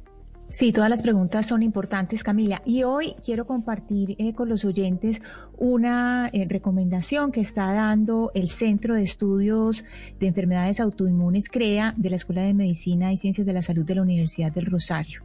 [0.53, 2.61] Sí, todas las preguntas son importantes, Camila.
[2.63, 5.19] Y hoy quiero compartir eh, con los oyentes
[5.57, 9.83] una eh, recomendación que está dando el Centro de Estudios
[10.19, 13.95] de Enfermedades Autoinmunes, CREA, de la Escuela de Medicina y Ciencias de la Salud de
[13.95, 15.23] la Universidad del Rosario.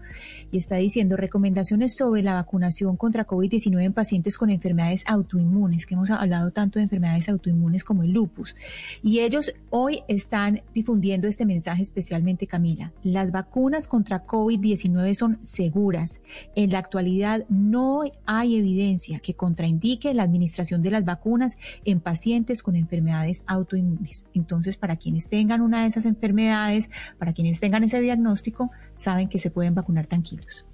[0.51, 5.93] Y está diciendo recomendaciones sobre la vacunación contra COVID-19 en pacientes con enfermedades autoinmunes, que
[5.93, 8.57] hemos hablado tanto de enfermedades autoinmunes como el lupus.
[9.03, 12.93] Y ellos hoy están difundiendo este mensaje especialmente, Camila.
[13.03, 16.21] Las vacunas contra COVID-19 vacunaciones son seguras.
[16.55, 22.63] En la actualidad no hay evidencia que contraindique la administración de las vacunas en pacientes
[22.63, 24.29] con enfermedades autoinmunes.
[24.35, 29.39] Entonces, para quienes tengan una de esas enfermedades, para quienes tengan ese diagnóstico, saben que
[29.39, 30.65] se pueden vacunar tranquilos.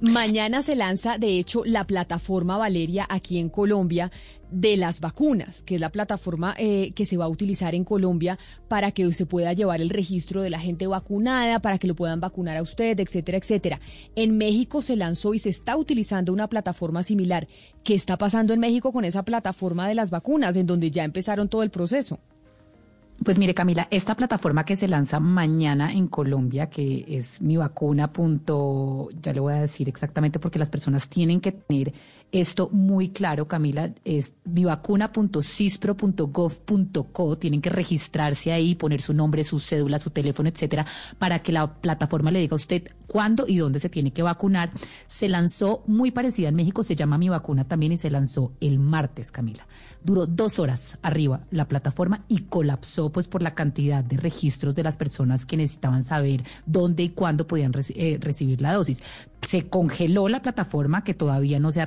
[0.00, 4.10] Mañana se lanza, de hecho, la plataforma Valeria aquí en Colombia
[4.50, 8.38] de las vacunas, que es la plataforma eh, que se va a utilizar en Colombia
[8.68, 12.20] para que se pueda llevar el registro de la gente vacunada, para que lo puedan
[12.20, 13.80] vacunar a usted, etcétera, etcétera.
[14.16, 17.48] En México se lanzó y se está utilizando una plataforma similar.
[17.84, 21.48] ¿Qué está pasando en México con esa plataforma de las vacunas, en donde ya empezaron
[21.48, 22.20] todo el proceso?
[23.24, 28.12] Pues mire, Camila, esta plataforma que se lanza mañana en Colombia, que es mi vacuna.
[28.12, 31.92] Punto, ya le voy a decir exactamente porque las personas tienen que tener
[32.32, 37.38] esto muy claro, Camila, es mivacuna.cispro.gov.co.
[37.38, 40.84] Tienen que registrarse ahí, poner su nombre, su cédula, su teléfono, etcétera,
[41.18, 44.70] para que la plataforma le diga a usted cuándo y dónde se tiene que vacunar.
[45.06, 48.78] Se lanzó muy parecida en México, se llama Mi Vacuna también y se lanzó el
[48.78, 49.66] martes, Camila.
[50.02, 54.82] Duró dos horas arriba la plataforma y colapsó pues por la cantidad de registros de
[54.82, 59.02] las personas que necesitaban saber dónde y cuándo podían eh, recibir la dosis.
[59.42, 61.86] Se congeló la plataforma que todavía no se ha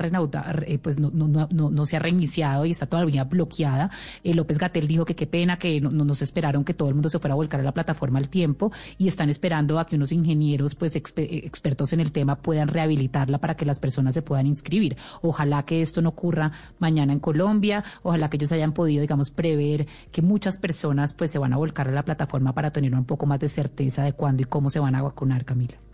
[0.65, 3.91] eh, pues no, no, no, no, se ha reiniciado y está todavía bloqueada.
[4.23, 6.95] Eh, López Gatel dijo que qué pena que no, no nos esperaron que todo el
[6.95, 9.95] mundo se fuera a volcar a la plataforma al tiempo y están esperando a que
[9.95, 11.01] unos ingenieros pues eh,
[11.43, 14.97] expertos en el tema puedan rehabilitarla para que las personas se puedan inscribir.
[15.21, 19.87] Ojalá que esto no ocurra mañana en Colombia, ojalá que ellos hayan podido, digamos, prever
[20.11, 23.25] que muchas personas pues se van a volcar a la plataforma para tener un poco
[23.25, 25.90] más de certeza de cuándo y cómo se van a vacunar, Camila.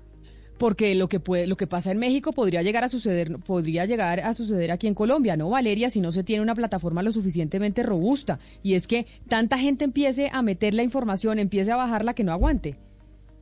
[0.58, 4.20] Porque lo que puede, lo que pasa en México podría llegar a suceder, podría llegar
[4.20, 5.90] a suceder aquí en Colombia, ¿no, Valeria?
[5.90, 8.40] Si no se tiene una plataforma lo suficientemente robusta.
[8.64, 12.32] Y es que tanta gente empiece a meter la información, empiece a bajarla que no
[12.32, 12.76] aguante.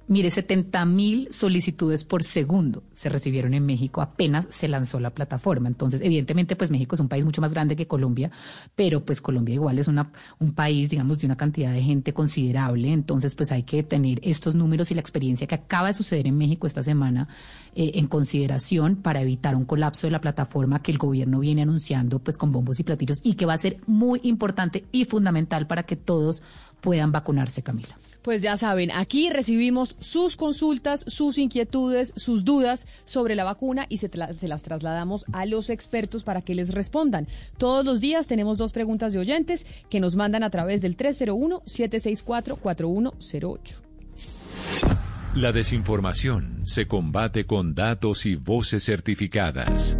[0.07, 5.67] Mire, 70 mil solicitudes por segundo se recibieron en México apenas se lanzó la plataforma.
[5.67, 8.29] Entonces, evidentemente, pues México es un país mucho más grande que Colombia,
[8.75, 12.93] pero pues Colombia igual es una, un país, digamos, de una cantidad de gente considerable.
[12.93, 16.37] Entonces, pues hay que tener estos números y la experiencia que acaba de suceder en
[16.37, 17.27] México esta semana
[17.73, 22.19] eh, en consideración para evitar un colapso de la plataforma que el gobierno viene anunciando
[22.19, 25.83] pues con bombos y platillos y que va a ser muy importante y fundamental para
[25.83, 26.43] que todos
[26.79, 27.97] puedan vacunarse, Camila.
[28.25, 33.97] Pues ya saben, aquí recibimos sus consultas, sus inquietudes, sus dudas sobre la vacuna y
[33.97, 37.27] se, las trasladamos a los expertos para que les respondan.
[37.59, 43.59] Todos los días tenemos dos preguntas de oyentes que nos mandan a través del 301-764-4108.
[45.35, 49.99] La desinformación se combate con datos y voces certificadas.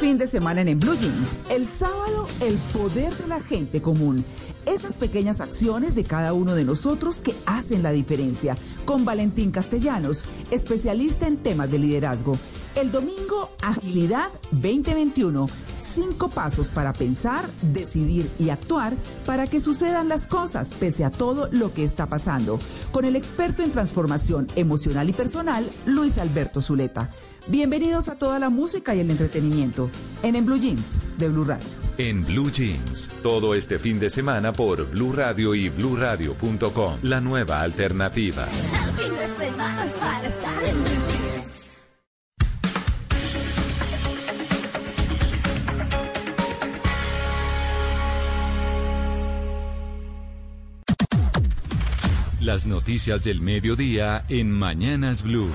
[0.00, 4.24] Fin de semana en, en Blue Jeans, el sábado, el poder de la gente común.
[4.64, 8.56] Esas pequeñas acciones de cada uno de nosotros que hacen la diferencia.
[8.86, 12.38] Con Valentín Castellanos, especialista en temas de liderazgo.
[12.76, 15.48] El domingo, Agilidad 2021.
[15.78, 18.94] Cinco pasos para pensar, decidir y actuar
[19.26, 22.58] para que sucedan las cosas pese a todo lo que está pasando.
[22.90, 27.10] Con el experto en transformación emocional y personal, Luis Alberto Zuleta.
[27.50, 29.90] Bienvenidos a toda la música y el entretenimiento
[30.22, 31.66] en En Blue Jeans de Blue Radio.
[31.98, 37.62] En Blue Jeans, todo este fin de semana por Blue Radio y bluradio.com, la nueva
[37.62, 38.46] alternativa.
[52.40, 55.50] Las noticias del mediodía en Mañanas Blue.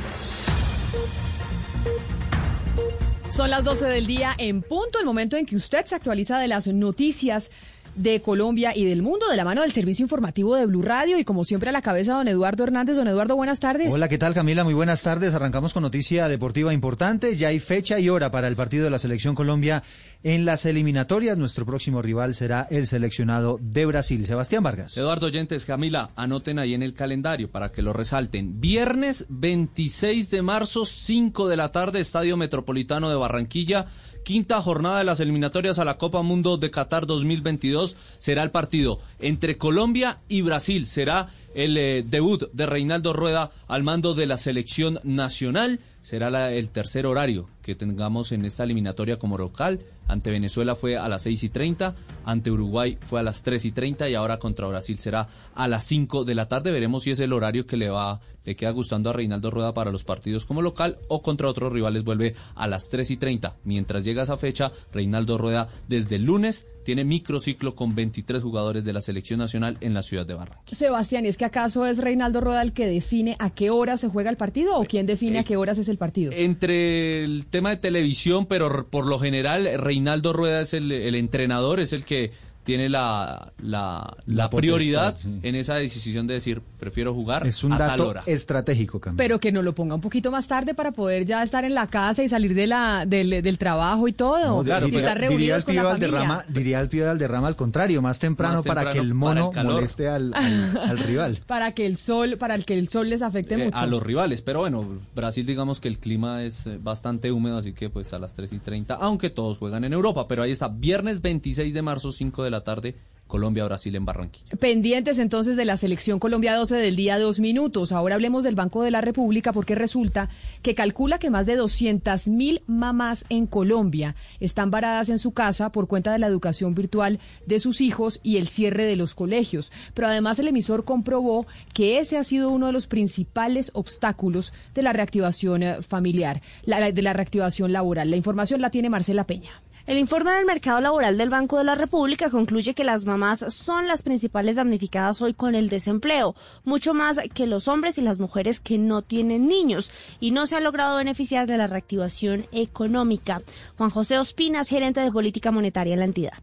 [3.29, 6.47] Son las 12 del día en punto, el momento en que usted se actualiza de
[6.47, 7.49] las noticias
[7.95, 11.23] de Colombia y del mundo de la mano del servicio informativo de Blue Radio y
[11.23, 12.97] como siempre a la cabeza don Eduardo Hernández.
[12.97, 13.91] Don Eduardo, buenas tardes.
[13.91, 14.63] Hola, ¿qué tal Camila?
[14.63, 15.33] Muy buenas tardes.
[15.33, 17.35] Arrancamos con noticia deportiva importante.
[17.35, 19.83] Ya hay fecha y hora para el partido de la Selección Colombia
[20.23, 21.37] en las eliminatorias.
[21.37, 24.97] Nuestro próximo rival será el seleccionado de Brasil, Sebastián Vargas.
[24.97, 28.59] Eduardo Oyentes, Camila, anoten ahí en el calendario para que lo resalten.
[28.59, 33.85] Viernes 26 de marzo, 5 de la tarde, Estadio Metropolitano de Barranquilla.
[34.25, 38.99] Quinta jornada de las eliminatorias a la Copa Mundo de Qatar 2022 será el partido
[39.19, 40.87] entre Colombia y Brasil.
[40.87, 45.79] Será el eh, debut de Reinaldo Rueda al mando de la selección nacional.
[46.05, 49.79] Será la- el tercer horario que tengamos en esta eliminatoria como local.
[50.07, 51.95] Ante Venezuela fue a las 6 y 30,
[52.25, 55.83] ante Uruguay fue a las 3 y 30 y ahora contra Brasil será a las
[55.85, 56.71] 5 de la tarde.
[56.71, 59.89] Veremos si es el horario que le va le queda gustando a Reinaldo Rueda para
[59.89, 63.55] los partidos como local o contra otros rivales vuelve a las 3 y 30.
[63.63, 68.93] Mientras llega esa fecha, Reinaldo Rueda desde el lunes tiene microciclo con 23 jugadores de
[68.93, 70.77] la selección nacional en la ciudad de Barranquilla.
[70.77, 74.09] Sebastián, ¿y es que acaso es Reinaldo Rueda el que define a qué hora se
[74.09, 76.31] juega el partido o quién define a qué horas es el partido?
[76.33, 81.79] Entre el tema de televisión, pero por lo general Reinaldo Rueda es el, el entrenador,
[81.79, 82.31] es el que
[82.65, 85.39] tiene la, la, la La potestad, prioridad sí.
[85.43, 88.23] en esa decisión de decir, prefiero jugar Es un a tal dato hora.
[88.25, 89.17] estratégico, Camila.
[89.17, 91.87] Pero que nos lo ponga un poquito más tarde para poder ya estar en la
[91.87, 94.47] casa y salir de la, del, del trabajo y todo.
[94.47, 96.45] No, y diría, estar diría el con Pío la familia.
[96.49, 100.07] diría el Pío Valderrama al contrario, más temprano, Más para que el mono el moleste
[100.07, 101.39] al, al- al rival.
[101.45, 103.77] Para que el sol, para el que el sol les afecte Eh, mucho.
[103.77, 107.73] a los rivales, pero bueno, Brasil digamos que el clima es eh, bastante húmedo, así
[107.73, 110.67] que pues a las 3 y 30, aunque todos juegan en Europa, pero ahí está,
[110.67, 112.95] viernes 26 de marzo, 5 de la tarde,
[113.27, 114.55] Colombia-Brasil en Barranquilla.
[114.59, 117.91] Pendientes entonces de la selección Colombia 12 del día dos minutos.
[117.91, 120.29] Ahora hablemos del Banco de la República porque resulta
[120.61, 125.71] que calcula que más de 200 mil mamás en Colombia están varadas en su casa
[125.71, 129.71] por cuenta de la educación virtual de sus hijos y el cierre de los colegios.
[129.95, 134.83] Pero además el emisor comprobó que ese ha sido uno de los principales obstáculos de
[134.83, 138.11] la reactivación eh, familiar, la- de la reactivación laboral.
[138.11, 139.49] La información la tiene Marcela Peña.
[139.87, 143.85] El informe del mercado laboral del Banco de la República concluye que las mamás son
[143.87, 146.33] las principales damnificadas hoy con el desempleo,
[146.63, 150.55] mucho más que los hombres y las mujeres que no tienen niños y no se
[150.55, 153.43] ha logrado beneficiar de la reactivación económica.
[153.77, 156.33] Juan José Ospinas, gerente de política monetaria en la entidad.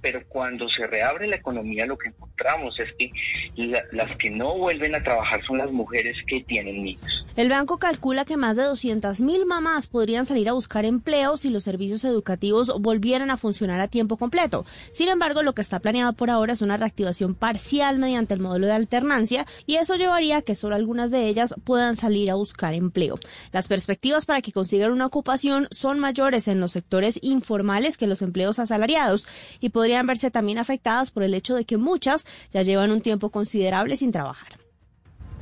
[0.00, 3.10] Pero cuando se reabre la economía lo que encontramos es que
[3.56, 7.02] la- las que no vuelven a trabajar son las mujeres que tienen niños.
[7.34, 11.64] El banco calcula que más de 200.000 mamás podrían salir a buscar empleo si los
[11.64, 14.64] servicios educativos volvieran a funcionar a tiempo completo.
[14.92, 18.68] Sin embargo, lo que está planeado por ahora es una reactivación parcial mediante el modelo
[18.68, 22.74] de alternancia y eso llevaría a que solo algunas de ellas puedan salir a buscar
[22.74, 23.18] empleo.
[23.50, 28.22] Las perspectivas para que consigan una ocupación son mayores en los sectores informales que los
[28.22, 29.26] empleos asalariados
[29.58, 33.30] y podrían verse también afectadas por el hecho de que muchas ya llevan un tiempo
[33.30, 34.63] considerable sin trabajar.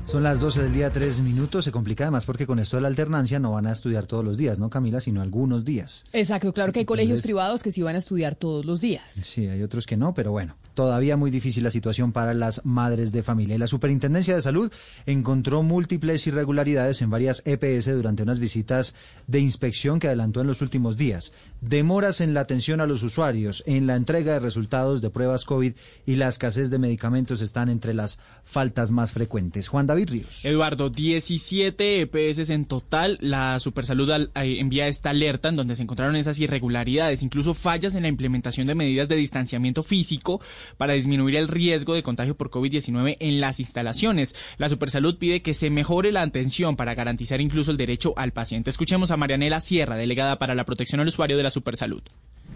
[0.05, 1.65] Son las 12 del día, 3 minutos.
[1.65, 4.37] Se complica además porque con esto de la alternancia no van a estudiar todos los
[4.37, 5.01] días, ¿no, Camila?
[5.01, 6.05] Sino algunos días.
[6.12, 9.11] Exacto, claro que hay colegios privados que sí van a estudiar todos los días.
[9.11, 13.12] Sí, hay otros que no, pero bueno, todavía muy difícil la situación para las madres
[13.12, 13.55] de familia.
[13.55, 14.73] Y la Superintendencia de Salud
[15.07, 18.94] encontró múltiples irregularidades en varias EPS durante unas visitas
[19.27, 21.32] de inspección que adelantó en los últimos días.
[21.61, 25.73] Demoras en la atención a los usuarios, en la entrega de resultados de pruebas COVID
[26.07, 29.69] y la escasez de medicamentos están entre las faltas más frecuentes.
[29.69, 30.44] Juan David Ríos.
[30.44, 33.19] Eduardo, 17 EPS en total.
[33.20, 37.94] La Supersalud al- eh, envía esta alerta en donde se encontraron esas irregularidades, incluso fallas
[37.94, 40.40] en la implementación de medidas de distanciamiento físico
[40.76, 44.34] para disminuir el riesgo de contagio por COVID-19 en las instalaciones.
[44.59, 48.70] La Supersalud pide que se mejore la atención para garantizar incluso el derecho al paciente.
[48.70, 52.02] Escuchemos a Marianela Sierra, delegada para la protección al usuario de la Supersalud.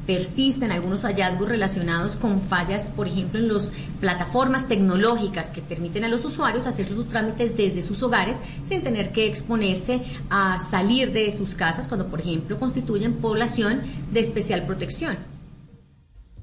[0.07, 6.09] persisten algunos hallazgos relacionados con fallas, por ejemplo, en las plataformas tecnológicas que permiten a
[6.09, 10.01] los usuarios hacer sus trámites desde sus hogares sin tener que exponerse
[10.31, 13.81] a salir de sus casas cuando, por ejemplo, constituyen población
[14.13, 15.36] de especial protección.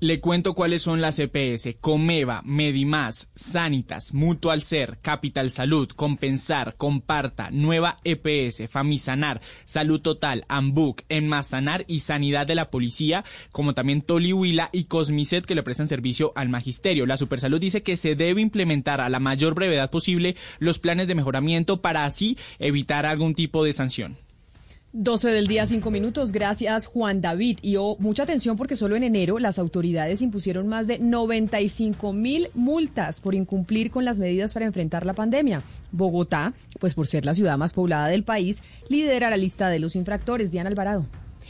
[0.04, 1.78] Le cuento cuáles son las EPS.
[1.80, 11.04] Comeva, Medimás, Sanitas, Mutual Ser, Capital Salud, Compensar, Comparta, Nueva EPS, Famisanar, Salud Total, Ambuc,
[11.08, 13.24] Enmasanar y Sanidad de la Policía,
[13.54, 17.06] como también Tolihuila y Cosmicet que le prestan servicio al magisterio.
[17.06, 21.16] La Supersalud dice que se debe implementar a la mayor brevedad posible los planes de
[21.16, 24.18] mejoramiento para así evitar algún tipo de sanción.
[24.96, 26.32] 12 del día, 5 minutos.
[26.32, 27.58] Gracias, Juan David.
[27.64, 32.50] Y oh, mucha atención porque solo en enero las autoridades impusieron más de 95 mil
[32.54, 35.64] multas por incumplir con las medidas para enfrentar la pandemia.
[35.92, 39.96] Bogotá, pues por ser la ciudad más poblada del país, lidera la lista de los
[39.96, 40.52] infractores.
[40.52, 41.08] Diana Alvarado.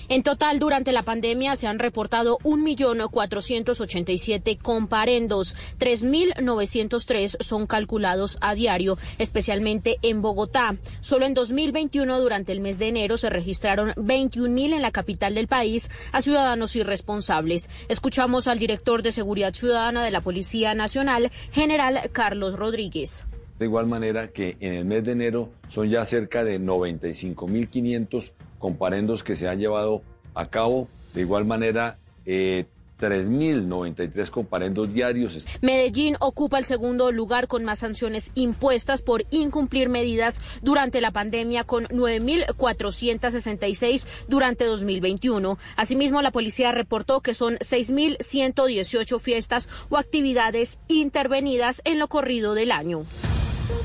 [0.09, 8.97] En total, durante la pandemia se han reportado 1.487 comparendos, 3.903 son calculados a diario,
[9.17, 10.75] especialmente en Bogotá.
[11.01, 15.47] Solo en 2021, durante el mes de enero, se registraron 21.000 en la capital del
[15.47, 17.69] país a ciudadanos irresponsables.
[17.89, 23.25] Escuchamos al director de Seguridad Ciudadana de la Policía Nacional, general Carlos Rodríguez.
[23.59, 28.31] De igual manera que en el mes de enero son ya cerca de 95.500
[28.63, 30.01] comparendos que se han llevado
[30.33, 30.87] a cabo.
[31.13, 32.63] De igual manera, eh,
[32.97, 35.45] 3.093 comparendos diarios.
[35.59, 41.65] Medellín ocupa el segundo lugar con más sanciones impuestas por incumplir medidas durante la pandemia
[41.65, 45.57] con 9.466 durante 2021.
[45.75, 52.71] Asimismo, la policía reportó que son 6.118 fiestas o actividades intervenidas en lo corrido del
[52.71, 53.03] año.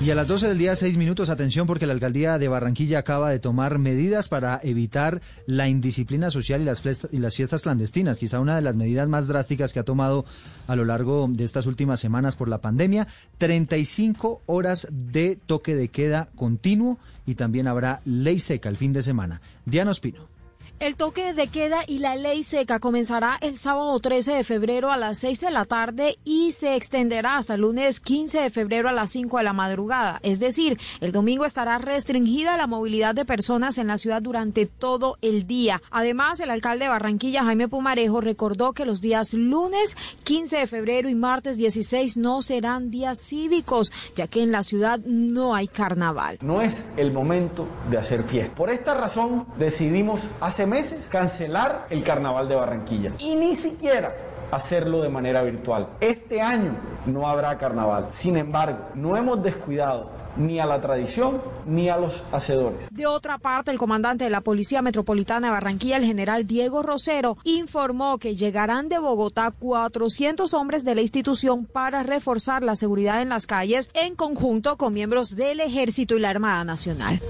[0.00, 3.30] Y a las 12 del día, 6 minutos, atención porque la alcaldía de Barranquilla acaba
[3.30, 8.18] de tomar medidas para evitar la indisciplina social y las, fiestas, clandestinas.
[8.18, 10.24] Quizá una de las medidas más drásticas que ha tomado
[10.68, 13.08] a lo largo de estas últimas semanas por la pandemia.
[13.38, 19.02] 35 horas de toque de queda continuo y también habrá ley seca el fin de
[19.02, 19.40] semana.
[19.66, 20.37] Diana Ospino.
[20.80, 24.96] El toque de queda y la ley seca comenzará el sábado 13 de febrero a
[24.96, 28.92] las 6 de la tarde y se extenderá hasta el lunes 15 de febrero a
[28.92, 30.20] las 5 de la madrugada.
[30.22, 35.18] Es decir, el domingo estará restringida la movilidad de personas en la ciudad durante todo
[35.20, 35.82] el día.
[35.90, 41.08] Además, el alcalde de Barranquilla, Jaime Pumarejo, recordó que los días lunes 15 de febrero
[41.08, 46.38] y martes 16 no serán días cívicos, ya que en la ciudad no hay carnaval.
[46.40, 48.54] No es el momento de hacer fiesta.
[48.54, 54.14] Por esta razón decidimos hace meses cancelar el carnaval de Barranquilla y ni siquiera
[54.50, 55.88] hacerlo de manera virtual.
[56.00, 56.74] Este año
[57.06, 58.08] no habrá carnaval.
[58.12, 62.88] Sin embargo, no hemos descuidado ni a la tradición ni a los hacedores.
[62.90, 67.36] De otra parte, el comandante de la Policía Metropolitana de Barranquilla, el general Diego Rosero,
[67.44, 73.30] informó que llegarán de Bogotá 400 hombres de la institución para reforzar la seguridad en
[73.30, 77.20] las calles en conjunto con miembros del Ejército y la Armada Nacional.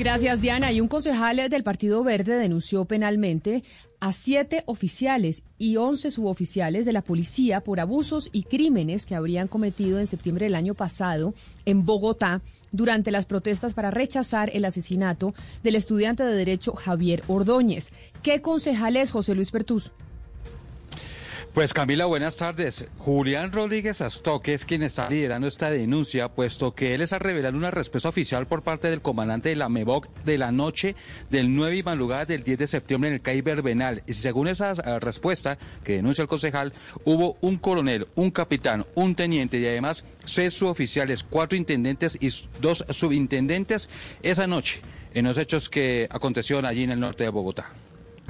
[0.00, 0.72] Gracias, Diana.
[0.72, 3.62] Y un concejal del Partido Verde denunció penalmente
[4.00, 9.46] a siete oficiales y once suboficiales de la policía por abusos y crímenes que habrían
[9.46, 11.34] cometido en septiembre del año pasado
[11.66, 12.40] en Bogotá
[12.72, 17.92] durante las protestas para rechazar el asesinato del estudiante de Derecho Javier Ordóñez.
[18.22, 19.92] ¿Qué concejal es José Luis Pertús?
[21.52, 22.86] Pues Camila, buenas tardes.
[22.98, 27.56] Julián Rodríguez Astoque es quien está liderando esta denuncia, puesto que él es a revelar
[27.56, 30.94] una respuesta oficial por parte del comandante de la MEBOC de la noche
[31.28, 34.04] del 9 y madrugada del 10 de septiembre en el CAI Verbenal.
[34.06, 36.72] Y según esa uh, respuesta que denuncia el concejal,
[37.04, 42.84] hubo un coronel, un capitán, un teniente y además seis suboficiales, cuatro intendentes y dos
[42.90, 43.90] subintendentes
[44.22, 44.82] esa noche
[45.14, 47.72] en los hechos que acontecieron allí en el norte de Bogotá.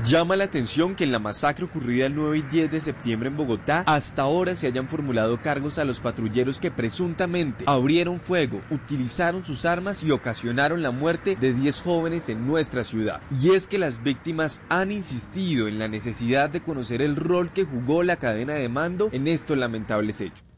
[0.07, 3.37] Llama la atención que en la masacre ocurrida el 9 y 10 de septiembre en
[3.37, 9.45] Bogotá, hasta ahora se hayan formulado cargos a los patrulleros que presuntamente abrieron fuego, utilizaron
[9.45, 13.21] sus armas y ocasionaron la muerte de 10 jóvenes en nuestra ciudad.
[13.43, 17.65] Y es que las víctimas han insistido en la necesidad de conocer el rol que
[17.65, 20.50] jugó la cadena de mando en estos lamentables hechos.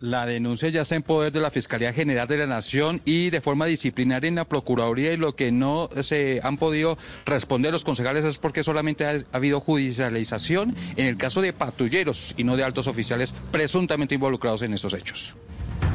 [0.00, 3.42] La denuncia ya está en poder de la Fiscalía General de la Nación y de
[3.42, 6.96] forma disciplinaria en la Procuraduría y lo que no se han podido
[7.26, 12.44] responder los concejales es porque solamente ha, habido judicialización en el caso de patrulleros y
[12.44, 15.36] no de altos oficiales presuntamente involucrados en estos hechos.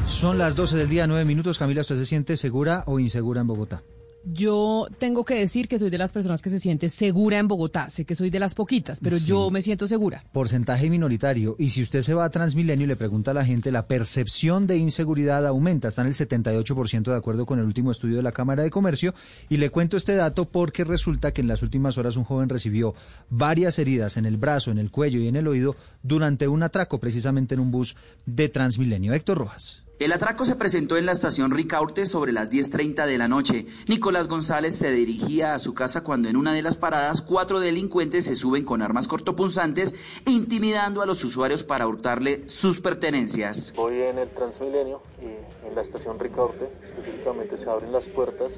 [0.07, 1.57] Son las 12 del día, 9 minutos.
[1.57, 3.81] Camila, ¿usted se siente segura o insegura en Bogotá?
[4.25, 7.89] Yo tengo que decir que soy de las personas que se siente segura en Bogotá.
[7.89, 9.27] Sé que soy de las poquitas, pero sí.
[9.27, 10.23] yo me siento segura.
[10.31, 11.55] Porcentaje minoritario.
[11.59, 14.65] Y si usted se va a Transmilenio y le pregunta a la gente, la percepción
[14.65, 15.87] de inseguridad aumenta.
[15.87, 19.13] Está en el 78% de acuerdo con el último estudio de la Cámara de Comercio.
[19.47, 22.95] Y le cuento este dato porque resulta que en las últimas horas un joven recibió
[23.29, 26.99] varias heridas en el brazo, en el cuello y en el oído durante un atraco
[26.99, 27.95] precisamente en un bus
[28.25, 29.13] de Transmilenio.
[29.13, 29.84] Héctor Rojas.
[29.97, 33.65] El atraco se presentó en la estación Ricaurte sobre las 10.30 de la noche.
[33.87, 38.25] Nicolás González se dirigía a su casa cuando en una de las paradas cuatro delincuentes
[38.25, 39.95] se suben con armas cortopunzantes
[40.25, 43.73] intimidando a los usuarios para hurtarle sus pertenencias.
[43.77, 48.51] Voy en el Transmilenio y en la estación Ricaurte específicamente se abren las puertas.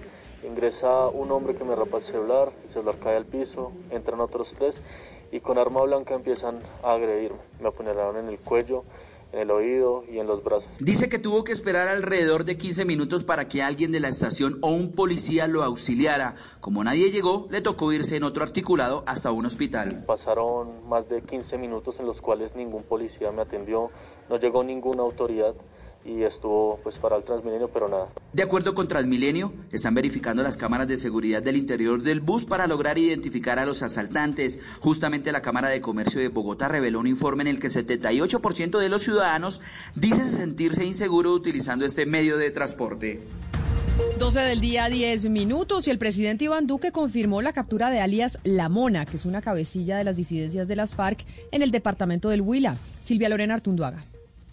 [0.43, 4.55] Ingresa un hombre que me rapa el celular, el celular cae al piso, entran otros
[4.57, 4.76] tres
[5.31, 7.41] y con arma blanca empiezan a agredirme.
[7.59, 8.85] Me apuñalaron en el cuello,
[9.31, 10.69] en el oído y en los brazos.
[10.79, 14.57] Dice que tuvo que esperar alrededor de 15 minutos para que alguien de la estación
[14.61, 16.35] o un policía lo auxiliara.
[16.59, 20.03] Como nadie llegó, le tocó irse en otro articulado hasta un hospital.
[20.05, 23.91] Pasaron más de 15 minutos en los cuales ningún policía me atendió,
[24.29, 25.53] no llegó ninguna autoridad
[26.07, 28.07] y estuvo pues para el Transmilenio, pero nada.
[28.31, 32.65] De acuerdo con Transmilenio, están verificando las cámaras de seguridad del interior del bus para
[32.65, 34.59] lograr identificar a los asaltantes.
[34.79, 38.89] Justamente la Cámara de Comercio de Bogotá reveló un informe en el que 78% de
[38.89, 39.61] los ciudadanos
[39.95, 43.21] dicen sentirse inseguro utilizando este medio de transporte.
[44.19, 48.39] 12 del día, 10 minutos, y el presidente Iván Duque confirmó la captura de alias
[48.43, 52.29] La Mona, que es una cabecilla de las disidencias de las FARC en el departamento
[52.29, 52.77] del Huila.
[53.01, 54.05] Silvia Lorena Artunduaga.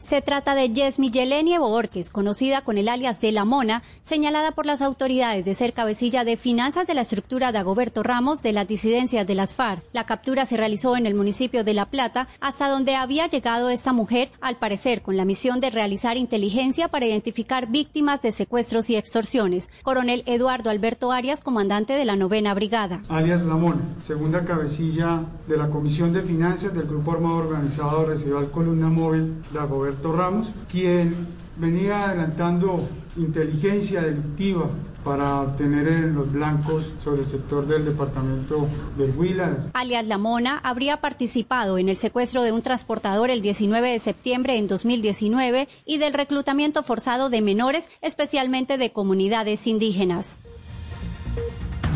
[0.04, 4.66] Se trata de Yesmi Yelenie Borges, conocida con el alias de La Mona, señalada por
[4.66, 8.68] las autoridades de ser cabecilla de finanzas de la estructura de Agoberto Ramos de las
[8.68, 9.82] disidencias de las FARC.
[9.94, 13.94] La captura se realizó en el municipio de La Plata, hasta donde había llegado esta
[13.94, 18.96] mujer, al parecer con la misión de realizar inteligencia para identificar víctimas de secuestros y
[18.96, 19.70] extorsiones.
[19.84, 23.00] Coronel Eduardo Alberto Arias, comandante de la novena brigada.
[23.08, 28.50] Alias La Mona, segunda cabecilla de la Comisión de Finanzas del Grupo Armado Organizado Residual
[28.50, 31.14] Columna Móvil de Agoberto Ramos, quien
[31.56, 34.68] venía adelantando inteligencia delictiva
[35.04, 38.66] para obtener los blancos sobre el sector del departamento
[38.96, 39.58] del Huila.
[39.74, 44.56] Alias La Mona habría participado en el secuestro de un transportador el 19 de septiembre
[44.56, 50.38] en 2019 y del reclutamiento forzado de menores, especialmente de comunidades indígenas.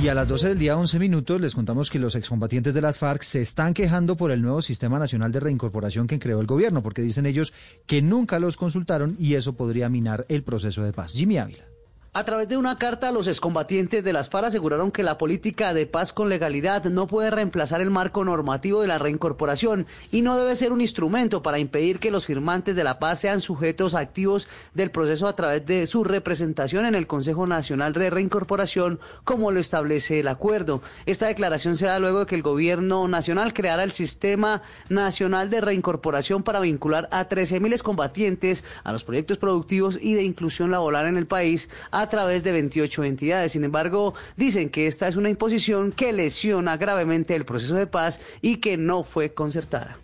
[0.01, 2.99] Y a las 12 del día, 11 minutos, les contamos que los excombatientes de las
[2.99, 6.85] FARC se están quejando por el nuevo Sistema Nacional de Reincorporación que creó el gobierno,
[6.85, 7.53] porque dicen ellos
[7.85, 11.15] que nunca los consultaron y eso podría minar el proceso de paz.
[11.15, 11.78] Jimmy Ávila.
[12.15, 15.85] A través de una carta, los excombatientes de las FARC aseguraron que la política de
[15.85, 20.57] paz con legalidad no puede reemplazar el marco normativo de la reincorporación y no debe
[20.57, 24.91] ser un instrumento para impedir que los firmantes de la paz sean sujetos activos del
[24.91, 30.19] proceso a través de su representación en el Consejo Nacional de Reincorporación, como lo establece
[30.19, 30.81] el acuerdo.
[31.05, 35.61] Esta declaración se da luego de que el gobierno nacional creara el Sistema Nacional de
[35.61, 41.19] Reincorporación para vincular a 13.000 excombatientes a los proyectos productivos y de inclusión laboral en
[41.19, 41.69] el país
[42.07, 43.53] través de 28 entidades.
[43.53, 48.21] Sin embargo, dicen que esta es una imposición que lesiona gravemente el proceso de paz
[48.43, 49.99] y que no fue concertada.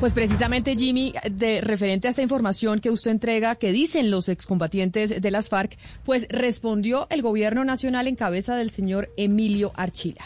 [0.00, 5.20] Pues precisamente, Jimmy, de referente a esta información que usted entrega, que dicen los excombatientes
[5.20, 10.24] de las FARC, pues respondió el gobierno nacional en cabeza del señor Emilio Archila.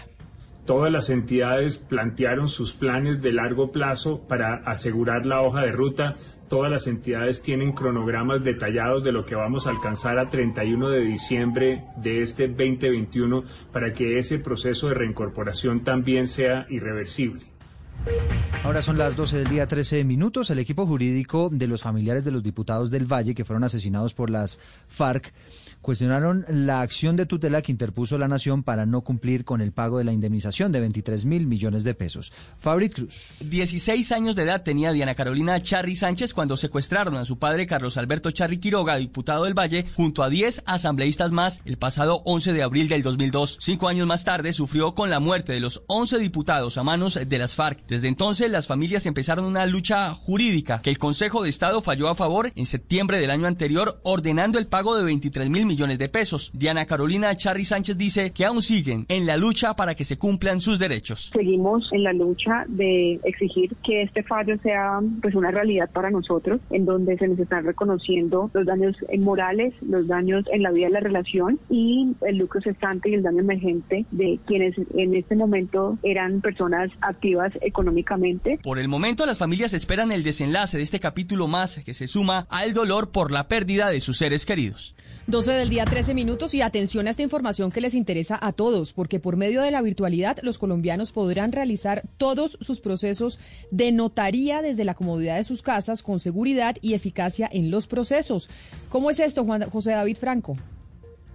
[0.65, 6.17] Todas las entidades plantearon sus planes de largo plazo para asegurar la hoja de ruta
[6.49, 11.01] Todas las entidades tienen cronogramas detallados de lo que vamos a alcanzar a 31 de
[11.01, 17.43] diciembre de este 2021 para que ese proceso de reincorporación también sea irreversible.
[18.65, 20.51] Ahora son las 12 del día 13 minutos.
[20.51, 24.31] El equipo jurídico de los familiares de los diputados del Valle que fueron asesinados por
[24.31, 24.59] las
[24.89, 25.33] FARC
[25.89, 29.97] cuestionaron la acción de tutela que interpuso la Nación para no cumplir con el pago
[29.97, 32.31] de la indemnización de 23 mil millones de pesos.
[32.61, 33.37] Fabrit Cruz.
[33.41, 37.97] 16 años de edad tenía Diana Carolina Charri Sánchez cuando secuestraron a su padre Carlos
[37.97, 42.63] Alberto Charri Quiroga, diputado del Valle, junto a 10 asambleístas más el pasado 11 de
[42.63, 43.57] abril del 2002.
[43.59, 47.39] Cinco años más tarde sufrió con la muerte de los 11 diputados a manos de
[47.39, 47.87] las FARC.
[47.87, 52.15] Desde entonces las familias empezaron una lucha jurídica que el Consejo de Estado falló a
[52.15, 56.51] favor en septiembre del año anterior ordenando el pago de 23 mil millones de pesos.
[56.53, 60.61] Diana Carolina Charri Sánchez dice que aún siguen en la lucha para que se cumplan
[60.61, 61.31] sus derechos.
[61.33, 66.61] Seguimos en la lucha de exigir que este fallo sea pues una realidad para nosotros,
[66.71, 70.93] en donde se nos están reconociendo los daños morales, los daños en la vida de
[70.95, 75.97] la relación y el lucro cesante y el daño emergente de quienes en este momento
[76.03, 78.59] eran personas activas económicamente.
[78.63, 82.47] Por el momento las familias esperan el desenlace de este capítulo más que se suma
[82.51, 84.97] al dolor por la pérdida de sus seres queridos.
[85.29, 88.95] 12 del día, 13 minutos y atención a esta información que les interesa a todos,
[88.95, 93.39] porque por medio de la virtualidad los colombianos podrán realizar todos sus procesos
[93.71, 98.49] de notaría desde la comodidad de sus casas con seguridad y eficacia en los procesos.
[98.89, 100.57] ¿Cómo es esto, Juan José David Franco?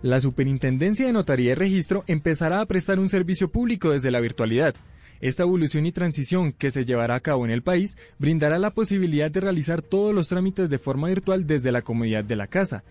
[0.01, 4.73] La Superintendencia de Notaría y Registro empezará a prestar un servicio público desde la virtualidad.
[5.21, 9.29] Esta evolución y transición que se llevará a cabo en el país brindará la posibilidad
[9.29, 12.83] de realizar todos los trámites de forma virtual desde la comodidad de la casa.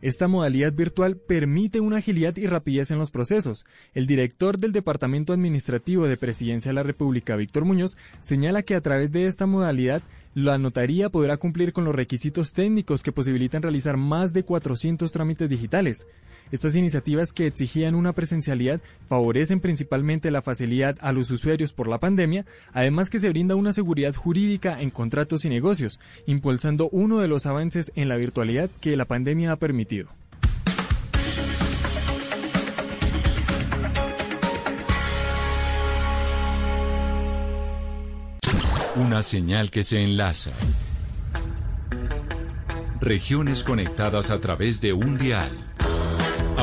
[0.00, 3.66] Esta modalidad virtual permite una agilidad y rapidez en los procesos.
[3.94, 8.80] El director del Departamento Administrativo de Presidencia de la República, Víctor Muñoz, señala que a
[8.80, 10.02] través de esta modalidad
[10.34, 15.50] la notaría podrá cumplir con los requisitos técnicos que posibilitan realizar más de 400 trámites
[15.50, 16.06] digitales.
[16.50, 21.98] Estas iniciativas que exigían una presencialidad favorecen principalmente la facilidad a los usuarios por la
[21.98, 27.28] pandemia, además que se brinda una seguridad jurídica en contratos y negocios, impulsando uno de
[27.28, 30.08] los avances en la virtualidad que la pandemia ha permitido.
[38.96, 40.50] Una señal que se enlaza.
[43.00, 45.67] Regiones conectadas a través de un dial.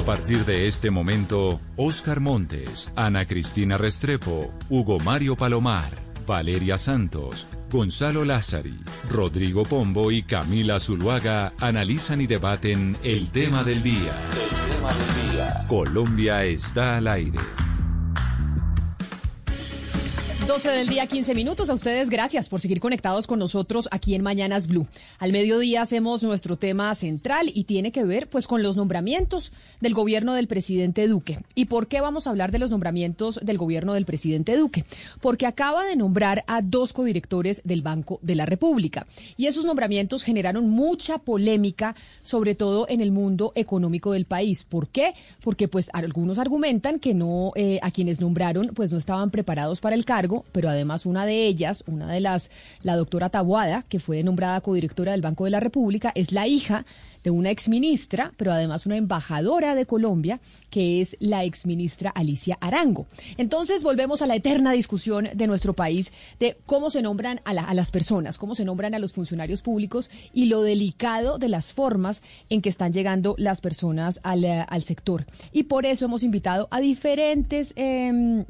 [0.06, 5.90] A partir de este momento, Oscar Montes, Ana Cristina Restrepo, Hugo Mario Palomar,
[6.28, 8.78] Valeria Santos, Gonzalo Lázari,
[9.10, 14.30] Rodrigo Pombo y Camila Zuluaga analizan y debaten el tema del día.
[14.30, 15.66] El tema del día.
[15.68, 17.40] Colombia está al aire.
[20.48, 21.72] 12 del día, 15 minutos.
[21.72, 24.86] A ustedes, gracias por seguir conectados con nosotros aquí en Mañanas Blue.
[25.18, 29.52] Al mediodía hacemos nuestro tema central y tiene que ver pues con los nombramientos
[29.82, 31.40] del gobierno del presidente Duque.
[31.56, 34.86] ¿Y por qué vamos a hablar de los nombramientos del gobierno del presidente Duque?
[35.20, 39.08] Porque acaba de nombrar a dos codirectores del Banco de la República.
[39.38, 44.64] Y esos nombramientos generaron mucha polémica, sobre todo en el mundo económico del país.
[44.64, 45.10] ¿Por qué?
[45.44, 49.96] Porque pues algunos argumentan que no, eh, a quienes nombraron pues no estaban preparados para
[49.96, 50.06] el
[50.52, 52.52] pero además una de ellas, una de las,
[52.82, 56.86] la doctora Tabuada, que fue nombrada codirectora del Banco de la República, es la hija
[57.26, 60.40] de una exministra, pero además una embajadora de Colombia,
[60.70, 63.08] que es la exministra Alicia Arango.
[63.38, 67.90] Entonces volvemos a la eterna discusión de nuestro país de cómo se nombran a, las
[67.90, 72.62] personas, cómo se nombran a los funcionarios públicos y lo delicado de las formas en
[72.62, 75.26] que están llegando las personas al, al sector.
[75.52, 77.74] Y por eso hemos invitado a diferentes...
[77.76, 78.46] Eh,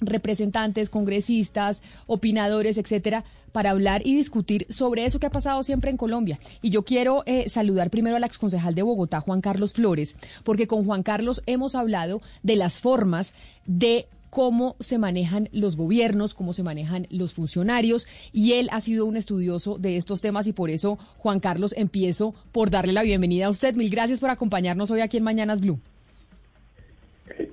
[0.00, 5.96] representantes, congresistas, opinadores, etcétera, para hablar y discutir sobre eso que ha pasado siempre en
[5.96, 6.40] Colombia.
[6.60, 10.84] Y yo quiero eh, saludar primero al exconcejal de Bogotá, Juan Carlos Flores, porque con
[10.84, 13.32] Juan Carlos hemos hablado de las formas
[13.64, 19.06] de cómo se manejan los gobiernos, cómo se manejan los funcionarios, y él ha sido
[19.06, 23.46] un estudioso de estos temas y por eso, Juan Carlos, empiezo por darle la bienvenida
[23.46, 23.76] a usted.
[23.76, 25.78] Mil gracias por acompañarnos hoy aquí en Mañanas Blue.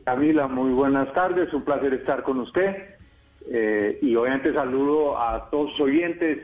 [0.04, 2.76] Camila, muy buenas tardes, un placer estar con usted.
[3.50, 6.40] Eh, y obviamente saludo a todos los oyentes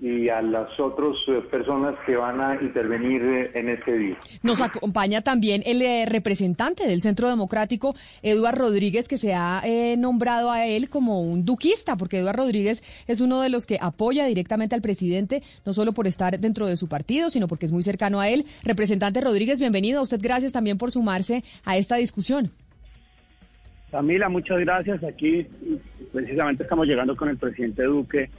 [0.00, 4.16] y a las otras eh, personas que van a intervenir eh, en este día.
[4.42, 9.62] Nos acompaña también el representante del Centro Democrático, Eduardo Rodríguez, que se ha
[9.96, 14.26] nombrado a él como un duquista, porque Eduardo Rodríguez es uno de los que apoya
[14.26, 17.82] directamente al presidente, no solo por estar dentro de su partido, sino porque es muy
[17.82, 18.44] cercano a él.
[18.64, 20.00] Representante Rodríguez, bienvenido.
[20.00, 22.50] A usted gracias también por sumarse a esta discusión.
[23.90, 25.02] Camila, muchas gracias.
[25.02, 25.46] Aquí
[26.12, 28.30] precisamente estamos llegando con el presidente Duque,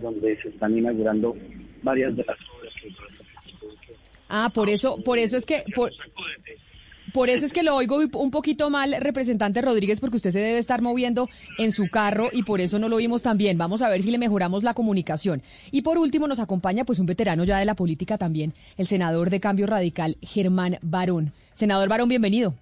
[0.00, 1.36] donde se están inaugurando
[1.82, 2.90] varias de las obras que
[4.28, 5.92] Ah, por eso, por eso es que por,
[7.12, 10.58] por eso es que lo oigo un poquito mal, representante Rodríguez, porque usted se debe
[10.58, 11.28] estar moviendo
[11.58, 13.58] en su carro y por eso no lo oímos tan bien.
[13.58, 15.42] Vamos a ver si le mejoramos la comunicación.
[15.70, 19.28] Y por último nos acompaña pues un veterano ya de la política también, el senador
[19.28, 21.32] de Cambio Radical, Germán Barón.
[21.52, 22.54] Senador Barón, bienvenido.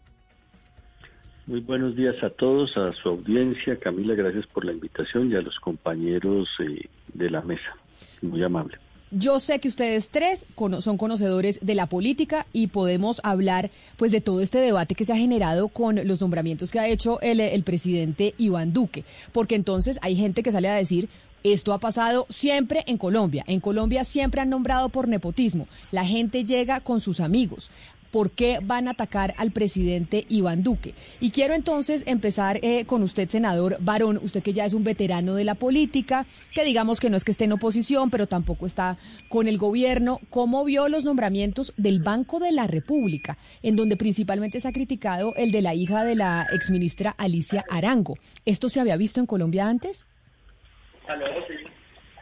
[1.50, 3.76] Muy buenos días a todos, a su audiencia.
[3.76, 7.76] Camila, gracias por la invitación y a los compañeros eh, de la mesa.
[8.22, 8.78] Muy amable.
[9.10, 10.46] Yo sé que ustedes tres
[10.78, 15.12] son conocedores de la política y podemos hablar pues de todo este debate que se
[15.12, 19.02] ha generado con los nombramientos que ha hecho el, el presidente Iván Duque,
[19.32, 21.08] porque entonces hay gente que sale a decir
[21.42, 23.44] esto ha pasado siempre en Colombia.
[23.48, 25.66] En Colombia siempre han nombrado por nepotismo.
[25.90, 27.70] La gente llega con sus amigos
[28.10, 30.94] por qué van a atacar al presidente Iván Duque.
[31.20, 35.34] Y quiero entonces empezar eh, con usted, senador Barón, usted que ya es un veterano
[35.34, 38.96] de la política, que digamos que no es que esté en oposición, pero tampoco está
[39.28, 40.20] con el gobierno.
[40.30, 45.34] ¿Cómo vio los nombramientos del Banco de la República, en donde principalmente se ha criticado
[45.36, 48.16] el de la hija de la exministra Alicia Arango?
[48.44, 50.06] ¿Esto se había visto en Colombia antes?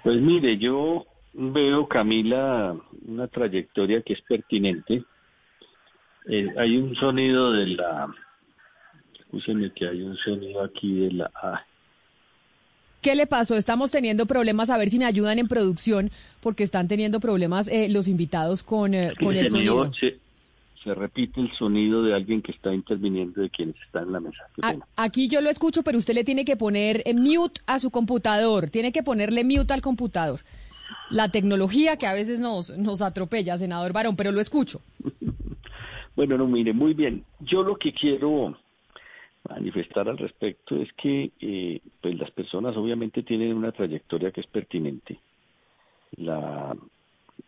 [0.02, 5.04] Pues mire, yo veo, Camila, una trayectoria que es pertinente
[6.28, 8.14] eh, hay un sonido de la...
[9.18, 11.30] Escúcheme que hay un sonido aquí de la...
[13.00, 13.56] ¿Qué le pasó?
[13.56, 16.10] Estamos teniendo problemas, a ver si me ayudan en producción,
[16.40, 19.90] porque están teniendo problemas eh, los invitados con, eh, con el sonido.
[19.92, 24.48] Se, repite el sonido de alguien que está interviniendo de quienes están en la mesa.
[24.96, 28.90] aquí yo lo escucho, pero usted le tiene que poner mute a su computador, tiene
[28.90, 30.40] que ponerle mute al computador.
[31.10, 34.80] La tecnología que a veces nos, nos atropella, senador Barón, pero lo escucho.
[36.18, 37.22] Bueno, no, mire, muy bien.
[37.38, 38.58] Yo lo que quiero
[39.48, 44.48] manifestar al respecto es que eh, pues las personas obviamente tienen una trayectoria que es
[44.48, 45.20] pertinente.
[46.16, 46.76] La,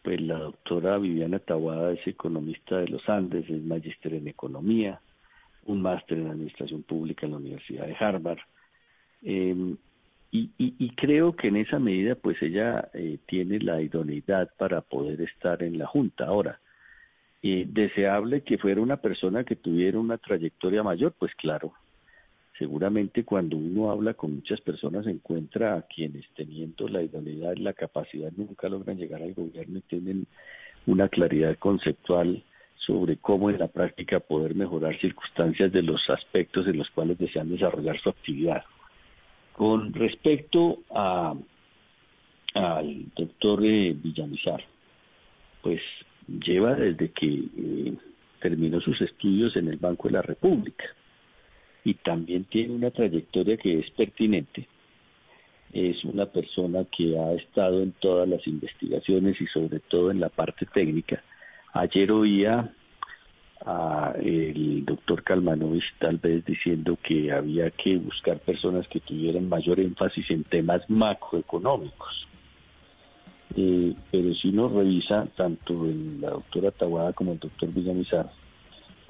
[0.03, 5.01] pues la doctora Viviana Tawada es economista de los Andes, es magíster en economía,
[5.65, 8.39] un máster en administración pública en la Universidad de Harvard.
[9.23, 9.77] Em,
[10.31, 15.61] y, creo que en esa medida pues ella eh, tiene la idoneidad para poder estar
[15.65, 16.27] en la Junta.
[16.27, 16.61] Ahora,
[17.43, 21.73] y deseable que fuera una persona que tuviera una trayectoria mayor, pues claro,
[22.59, 27.73] seguramente cuando uno habla con muchas personas encuentra a quienes teniendo la idoneidad y la
[27.73, 30.27] capacidad nunca logran llegar al gobierno y tienen
[30.87, 32.43] una claridad conceptual
[32.77, 37.51] sobre cómo en la práctica poder mejorar circunstancias de los aspectos en los cuales desean
[37.51, 38.65] desarrollar su actividad.
[39.55, 41.35] Con respecto a
[42.55, 44.63] al doctor eh, Villamizar,
[45.63, 45.81] pues
[46.39, 47.95] lleva desde que eh,
[48.41, 50.85] terminó sus estudios en el Banco de la República.
[51.83, 54.69] y también tiene una trayectoria que es pertinente.
[55.73, 60.29] Es una persona que ha estado en todas las investigaciones y sobre todo en la
[60.29, 61.23] parte técnica.
[61.73, 62.75] Ayer oía
[63.65, 69.81] a el doctor Kalmanovich tal vez diciendo que había que buscar personas que tuvieran mayor
[69.81, 72.27] énfasis en temas macroeconómicos.
[73.57, 78.31] Eh, pero si uno revisa tanto el, la doctora Tawada como el doctor Villamizar,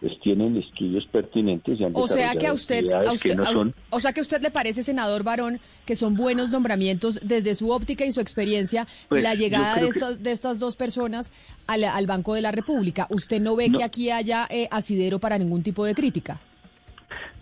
[0.01, 3.45] pues tienen estudios pertinentes y han o sea que a usted, a usted que no
[3.45, 3.75] son...
[3.91, 7.71] o sea que a usted le parece senador varón que son buenos nombramientos desde su
[7.71, 11.35] óptica y su experiencia Pues, la llegada de creo que- estas de estas dos personas
[11.67, 13.77] al, al Banco de la República usted no ve No.
[13.77, 16.41] que aquí haya eh, asidero para ningún tipo de crítica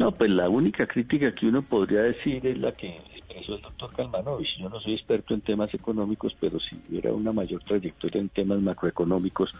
[0.00, 2.98] No, pues la única crítica que uno podría decir es la que
[3.38, 4.58] expresó el doctor Kalmanovich.
[4.58, 8.60] Yo no soy experto en temas económicos, pero si hubiera una mayor trayectoria en temas
[8.60, 9.54] macroeconómicos,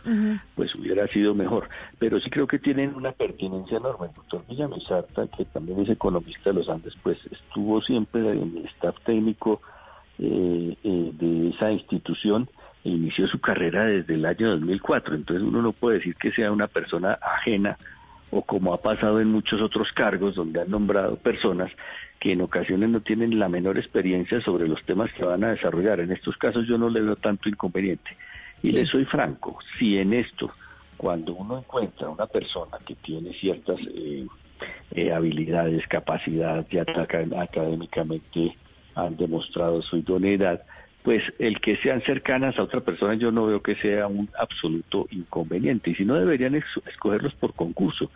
[0.55, 1.69] pues hubiera sido mejor.
[1.99, 4.07] Pero sí creo que tienen una pertinencia enorme.
[4.07, 8.67] El doctor Villamizarta, que también es economista de los Andes, pues estuvo siempre en el
[8.67, 9.61] staff técnico
[10.19, 12.49] eh, eh, de esa institución
[12.85, 15.15] e inició su carrera desde el año 2004.
[15.15, 17.79] Entonces uno no puede decir que sea una persona ajena
[18.31, 21.71] o como ha pasado en muchos otros cargos donde han nombrado personas
[22.21, 26.01] que en ocasiones no tienen la menor experiencia sobre los temas que van a desarrollar.
[26.01, 28.17] En estos casos yo no le veo tanto inconveniente.
[28.63, 30.51] Y le soy franco, si en esto,
[30.97, 34.27] cuando uno encuentra una persona que tiene ciertas eh,
[34.93, 38.57] eh, habilidades, capacidad, ya aca- académicamente
[38.97, 40.63] han demostrado su idoneidad,
[41.05, 45.07] pues el que sean cercanas a otra persona yo no veo que sea un absoluto
[45.13, 45.91] inconveniente.
[45.91, 48.11] Y si no deberían escogerlos por concurso.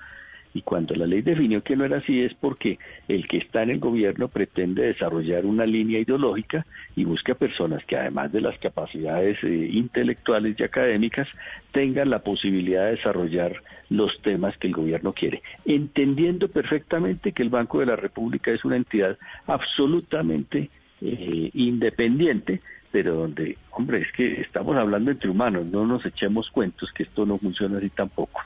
[0.54, 3.70] Y cuando la ley definió que no era así es porque el que está en
[3.70, 9.38] el gobierno pretende desarrollar una línea ideológica y busca personas que además de las capacidades
[9.42, 11.28] eh, intelectuales y académicas
[11.72, 17.50] tengan la posibilidad de desarrollar los temas que el gobierno quiere, entendiendo perfectamente que el
[17.50, 20.70] Banco de la República es una entidad absolutamente
[21.00, 22.60] eh, independiente,
[22.90, 27.26] pero donde, hombre, es que estamos hablando entre humanos, no nos echemos cuentos que esto
[27.26, 28.40] no funciona así tampoco.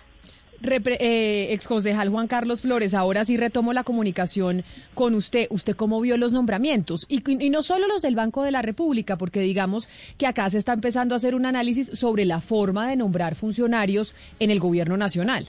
[0.63, 4.65] Repre- eh, exconcejal Juan Carlos Flores, ahora sí retomo la comunicación
[4.95, 5.47] con usted.
[5.51, 7.07] ¿Usted cómo vio los nombramientos?
[7.09, 7.21] Y,
[7.51, 9.89] no solo los del Banco de la República, porque digamos
[10.19, 14.15] que acá se está empezando a hacer un análisis sobre la forma de nombrar funcionarios
[14.39, 15.49] en el gobierno nacional.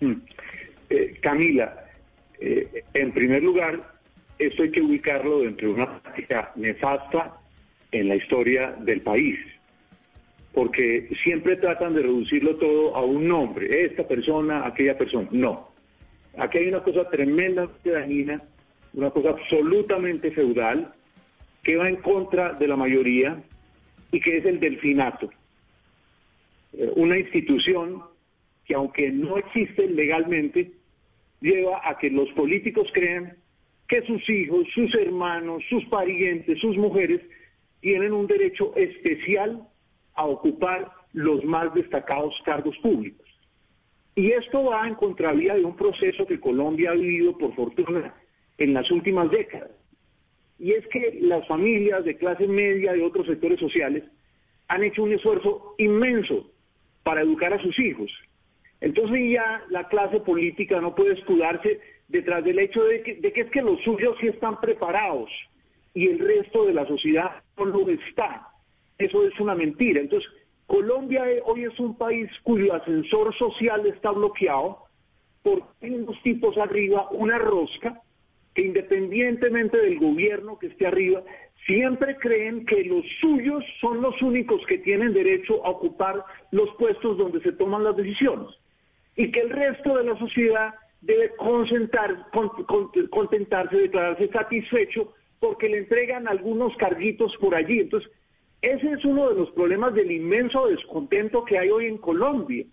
[0.00, 0.12] Mm.
[0.90, 1.74] Eh, Camila,
[2.40, 3.96] eh, en primer lugar,
[4.38, 7.34] esto hay que ubicarlo dentro de una práctica nefasta
[7.92, 9.38] en la historia del país,
[10.56, 15.28] porque siempre tratan de reducirlo todo a un nombre, esta persona, aquella persona.
[15.30, 15.68] No,
[16.38, 18.42] aquí hay una cosa tremendamente dañina,
[18.94, 20.94] una cosa absolutamente feudal,
[21.62, 23.38] que va en contra de la mayoría
[24.10, 25.28] y que es el delfinato.
[26.72, 28.04] Eh, una institución
[28.64, 30.72] que aunque no existe legalmente,
[31.42, 33.36] lleva a que los políticos crean
[33.88, 37.20] que sus hijos, sus hermanos, sus parientes, sus mujeres
[37.82, 39.68] tienen un derecho especial
[40.16, 43.26] a ocupar los más destacados cargos públicos.
[44.14, 48.14] Y esto va en contravía de un proceso que Colombia ha vivido, por fortuna,
[48.58, 49.70] en las últimas décadas.
[50.58, 54.04] Y es que las familias de clase media y otros sectores sociales
[54.68, 56.50] han hecho un esfuerzo inmenso
[57.02, 58.10] para educar a sus hijos.
[58.80, 63.42] Entonces ya la clase política no puede escudarse detrás del hecho de que, de que
[63.42, 65.30] es que los suyos sí están preparados
[65.94, 68.48] y el resto de la sociedad no lo está.
[68.98, 70.00] Eso es una mentira.
[70.00, 70.30] Entonces,
[70.66, 74.78] Colombia eh, hoy es un país cuyo ascensor social está bloqueado
[75.42, 78.00] porque unos tipos arriba, una rosca,
[78.52, 81.22] que independientemente del gobierno que esté arriba,
[81.66, 87.16] siempre creen que los suyos son los únicos que tienen derecho a ocupar los puestos
[87.18, 88.48] donde se toman las decisiones
[89.14, 95.68] y que el resto de la sociedad debe concentrar, con- con- contentarse, declararse satisfecho porque
[95.68, 97.80] le entregan algunos carguitos por allí.
[97.80, 98.10] Entonces,
[98.62, 102.64] ese es uno de los problemas del inmenso descontento que hay hoy en Colombia.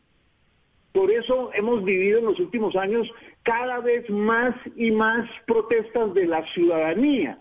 [0.91, 3.07] Por eso hemos vivido en los últimos años
[3.43, 7.39] cada vez más y más protestas de la ciudadanía.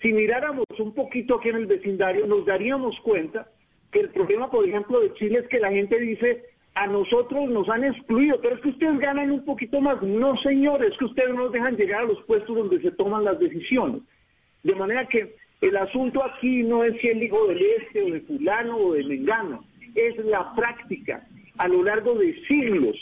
[0.00, 3.48] Si miráramos un poquito aquí en el vecindario, nos daríamos cuenta
[3.90, 6.44] que el problema, por ejemplo, de Chile es que la gente dice,
[6.74, 10.02] a nosotros nos han excluido, pero es que ustedes ganan un poquito más.
[10.02, 13.24] No, señores, es que ustedes no nos dejan llegar a los puestos donde se toman
[13.24, 14.02] las decisiones.
[14.62, 18.20] De manera que el asunto aquí no es si el hijo del este o de
[18.22, 19.64] fulano o de mengano,
[19.94, 21.26] es la práctica
[21.58, 22.96] a lo largo de siglos,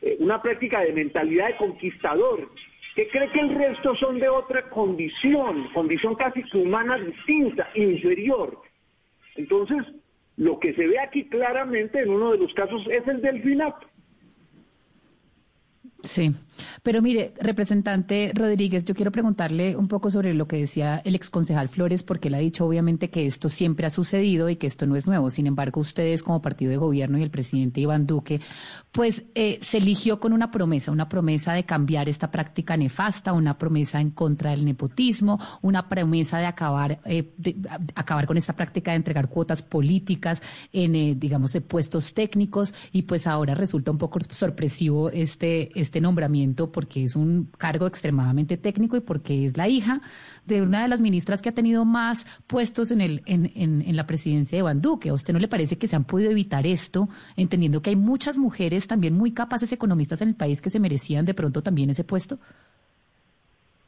[0.00, 2.48] eh, una práctica de mentalidad de conquistador,
[2.94, 8.58] que cree que el resto son de otra condición, condición casi que humana distinta, inferior.
[9.36, 9.84] Entonces,
[10.36, 13.86] lo que se ve aquí claramente en uno de los casos es el delfinato.
[16.08, 16.34] Sí,
[16.82, 21.68] pero mire, representante Rodríguez, yo quiero preguntarle un poco sobre lo que decía el exconcejal
[21.68, 24.96] Flores, porque él ha dicho obviamente que esto siempre ha sucedido y que esto no
[24.96, 25.28] es nuevo.
[25.30, 28.40] Sin embargo, ustedes como partido de gobierno y el presidente Iván Duque,
[28.90, 33.58] pues eh, se eligió con una promesa, una promesa de cambiar esta práctica nefasta, una
[33.58, 37.56] promesa en contra del nepotismo, una promesa de acabar, eh, de,
[37.94, 40.40] acabar con esta práctica de entregar cuotas políticas
[40.72, 46.72] en, eh, digamos, puestos técnicos y pues ahora resulta un poco sorpresivo este, este nombramiento
[46.72, 50.00] porque es un cargo extremadamente técnico y porque es la hija
[50.46, 54.06] de una de las ministras que ha tenido más puestos en, el, en, en, la
[54.06, 55.10] presidencia de Iván Duque.
[55.10, 58.36] ¿A usted no le parece que se han podido evitar esto, entendiendo que hay muchas
[58.36, 62.04] mujeres también muy capaces economistas en el país que se merecían de pronto también ese
[62.04, 62.38] puesto?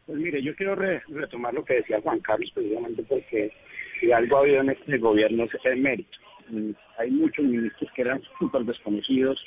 [0.06, 3.52] Pues mire, yo quiero retomar lo que decía Juan Carlos, precisamente porque
[4.00, 6.18] si algo ha habido en este gobierno es el mérito.
[6.48, 9.40] Mm, hay muchos ministros que eran súper desconocidos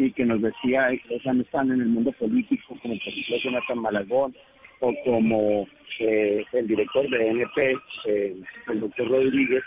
[0.00, 0.88] y que nos decía,
[1.22, 4.34] sea, no están en el mundo político, como por ejemplo Jonathan Malagón,
[4.80, 5.68] o como
[5.98, 8.36] eh, el director de NP, eh,
[8.68, 9.62] el doctor Rodríguez,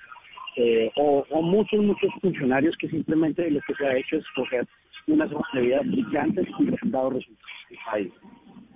[0.55, 4.67] eh, o, muchos, muchos funcionarios que simplemente lo que se ha hecho es coger
[5.07, 8.07] unas actividades brillantes y han dado resultados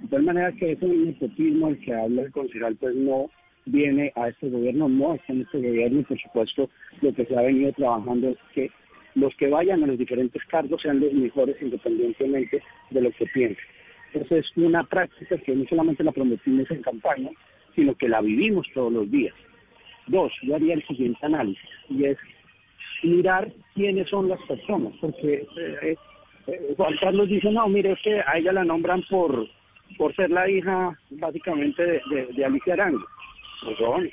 [0.02, 3.32] De tal manera que ese nepotismo el que habla el concejal, pues no
[3.66, 6.70] viene a este gobierno, no está en este gobierno y por supuesto
[7.02, 8.72] lo que se ha venido trabajando es que
[9.18, 12.62] los que vayan a los diferentes cargos sean los mejores independientemente
[12.92, 13.66] de lo que piensen.
[14.14, 17.30] Esa es una práctica que no solamente la prometimos en campaña,
[17.76, 19.34] sino que la vivimos todos los días.
[20.08, 22.18] Dos, yo haría el siguiente análisis, y es
[23.04, 25.96] mirar quiénes son las personas, porque eh,
[26.48, 29.48] eh, Juan Carlos dice, no, mire, es que a ella la nombran por,
[29.98, 33.06] por ser la hija básicamente de, de, Alicia Arango.
[33.64, 34.12] Pues,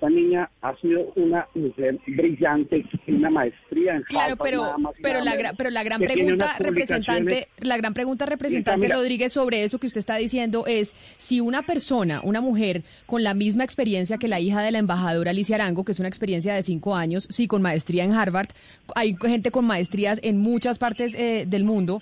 [0.00, 5.68] esta niña ha sido una mujer brillante, una maestría en Claro, pero pero la pero
[5.68, 10.64] la gran pregunta representante, la gran pregunta representante Rodríguez sobre eso que usted está diciendo
[10.66, 14.78] es si una persona, una mujer con la misma experiencia que la hija de la
[14.78, 18.48] embajadora Alicia Arango, que es una experiencia de cinco años, sí con maestría en Harvard,
[18.94, 22.00] hay gente con maestrías en muchas partes eh, del mundo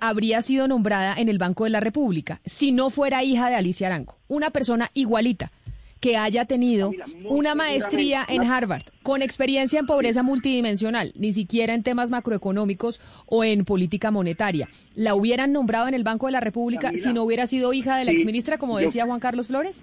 [0.00, 3.86] habría sido nombrada en el Banco de la República si no fuera hija de Alicia
[3.86, 4.16] Arango.
[4.28, 5.52] Una persona igualita
[6.00, 6.92] que haya tenido
[7.24, 13.44] una maestría en Harvard con experiencia en pobreza multidimensional, ni siquiera en temas macroeconómicos o
[13.44, 17.46] en política monetaria, ¿la hubieran nombrado en el Banco de la República si no hubiera
[17.46, 19.82] sido hija de la exministra, como decía Juan Carlos Flores?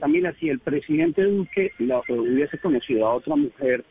[0.00, 1.72] Camila, si el presidente Duque
[2.08, 3.84] hubiese conocido a otra mujer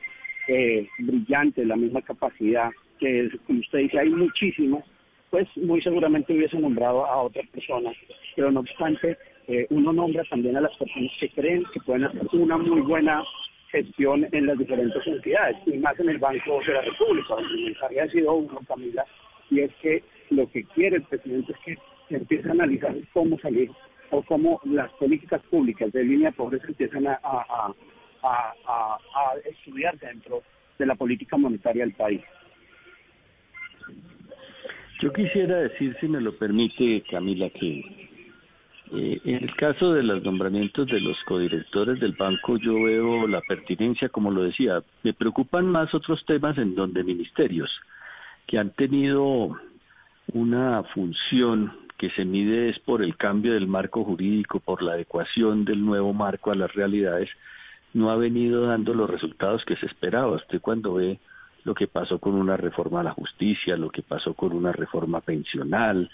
[0.47, 2.69] eh, brillante, la misma capacidad,
[2.99, 4.83] que como usted dice, hay muchísimas,
[5.29, 7.93] pues muy seguramente hubiese nombrado a otra persona.
[8.35, 9.17] Pero no obstante,
[9.47, 13.23] eh, uno nombra también a las personas que creen que pueden hacer una muy buena
[13.71, 17.35] gestión en las diferentes entidades, y más en el Banco de la República.
[18.03, 19.05] Ha sido uno, Camila,
[19.49, 23.71] y es que lo que quiere el presidente es que empiece a analizar cómo salir
[24.09, 27.73] o cómo las políticas públicas de línea de pobreza empiezan a
[29.45, 30.43] estudiar dentro
[30.77, 32.21] de la política monetaria del país.
[35.01, 38.10] Yo quisiera decir, si me lo permite, Camila, que
[38.93, 43.41] eh, en el caso de los nombramientos de los codirectores del banco, yo veo la
[43.41, 47.69] pertinencia, como lo decía, me preocupan más otros temas en donde ministerios
[48.47, 49.57] que han tenido
[50.33, 55.63] una función que se mide es por el cambio del marco jurídico, por la adecuación
[55.65, 57.29] del nuevo marco a las realidades,
[57.93, 60.31] no ha venido dando los resultados que se esperaba.
[60.31, 61.19] Usted cuando ve
[61.63, 65.21] lo que pasó con una reforma a la justicia, lo que pasó con una reforma
[65.21, 66.09] pensional,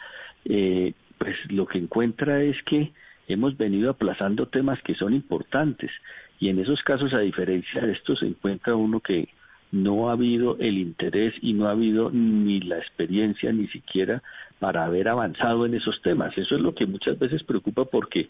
[0.45, 2.91] eh, pues lo que encuentra es que
[3.27, 5.91] hemos venido aplazando temas que son importantes
[6.39, 9.29] y en esos casos, a diferencia de esto, se encuentra uno que
[9.71, 14.21] no ha habido el interés y no ha habido ni la experiencia ni siquiera
[14.59, 16.37] para haber avanzado en esos temas.
[16.37, 18.29] Eso es lo que muchas veces preocupa porque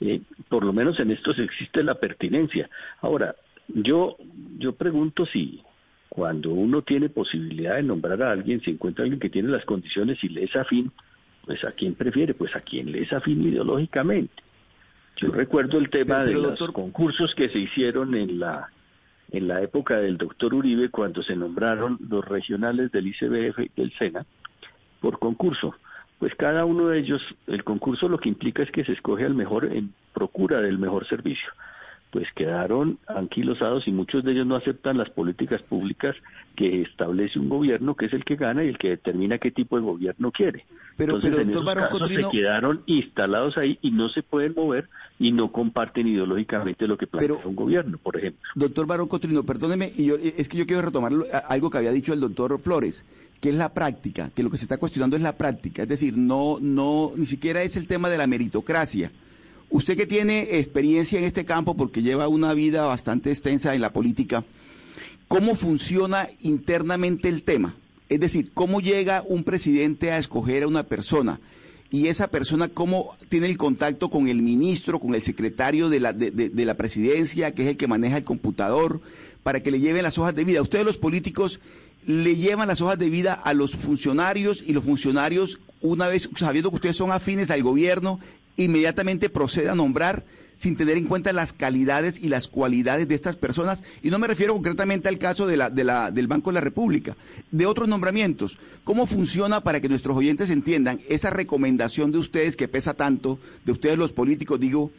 [0.00, 2.68] eh, por lo menos en estos existe la pertinencia.
[3.00, 3.36] Ahora,
[3.68, 4.16] yo,
[4.58, 5.62] yo pregunto si
[6.08, 10.22] cuando uno tiene posibilidad de nombrar a alguien, si encuentra alguien que tiene las condiciones
[10.22, 10.92] y le es afín,
[11.44, 14.42] pues a quién prefiere, pues a quién le es afín ideológicamente.
[15.16, 18.68] Yo recuerdo el tema de los concursos que se hicieron en la
[19.30, 23.92] en la época del doctor Uribe cuando se nombraron los regionales del ICBF y del
[23.98, 24.26] SENA
[25.00, 25.74] por concurso.
[26.18, 29.34] Pues cada uno de ellos, el concurso lo que implica es que se escoge al
[29.34, 31.48] mejor en procura del mejor servicio.
[32.14, 36.14] Pues quedaron anquilosados y muchos de ellos no aceptan las políticas públicas
[36.54, 39.74] que establece un gobierno que es el que gana y el que determina qué tipo
[39.74, 40.64] de gobierno quiere.
[40.96, 44.22] Pero, Entonces, pero en doctor esos casos Cotrino, se quedaron instalados ahí y no se
[44.22, 44.88] pueden mover
[45.18, 48.48] y no comparten ideológicamente lo que plantea un gobierno, por ejemplo.
[48.54, 51.10] doctor Barón Cotrino, perdóneme, y yo, es que yo quiero retomar
[51.48, 53.04] algo que había dicho el doctor Flores,
[53.40, 56.16] que es la práctica, que lo que se está cuestionando es la práctica, es decir,
[56.16, 59.10] no, no, ni siquiera es el tema de la meritocracia.
[59.70, 63.92] Usted que tiene experiencia en este campo porque lleva una vida bastante extensa en la
[63.92, 64.44] política,
[65.28, 67.74] ¿cómo funciona internamente el tema?
[68.08, 71.40] Es decir, ¿cómo llega un presidente a escoger a una persona?
[71.90, 76.12] Y esa persona, ¿cómo tiene el contacto con el ministro, con el secretario de la,
[76.12, 79.00] de, la presidencia, que es el que maneja el computador,
[79.42, 80.60] para que le lleven las hojas de vida?
[80.60, 81.60] Ustedes los políticos
[82.06, 86.70] le llevan las hojas de vida a los funcionarios y los funcionarios, una vez sabiendo
[86.70, 88.18] que ustedes son afines al gobierno,
[88.56, 90.24] inmediatamente procede a nombrar
[90.56, 93.82] sin tener en cuenta las calidades y las cualidades de estas personas.
[94.02, 96.60] Y no me refiero concretamente al caso de la, de la, del Banco de la
[96.60, 97.16] República,
[97.50, 98.58] de otros nombramientos.
[98.84, 103.72] ¿Cómo funciona para que nuestros oyentes entiendan esa recomendación de ustedes que pesa tanto, de
[103.72, 104.92] ustedes los políticos, digo,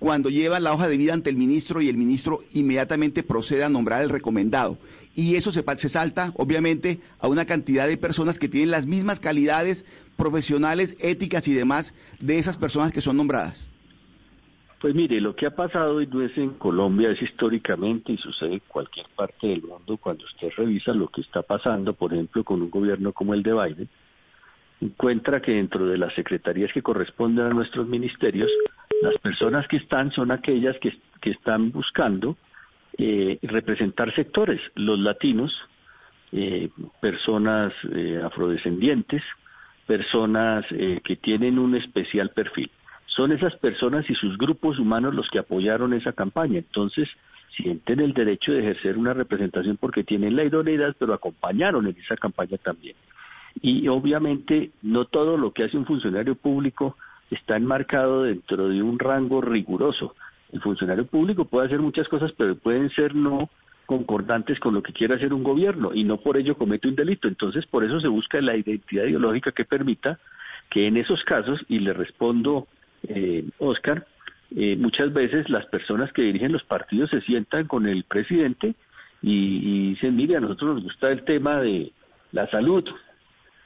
[0.00, 3.68] cuando llevan la hoja de vida ante el ministro y el ministro inmediatamente procede a
[3.68, 4.78] nombrar el recomendado.
[5.14, 9.84] Y eso se salta, obviamente, a una cantidad de personas que tienen las mismas calidades
[10.16, 13.68] profesionales, éticas y demás de esas personas que son nombradas.
[14.80, 18.54] Pues mire, lo que ha pasado y no es en Colombia, es históricamente y sucede
[18.54, 22.62] en cualquier parte del mundo cuando usted revisa lo que está pasando, por ejemplo, con
[22.62, 23.88] un gobierno como el de Biden,
[24.80, 28.50] encuentra que dentro de las secretarías que corresponden a nuestros ministerios,
[29.02, 32.36] las personas que están son aquellas que, están buscando
[32.96, 35.54] eh, representar sectores, los latinos,
[36.32, 36.70] eh,
[37.00, 39.22] personas eh, afrodescendientes,
[39.86, 42.70] personas eh, que tienen un especial perfil.
[43.06, 46.58] Son esas personas y sus grupos humanos los que apoyaron esa campaña.
[46.58, 47.08] Entonces,
[47.56, 52.16] sienten el derecho de ejercer una representación porque tienen la idoneidad, pero acompañaron en esa
[52.16, 52.94] campaña también.
[53.62, 56.96] Y obviamente no todo lo que hace un funcionario público
[57.30, 60.14] está enmarcado dentro de un rango riguroso.
[60.52, 63.50] El funcionario público puede hacer muchas cosas, pero pueden ser no
[63.86, 67.28] concordantes con lo que quiere hacer un gobierno y no por ello comete un delito.
[67.28, 70.18] Entonces, por eso se busca la identidad ideológica que permita
[70.70, 72.68] que en esos casos, y le respondo,
[73.08, 74.06] eh, Oscar,
[74.56, 78.74] eh, muchas veces las personas que dirigen los partidos se sientan con el presidente
[79.22, 81.92] y, y dicen, mire, a nosotros nos gusta el tema de
[82.32, 82.88] la salud.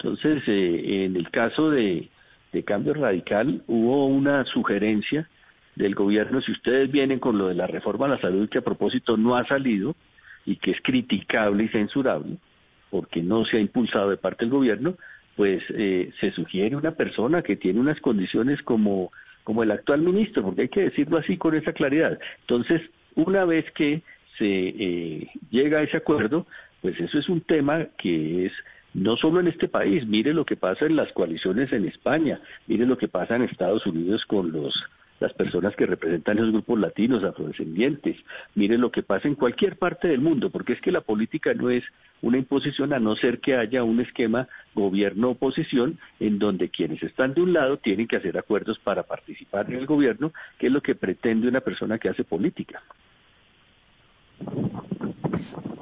[0.04, 2.10] Entonces, eh, en el caso de,
[2.66, 5.28] Cambio Radical hubo una sugerencia
[5.76, 8.64] del gobierno, si ustedes vienen con lo de la reforma a la salud, que a
[8.64, 9.96] propósito no ha salido
[10.44, 12.36] y que es criticable y censurable,
[12.90, 14.94] porque no se ha impulsado de parte del gobierno,
[15.36, 19.10] pues eh, se sugiere una persona que tiene unas condiciones como,
[19.42, 22.20] como el actual ministro, porque hay que decirlo así con esa claridad.
[22.42, 22.82] Entonces,
[23.14, 24.02] una vez que
[24.38, 26.46] se eh, llega a ese acuerdo,
[26.82, 28.52] pues eso es un tema que es
[28.94, 32.86] no solo en este país, mire lo que pasa en las coaliciones en España, mire
[32.86, 34.74] lo que pasa en Estados Unidos con los
[35.20, 38.16] las personas que representan esos grupos latinos, afrodescendientes,
[38.54, 41.70] mire lo que pasa en cualquier parte del mundo, porque es que la política no
[41.70, 41.84] es
[42.20, 47.42] una imposición a no ser que haya un esquema gobierno-oposición en donde quienes están de
[47.42, 50.94] un lado tienen que hacer acuerdos para participar en el gobierno, que es lo que
[50.94, 52.82] pretende una persona que hace política.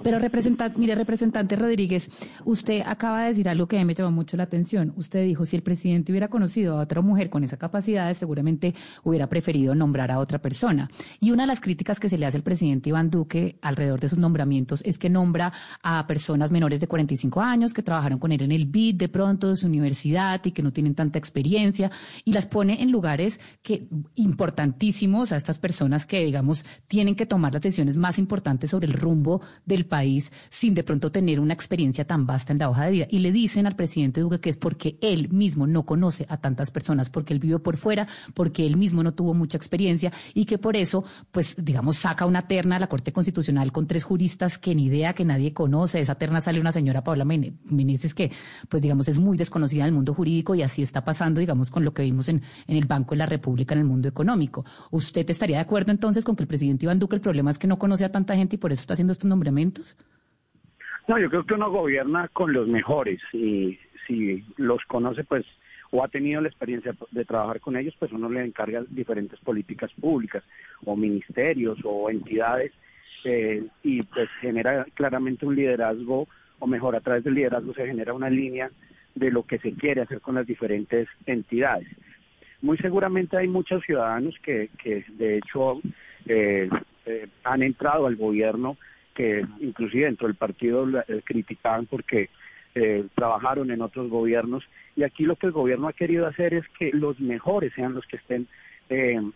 [0.03, 2.09] Pero representante, mire, representante Rodríguez,
[2.45, 4.93] usted acaba de decir algo que a mí me llamó mucho la atención.
[4.97, 8.75] Usted dijo, si el presidente hubiera conocido a otra mujer con esa capacidad, seguramente
[9.05, 10.91] hubiera preferido nombrar a otra persona.
[11.21, 14.09] Y una de las críticas que se le hace al presidente Iván Duque alrededor de
[14.09, 15.53] sus nombramientos es que nombra
[15.83, 19.51] a personas menores de 45 años que trabajaron con él en el BID de pronto
[19.51, 21.91] de su universidad y que no tienen tanta experiencia
[22.25, 23.87] y las pone en lugares que
[24.17, 28.93] importantísimos a estas personas que, digamos, tienen que tomar las decisiones más importantes sobre el
[28.93, 32.91] rumbo del país sin de pronto tener una experiencia tan vasta en la hoja de
[32.91, 33.07] vida.
[33.11, 36.71] Y le dicen al presidente Duque que es porque él mismo no conoce a tantas
[36.71, 40.59] personas, porque él vivió por fuera, porque él mismo no tuvo mucha experiencia y que
[40.59, 44.75] por eso, pues, digamos, saca una terna a la Corte Constitucional con tres juristas que
[44.75, 46.01] ni idea, que nadie conoce.
[46.01, 48.31] Esa terna sale una señora Paula Men- Meneses que,
[48.69, 51.85] pues, digamos, es muy desconocida en el mundo jurídico y así está pasando, digamos, con
[51.85, 54.65] lo que vimos en, en el Banco de la República en el mundo económico.
[54.91, 57.67] ¿Usted estaría de acuerdo entonces con que el presidente Iván Duque el problema es que
[57.67, 59.97] no conoce a tanta gente y por eso está haciendo estos nombramientos?
[61.09, 65.45] No, yo creo que uno gobierna con los mejores y si los conoce, pues,
[65.91, 69.91] o ha tenido la experiencia de trabajar con ellos, pues uno le encarga diferentes políticas
[70.01, 70.43] públicas
[70.85, 72.73] o ministerios o entidades
[73.25, 76.29] eh, y pues genera claramente un liderazgo,
[76.59, 78.71] o mejor, a través del liderazgo se genera una línea
[79.15, 81.89] de lo que se quiere hacer con las diferentes entidades.
[82.63, 85.81] Muy seguramente hay muchos ciudadanos que, que de hecho,
[86.27, 86.71] eh,
[87.07, 88.77] eh, han entrado al gobierno
[89.15, 92.31] que inclusive dentro del partido eh, criticaban porque
[92.75, 94.65] eh, trabajaron en otros gobiernos
[94.97, 98.07] y aquí lo que el gobierno ha querido hacer es que los mejores sean los
[98.07, 98.49] que estén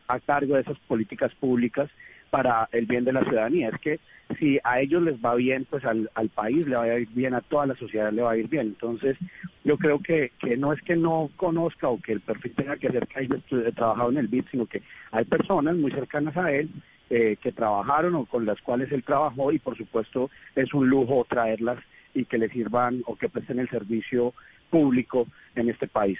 [0.06, 1.88] a cargo de esas políticas públicas
[2.28, 3.70] para el bien de la ciudadanía.
[3.70, 4.00] Es que
[4.38, 7.40] si a ellos les va bien, pues al, país le va a ir bien, a
[7.40, 8.66] toda la sociedad le va a ir bien.
[8.66, 9.16] Entonces,
[9.64, 12.90] yo creo que, que no es que no conozca o que el perfil tenga que
[12.90, 13.36] ser que haya
[13.74, 14.82] trabajado en el BID, sino que
[15.12, 16.68] hay personas muy cercanas a él
[17.10, 21.24] eh, que trabajaron o con las cuales él trabajó y por supuesto es un lujo
[21.28, 21.78] traerlas
[22.14, 24.34] y que le sirvan o que presten el servicio
[24.70, 26.18] público en este país.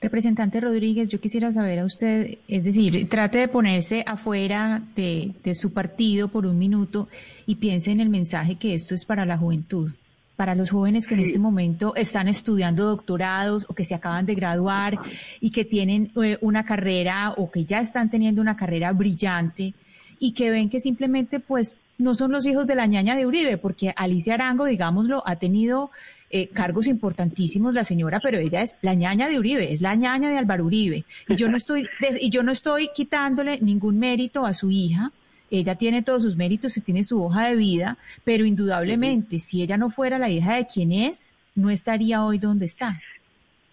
[0.00, 5.72] Representante Rodríguez, yo quisiera saber a usted, es decir, trate de ponerse afuera de, su
[5.72, 7.08] partido por un minuto
[7.46, 9.90] y piense en el mensaje que esto es para la juventud,
[10.38, 14.36] para los jóvenes que en este momento están estudiando doctorados o que se acaban de
[14.36, 14.96] graduar
[15.40, 19.74] y que tienen eh, una carrera o que ya están teniendo una carrera brillante
[20.20, 23.58] y que ven que simplemente pues no son los hijos de la ñaña de Uribe,
[23.58, 25.90] porque Alicia Arango, digámoslo, ha tenido
[26.30, 30.30] eh, cargos importantísimos la señora, pero ella es la ñaña de Uribe, es la ñaña
[30.30, 31.04] de Álvaro Uribe.
[31.28, 31.88] Y yo no estoy,
[32.20, 35.10] y yo no estoy quitándole ningún mérito a su hija.
[35.50, 39.76] Ella tiene todos sus méritos y tiene su hoja de vida, pero indudablemente, si ella
[39.76, 43.00] no fuera la hija de quien es, no estaría hoy donde está.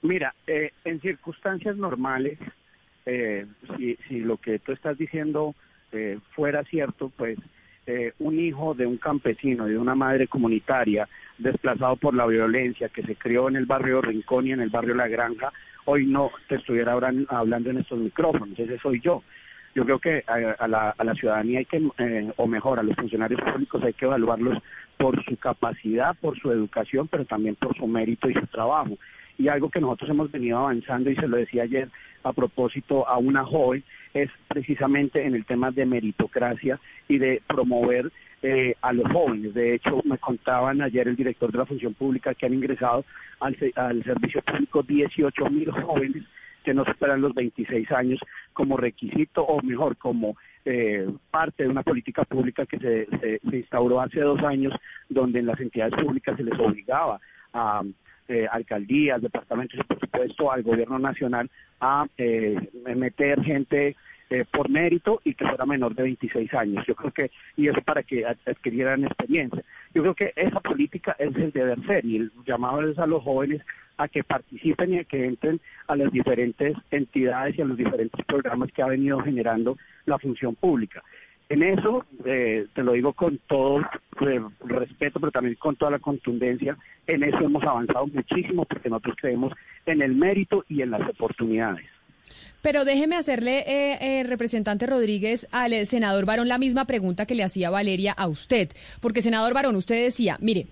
[0.02, 2.39] Mira, eh, en circunstancias normales,
[3.06, 3.45] eh,
[3.77, 5.56] si, si lo que tú estás diciendo
[6.35, 7.39] fuera cierto, pues
[8.19, 11.07] un hijo de un campesino, de una madre comunitaria,
[11.38, 14.95] desplazado por la violencia, que se crió en el barrio Rincón y en el barrio
[14.95, 15.52] La Granja,
[15.85, 19.23] hoy no te estuviera hablando en estos micrófonos, ese soy yo.
[19.76, 23.84] Yo creo que a, la, ciudadanía hay que, eh, o mejor, a los funcionarios públicos
[23.84, 24.57] hay que evaluarlos
[24.97, 28.97] por su capacidad, por su educación, pero también por su mérito y su trabajo.
[29.38, 31.89] Y algo que nosotros hemos venido avanzando, y se lo decía ayer
[32.23, 33.84] a propósito a una joven,
[34.14, 36.80] es precisamente en el tema de meritocracia
[37.10, 39.53] y de promover eh, a los jóvenes.
[39.53, 43.03] De hecho, me contaban ayer el director de la función pública que han ingresado
[43.41, 43.57] al,
[44.06, 46.23] servicio público 18 mil jóvenes
[46.66, 48.20] que no superan los 26 años
[48.52, 50.36] como requisito o mejor como
[50.66, 54.74] eh, parte de una política pública que se, instauró hace dos años
[55.08, 57.22] donde en las entidades públicas se les obligaba
[57.54, 57.84] a
[58.28, 62.08] eh, alcaldías, departamentos y por supuesto al gobierno nacional a
[62.96, 63.96] meter gente
[64.30, 66.85] eh, por mérito y que fuera menor de 26 años.
[66.88, 69.64] Yo creo que, y eso para que adquirieran experiencia.
[69.93, 73.23] Yo creo que esa política es el deber ser y el llamado es a los
[73.23, 73.61] jóvenes
[73.97, 78.26] a que participen y a que entren a las diferentes entidades y a los diferentes
[78.26, 81.03] programas que ha venido generando la función pública.
[81.47, 83.81] En eso, eh, te lo digo con todo
[84.22, 86.76] eh, respeto, pero también con toda la contundencia,
[87.06, 89.53] en eso hemos avanzado muchísimo porque nosotros creemos
[89.85, 91.85] en el mérito y en las oportunidades.
[92.65, 97.35] Pero déjeme hacerle, eh, eh, representante Rodríguez, al eh, senador Barón la misma pregunta que
[97.35, 98.69] le hacía Valeria a usted.
[99.02, 100.65] Porque, senador Barón, usted decía, mire,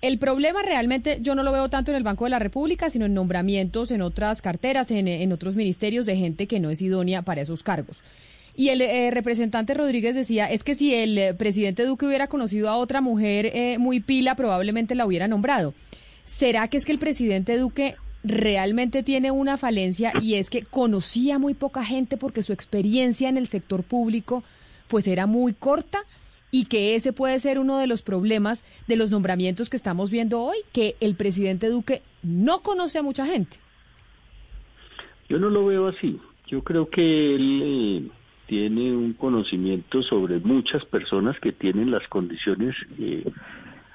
[0.00, 3.04] el problema realmente yo no lo veo tanto en el Banco de la República, sino
[3.04, 7.42] en nombramientos en otras carteras, en, otros ministerios de gente que no es idónea para
[7.42, 8.02] esos cargos.
[8.54, 13.02] Y el representante Rodríguez decía, es que si el presidente Duque hubiera conocido a otra
[13.02, 15.74] mujer muy pila, probablemente la hubiera nombrado.
[16.24, 17.96] ¿Será que es que el presidente Duque
[18.26, 23.36] realmente tiene una falencia y es que conocía muy poca gente porque su experiencia en
[23.36, 24.42] el sector público
[24.88, 26.00] pues era muy corta
[26.50, 30.40] y que ese puede ser uno de los problemas de los nombramientos que estamos viendo
[30.40, 33.58] hoy, que el presidente Duque no conoce a mucha gente.
[35.28, 36.20] Yo no lo veo así.
[36.46, 38.08] Yo creo que él eh,
[38.46, 43.24] tiene un conocimiento sobre muchas personas que tienen las condiciones eh,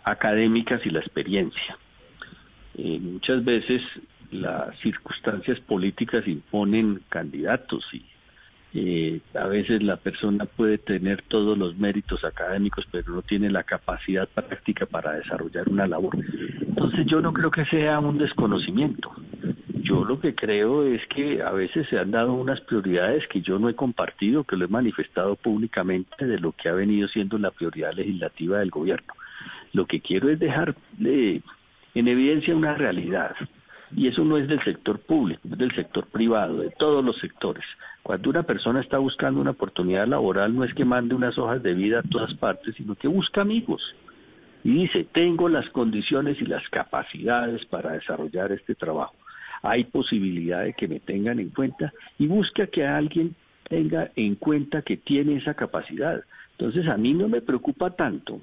[0.04, 1.78] académicas y la experiencia.
[2.78, 3.82] Eh, muchas veces
[4.32, 8.06] las circunstancias políticas imponen candidatos y
[8.74, 13.64] eh, a veces la persona puede tener todos los méritos académicos, pero no tiene la
[13.64, 16.18] capacidad práctica para desarrollar una labor.
[16.62, 19.12] Entonces yo no creo que sea un desconocimiento.
[19.84, 23.60] Yo lo que creo es que a veces se han dado unas prioridades que yo
[23.60, 27.52] no he compartido, que lo he manifestado públicamente de lo que ha venido siendo la
[27.52, 29.14] prioridad legislativa del gobierno.
[29.74, 33.36] Lo que quiero es dejar en evidencia una realidad.
[33.96, 37.66] Y eso no es del sector público, es del sector privado, de todos los sectores.
[38.04, 41.74] Cuando una persona está buscando una oportunidad laboral, no es que mande unas hojas de
[41.74, 43.96] vida a todas partes, sino que busca amigos.
[44.64, 49.16] Y dice, tengo las condiciones y las capacidades para desarrollar este trabajo.
[49.64, 53.36] Hay posibilidad de que me tengan en cuenta y busca que alguien
[53.68, 56.24] tenga en cuenta que tiene esa capacidad.
[56.58, 58.42] Entonces a mí no me preocupa tanto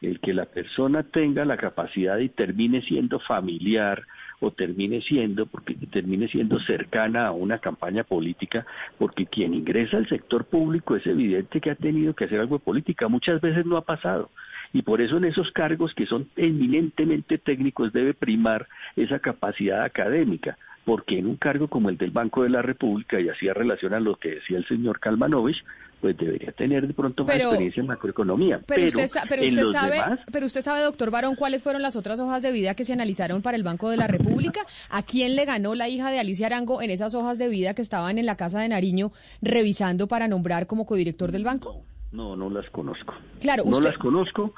[0.00, 4.02] el que la persona tenga la capacidad y termine siendo familiar
[4.42, 8.66] o termine siendo, porque termine siendo cercana a una campaña política,
[8.98, 12.64] porque quien ingresa al sector público es evidente que ha tenido que hacer algo de
[12.64, 14.30] política, muchas veces no ha pasado.
[14.72, 18.66] Y por eso en esos cargos que son eminentemente técnicos debe primar
[18.96, 23.28] esa capacidad académica porque en un cargo como el del Banco de la República, y
[23.28, 25.64] así relaciona lo que decía el señor Kalmanovich,
[26.00, 28.60] pues debería tener de pronto más experiencia en macroeconomía.
[28.66, 30.00] Pero, usted, sabe,
[30.32, 33.40] pero usted sabe, doctor Barón, cuáles fueron las otras hojas de vida que se analizaron
[33.40, 34.62] para el Banco de la República.
[34.90, 37.82] ¿A quién le ganó la hija de Alicia Arango en esas hojas de vida que
[37.82, 41.84] estaban en la casa de Nariño revisando para nombrar como codirector del banco?
[42.10, 43.14] No, no las conozco.
[43.40, 44.52] Claro, no las conozco.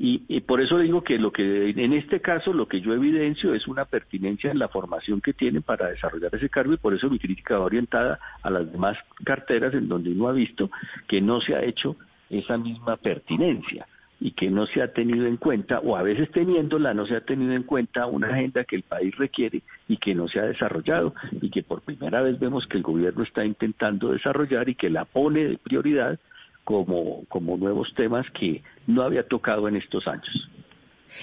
[0.00, 3.66] Y, por eso digo que lo que en este caso lo que yo evidencio es
[3.66, 7.18] una pertinencia en la formación que tienen para desarrollar ese cargo y por eso mi
[7.18, 10.70] crítica va orientada a las demás carteras en donde uno ha visto
[11.08, 11.96] que no se ha hecho
[12.30, 13.88] esa misma pertinencia
[14.20, 17.20] y que no se ha tenido en cuenta, o a veces teniéndola, no se ha
[17.20, 21.12] tenido en cuenta una agenda que el país requiere y que no se ha desarrollado
[21.40, 25.04] y que por primera vez vemos que el gobierno está intentando desarrollar y que la
[25.04, 26.20] pone de prioridad
[26.68, 30.50] como, como nuevos temas que no había tocado en estos años.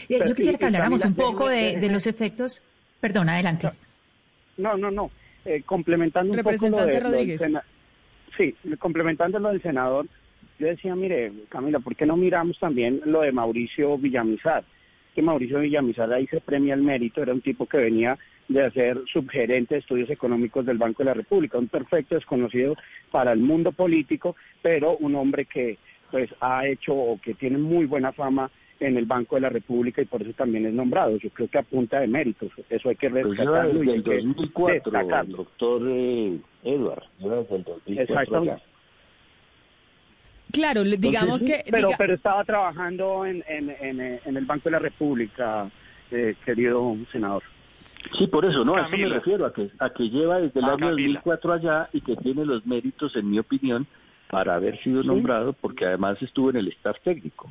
[0.10, 2.64] Yo quisiera que habláramos un poco de, los efectos.
[3.00, 3.70] Perdón, adelante.
[4.58, 5.12] No, no, no.
[5.46, 7.44] Eh, complementando un poco lo, de, Rodríguez.
[8.36, 10.08] sí, complementando lo del senador,
[10.58, 14.64] yo decía, mire, Camila, ¿por qué no miramos también lo de Mauricio Villamizar?
[15.14, 18.18] Que Mauricio Villamizar ahí se premia el mérito, era un tipo que venía
[18.48, 22.76] de ser subgerente de estudios económicos del Banco de la República, un perfecto desconocido
[23.12, 25.78] para el mundo político, pero un hombre que
[26.12, 28.50] pues ha hecho o que tiene muy buena fama
[28.80, 31.18] en el Banco de la República y por eso también es nombrado.
[31.18, 32.52] Yo creo que apunta de méritos.
[32.70, 33.84] Eso hay que pues rescatarlo.
[33.84, 37.04] Pues desde el 2004, el doctor eh, Edward.
[37.20, 38.62] Desde el 2004
[40.52, 41.64] Claro, digamos que...
[41.70, 45.70] Pero, pero estaba trabajando en, en, en, el Banco de la República,
[46.12, 47.44] eh, querido senador.
[48.18, 50.66] Sí, por eso, no, a eso me refiero, a que, a que lleva desde el
[50.66, 53.88] ah, año 2004 allá y que tiene los méritos, en mi opinión,
[54.30, 57.50] para haber sido nombrado, porque además estuvo en el staff técnico.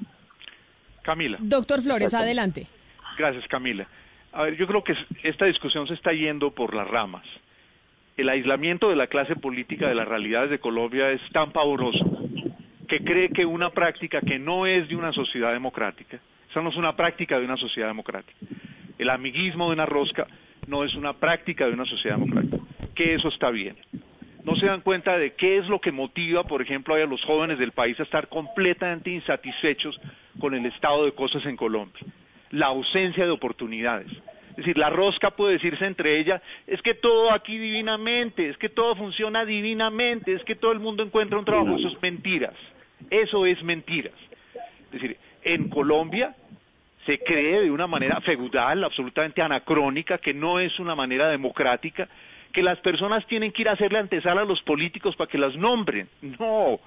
[1.02, 1.38] Camila.
[1.40, 2.66] Doctor Flores, adelante.
[3.18, 3.86] Gracias, Camila.
[4.32, 7.24] A ver, yo creo que esta discusión se está yendo por las ramas.
[8.16, 12.04] El aislamiento de la clase política de las realidades de Colombia es tan pavoroso
[12.88, 16.18] que cree que una práctica que no es de una sociedad democrática,
[16.50, 18.38] esa no es una práctica de una sociedad democrática.
[19.04, 20.26] El amiguismo de una rosca
[20.66, 22.56] no es una práctica de una sociedad democrática,
[22.94, 23.76] que eso está bien.
[24.44, 27.58] No se dan cuenta de qué es lo que motiva, por ejemplo, a los jóvenes
[27.58, 30.00] del país a estar completamente insatisfechos
[30.40, 32.00] con el estado de cosas en Colombia.
[32.50, 34.10] La ausencia de oportunidades.
[34.52, 38.70] Es decir, la rosca puede decirse entre ella, es que todo aquí divinamente, es que
[38.70, 41.76] todo funciona divinamente, es que todo el mundo encuentra un trabajo.
[41.76, 42.54] Eso es mentiras.
[43.10, 44.14] Eso es mentiras.
[44.86, 46.34] Es decir, en Colombia
[47.06, 52.08] se cree de una manera feudal, absolutamente anacrónica, que no es una manera democrática,
[52.52, 55.56] que las personas tienen que ir a hacerle antesala a los políticos para que las
[55.56, 56.08] nombren.
[56.22, 56.80] No,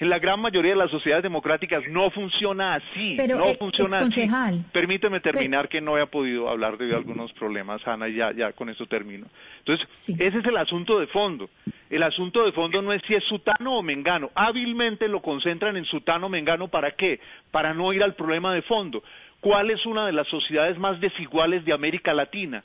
[0.00, 4.26] en la gran mayoría de las sociedades democráticas no funciona así, no eh, funciona así.
[4.72, 8.70] Permíteme terminar que no he podido hablar de algunos problemas, Ana, y ya, ya con
[8.70, 9.26] eso termino.
[9.58, 11.50] Entonces, ese es el asunto de fondo.
[11.90, 14.30] El asunto de fondo no es si es sutano o mengano.
[14.34, 17.20] Hábilmente lo concentran en sutano o mengano, ¿para qué?
[17.50, 19.02] Para no ir al problema de fondo.
[19.40, 22.62] ¿Cuál es una de las sociedades más desiguales de América Latina?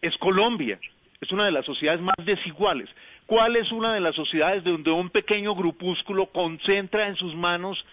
[0.00, 0.78] Es Colombia.
[1.20, 2.88] Es una de las sociedades más desiguales.
[3.26, 7.84] ¿Cuál es una de las sociedades donde un pequeño grupúsculo concentra en sus manos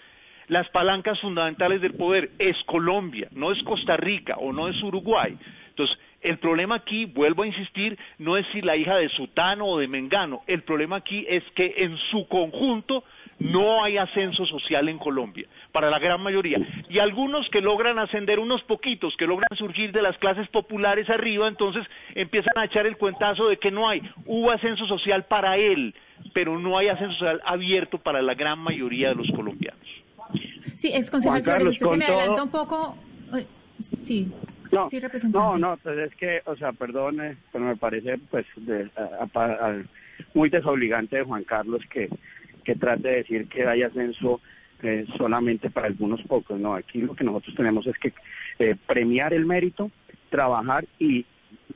[0.47, 2.31] las palancas fundamentales del poder?
[2.39, 5.37] Es Colombia, no es Costa Rica o no es Uruguay.
[5.69, 9.79] Entonces, el problema aquí, vuelvo a insistir, no es si la hija de Sutano o
[9.79, 13.03] de Mengano, el problema aquí es que en su conjunto
[13.39, 16.59] no hay ascenso social en Colombia, para la gran mayoría.
[16.89, 21.47] Y algunos que logran ascender, unos poquitos que logran surgir de las clases populares arriba,
[21.47, 21.85] entonces
[22.15, 24.01] empiezan a echar el cuentazo de que no hay.
[24.25, 25.93] Hubo ascenso social para él,
[26.33, 29.87] pero no hay ascenso social abierto para la gran mayoría de los colombianos.
[30.75, 32.97] Sí, ex concejal Flores, usted se me adelanta un poco.
[33.79, 34.31] Sí,
[34.71, 35.47] no, sí, representante.
[35.47, 38.89] No, no, pues es que, o sea, perdone, pero me parece, pues, de,
[40.33, 42.09] muy desobligante de Juan Carlos que
[42.67, 44.41] que trate de decir que hay ascenso
[44.83, 46.59] eh, solamente para algunos pocos.
[46.59, 48.11] No, aquí lo que nosotros tenemos es que
[48.59, 49.89] eh, premiar el mérito,
[50.29, 51.25] trabajar y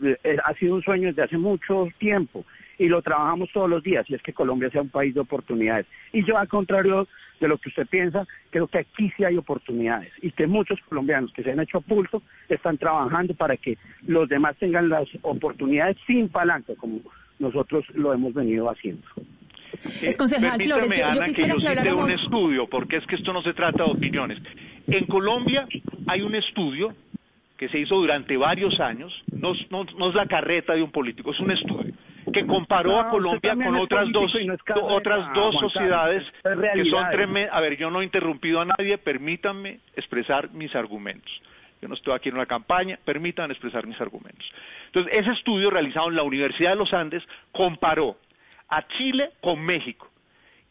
[0.04, 2.44] eh, ha sido un sueño desde hace mucho tiempo
[2.78, 5.86] y lo trabajamos todos los días y es que Colombia sea un país de oportunidades.
[6.12, 7.08] Y yo al contrario
[7.40, 11.32] de lo que usted piensa, creo que aquí sí hay oportunidades y que muchos colombianos
[11.32, 16.28] que se han hecho pulso están trabajando para que los demás tengan las oportunidades sin
[16.28, 17.00] palanca, como
[17.40, 19.08] nosotros lo hemos venido haciendo.
[20.02, 23.42] Es concejal Flores, yo, Ana, que yo cite un estudio, porque es que esto no
[23.42, 24.40] se trata de opiniones.
[24.88, 25.68] En Colombia
[26.08, 26.94] hay un estudio
[27.58, 31.32] que se hizo durante varios años, no, no, no es la carreta de un político,
[31.32, 31.94] es un estudio
[32.32, 34.34] que comparó a Colombia con otras dos
[34.82, 36.24] otras dos sociedades
[36.74, 37.56] que son tremendas.
[37.56, 41.32] A ver, yo no he interrumpido a nadie, permítanme expresar mis argumentos.
[41.82, 44.46] Yo no estoy aquí en una campaña, permítanme expresar mis argumentos.
[44.88, 48.18] Entonces, ese estudio realizado en la Universidad de los Andes comparó
[48.72, 50.10] a Chile con México.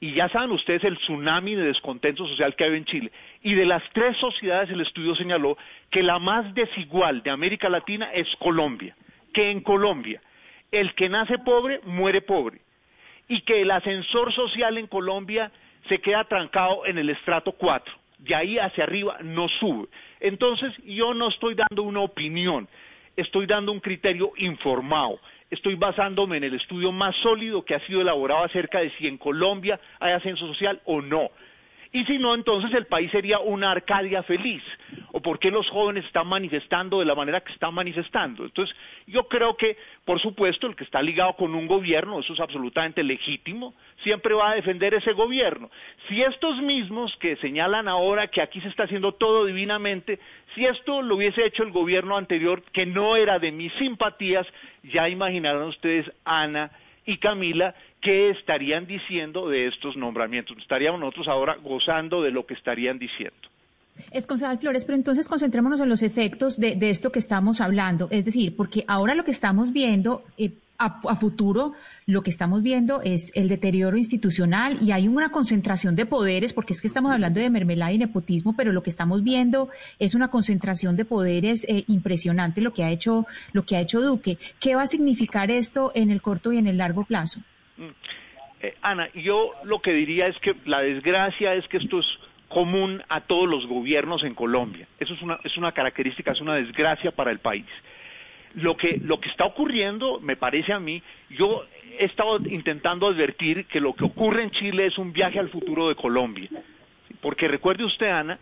[0.00, 3.12] Y ya saben ustedes el tsunami de descontento social que hay en Chile.
[3.42, 5.58] Y de las tres sociedades el estudio señaló
[5.90, 8.96] que la más desigual de América Latina es Colombia.
[9.32, 10.20] Que en Colombia
[10.72, 12.60] el que nace pobre muere pobre.
[13.28, 15.52] Y que el ascensor social en Colombia
[15.88, 17.94] se queda trancado en el estrato 4.
[18.18, 19.88] De ahí hacia arriba no sube.
[20.20, 22.68] Entonces yo no estoy dando una opinión,
[23.16, 25.20] estoy dando un criterio informado
[25.50, 29.18] estoy basándome en el estudio más sólido que ha sido elaborado acerca de si en
[29.18, 31.30] Colombia hay ascenso social o no.
[31.92, 34.62] Y si no, entonces el país sería una Arcadia feliz.
[35.12, 38.44] ¿O por qué los jóvenes están manifestando de la manera que están manifestando?
[38.44, 38.76] Entonces,
[39.08, 43.02] yo creo que, por supuesto, el que está ligado con un gobierno, eso es absolutamente
[43.02, 45.68] legítimo, siempre va a defender ese gobierno.
[46.06, 50.20] Si estos mismos que señalan ahora que aquí se está haciendo todo divinamente,
[50.54, 54.46] si esto lo hubiese hecho el gobierno anterior, que no era de mis simpatías,
[54.84, 56.70] ya imaginaron ustedes, Ana
[57.04, 60.56] y Camila, qué estarían diciendo de estos nombramientos.
[60.58, 63.36] Estaríamos nosotros ahora gozando de lo que estarían diciendo.
[64.10, 68.08] Es concejal Flores, pero entonces concentrémonos en los efectos de, esto que estamos hablando.
[68.10, 71.74] Es decir, porque ahora lo que estamos viendo eh, a, futuro,
[72.06, 76.72] lo que estamos viendo es el deterioro institucional y hay una concentración de poderes, porque
[76.72, 79.68] es que estamos hablando de mermelada y nepotismo, pero lo que estamos viendo
[79.98, 84.00] es una concentración de poderes eh, impresionante lo que ha hecho lo que ha hecho
[84.00, 84.38] Duque.
[84.58, 87.40] ¿Qué va a significar esto en el corto y en el largo plazo?
[88.62, 93.02] Eh, Ana, yo lo que diría es que la desgracia es que esto es común
[93.08, 94.86] a todos los gobiernos en Colombia.
[94.98, 97.66] Eso es una, es una característica, es una desgracia para el país.
[98.54, 101.00] Lo que, lo que está ocurriendo, me parece a mí,
[101.30, 101.64] yo
[101.98, 105.88] he estado intentando advertir que lo que ocurre en Chile es un viaje al futuro
[105.88, 106.48] de Colombia.
[107.20, 108.38] Porque recuerde usted, Ana,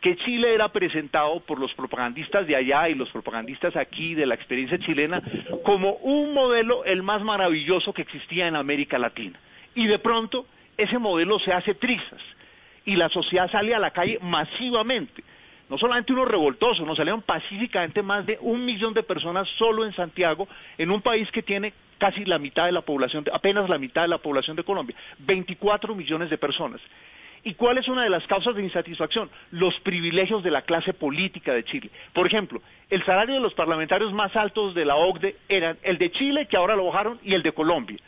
[0.00, 4.34] que Chile era presentado por los propagandistas de allá y los propagandistas aquí de la
[4.34, 5.22] experiencia chilena
[5.62, 9.38] como un modelo el más maravilloso que existía en América Latina.
[9.74, 10.46] Y de pronto
[10.76, 12.20] ese modelo se hace trizas
[12.84, 15.22] y la sociedad sale a la calle masivamente.
[15.68, 19.92] No solamente unos revoltosos, nos salieron pacíficamente más de un millón de personas solo en
[19.92, 20.48] Santiago,
[20.78, 24.08] en un país que tiene casi la mitad de la población, apenas la mitad de
[24.08, 26.80] la población de Colombia, 24 millones de personas.
[27.42, 29.30] ¿Y cuál es una de las causas de insatisfacción?
[29.50, 31.90] Los privilegios de la clase política de Chile.
[32.12, 32.60] Por ejemplo,
[32.90, 36.56] el salario de los parlamentarios más altos de la OCDE eran el de Chile, que
[36.56, 37.98] ahora lo bajaron, y el de Colombia.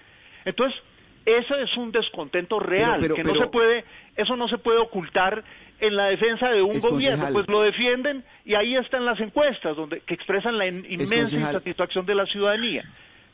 [0.45, 0.81] Entonces,
[1.25, 3.85] ese es un descontento real, que no se puede,
[4.17, 5.45] eso no se puede ocultar
[5.81, 10.01] en la defensa de un gobierno, pues lo defienden y ahí están las encuestas donde
[10.01, 12.85] que expresan la inmensa insatisfacción de la ciudadanía.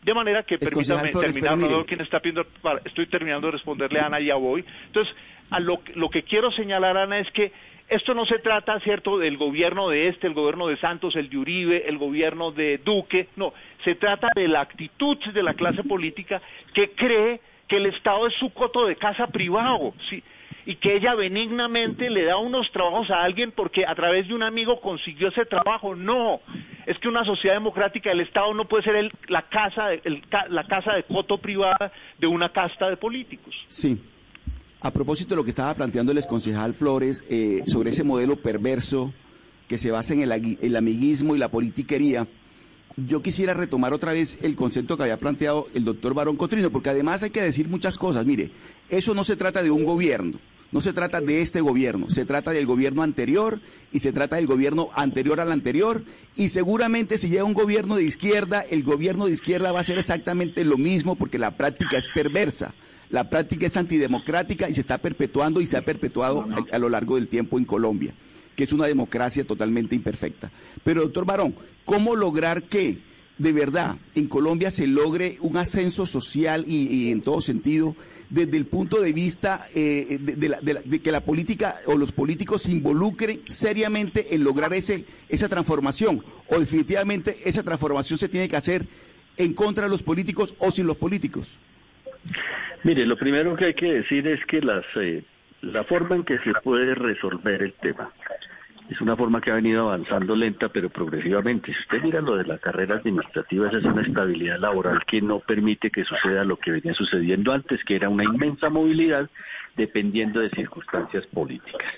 [0.03, 2.47] De manera que permítame terminar, quien está pidiendo,
[2.85, 4.65] estoy terminando de responderle a Ana, ya voy.
[4.87, 5.15] Entonces,
[5.59, 7.53] lo, que quiero señalar, Ana, es que
[7.89, 11.39] esto no se trata, ¿cierto?, del gobierno de este, el gobierno de Santos, el de
[11.39, 16.43] Uribe, el gobierno de Duque, no, se trata de la actitud de la clase política
[16.75, 20.23] que cree que el Estado es su coto de casa privado, ¿sí?
[20.69, 24.43] y que ella benignamente le da unos trabajos a alguien porque a través de un
[24.43, 25.97] amigo consiguió ese trabajo.
[25.97, 26.43] No,
[26.85, 29.89] es que una sociedad democrática, el Estado no puede ser la, casa,
[30.51, 33.55] la casa de coto privada de una casta de políticos.
[33.66, 33.99] Sí,
[34.81, 39.13] a propósito de lo que estaba planteando el concejal Flores eh, sobre ese modelo perverso
[39.67, 42.27] que se basa en el, amiguismo y la politiquería,
[42.97, 46.91] yo quisiera retomar otra vez el concepto que había planteado el doctor Barón Cotrino, porque
[46.91, 48.25] además hay que decir muchas cosas.
[48.25, 48.51] Mire,
[48.89, 50.39] eso no se trata de un gobierno,
[50.73, 53.61] no se trata de este gobierno, se trata del gobierno anterior
[53.93, 56.03] y se trata del gobierno anterior al anterior
[56.35, 59.99] y seguramente si llega un gobierno de izquierda, el gobierno de izquierda va a hacer
[59.99, 62.75] exactamente lo mismo porque la práctica es perversa.
[63.11, 67.17] La práctica es antidemocrática y se está perpetuando y se ha perpetuado a, lo largo
[67.17, 68.15] del tiempo en Colombia,
[68.55, 70.51] que es una democracia totalmente imperfecta.
[70.85, 71.55] Pero, doctor Barón,
[71.85, 72.99] ¿cómo lograr que
[73.39, 77.95] de verdad en Colombia se logre un ascenso social y, en todo sentido
[78.31, 83.41] desde el punto de vista eh, de, que la política o los políticos se involucren
[83.47, 88.87] seriamente en lograr ese, esa transformación o definitivamente esa transformación se tiene que hacer
[89.39, 91.59] en contra de los políticos o sin los políticos?
[92.84, 95.23] Mire, lo primero que hay que decir es que las, eh,
[95.62, 98.10] la forma en que se puede resolver el tema
[98.89, 101.73] es una forma que ha venido avanzando lenta pero progresivamente.
[101.73, 105.40] Si usted mira lo de la carrera administrativa, esa es una estabilidad laboral que no
[105.40, 109.28] permite que suceda lo que venía sucediendo antes, que era una inmensa movilidad
[109.76, 111.92] dependiendo de circunstancias políticas.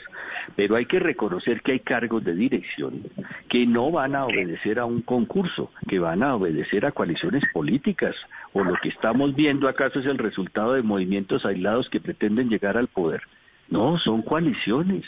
[0.56, 3.02] Pero hay que reconocer que hay cargos de dirección
[3.48, 8.16] que no van a obedecer a un concurso, que van a obedecer a coaliciones políticas,
[8.52, 12.76] o lo que estamos viendo acaso es el resultado de movimientos aislados que pretenden llegar
[12.76, 13.22] al poder.
[13.68, 15.04] No, son coaliciones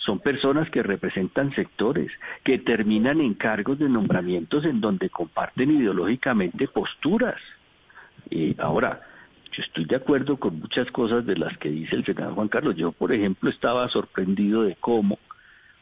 [0.00, 2.10] son personas que representan sectores,
[2.42, 7.38] que terminan en cargos de nombramientos en donde comparten ideológicamente posturas.
[8.30, 9.02] Y ahora,
[9.52, 12.76] yo estoy de acuerdo con muchas cosas de las que dice el senador Juan Carlos.
[12.76, 15.18] Yo, por ejemplo, estaba sorprendido de cómo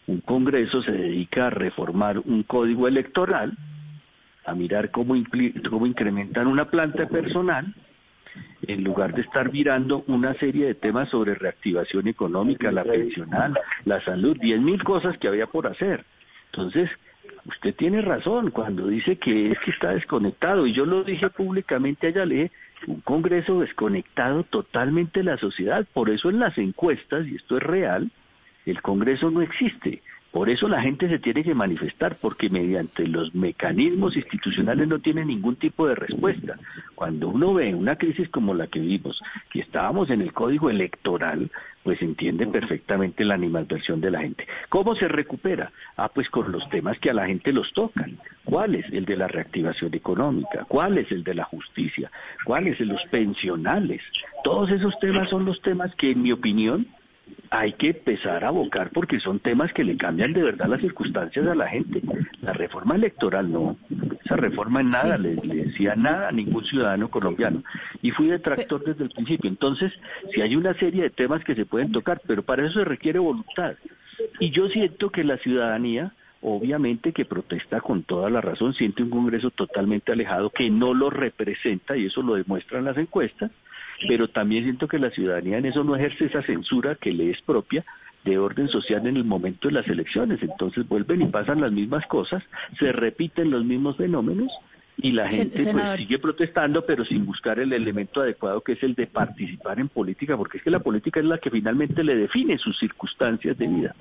[0.06, 3.56] un Congreso se dedica a reformar un código electoral,
[4.46, 5.14] a mirar cómo,
[5.68, 7.74] cómo incrementan una planta personal,
[8.62, 14.02] en lugar de estar mirando una serie de temas sobre reactivación económica, la pensional, la
[14.04, 16.04] salud, diez mil cosas que había por hacer.
[16.52, 16.90] Entonces,
[17.44, 22.06] usted tiene razón cuando dice que es que está desconectado, y yo lo dije públicamente
[22.06, 22.50] allá, le
[22.86, 27.62] un Congreso desconectado totalmente de la sociedad, por eso en las encuestas, y esto es
[27.62, 28.10] real,
[28.66, 30.02] el Congreso no existe.
[30.38, 35.24] Por eso la gente se tiene que manifestar, porque mediante los mecanismos institucionales no tiene
[35.24, 36.56] ningún tipo de respuesta.
[36.94, 41.50] Cuando uno ve una crisis como la que vivimos, que estábamos en el código electoral,
[41.82, 44.46] pues entiende perfectamente la animadversión de la gente.
[44.68, 45.72] ¿Cómo se recupera?
[45.96, 48.16] Ah, pues con los temas que a la gente los tocan.
[48.44, 50.66] ¿Cuál es el de la reactivación económica?
[50.68, 52.12] ¿Cuál es el de la justicia?
[52.44, 54.02] ¿Cuál es el de los pensionales?
[54.44, 56.86] Todos esos temas son los temas que, en mi opinión,
[57.50, 61.46] hay que empezar a abocar porque son temas que le cambian de verdad las circunstancias
[61.46, 62.02] a la gente.
[62.42, 63.76] La reforma electoral no,
[64.24, 67.62] esa reforma en nada le, decía nada a ningún ciudadano colombiano.
[68.02, 69.48] Y fui detractor desde el principio.
[69.48, 69.92] Entonces,
[70.32, 73.18] si hay una serie de temas que se pueden tocar, pero para eso se requiere
[73.18, 73.74] voluntad.
[74.40, 76.12] Y yo siento que la ciudadanía,
[76.42, 81.08] obviamente que protesta con toda la razón, siente un Congreso totalmente alejado que no lo
[81.08, 83.50] representa, y eso lo demuestran las encuestas,
[84.06, 87.40] pero también siento que la ciudadanía en eso no ejerce esa censura que le es
[87.42, 87.84] propia
[88.24, 90.42] de orden social en el momento de las elecciones.
[90.42, 92.42] Entonces vuelven y pasan las mismas cosas,
[92.78, 94.52] se repiten los mismos fenómenos
[94.96, 98.94] y la gente pues, sigue protestando, pero sin buscar el elemento adecuado que es el
[98.94, 102.58] de participar en política, porque es que la política es la que finalmente le define
[102.58, 103.94] sus circunstancias de vida.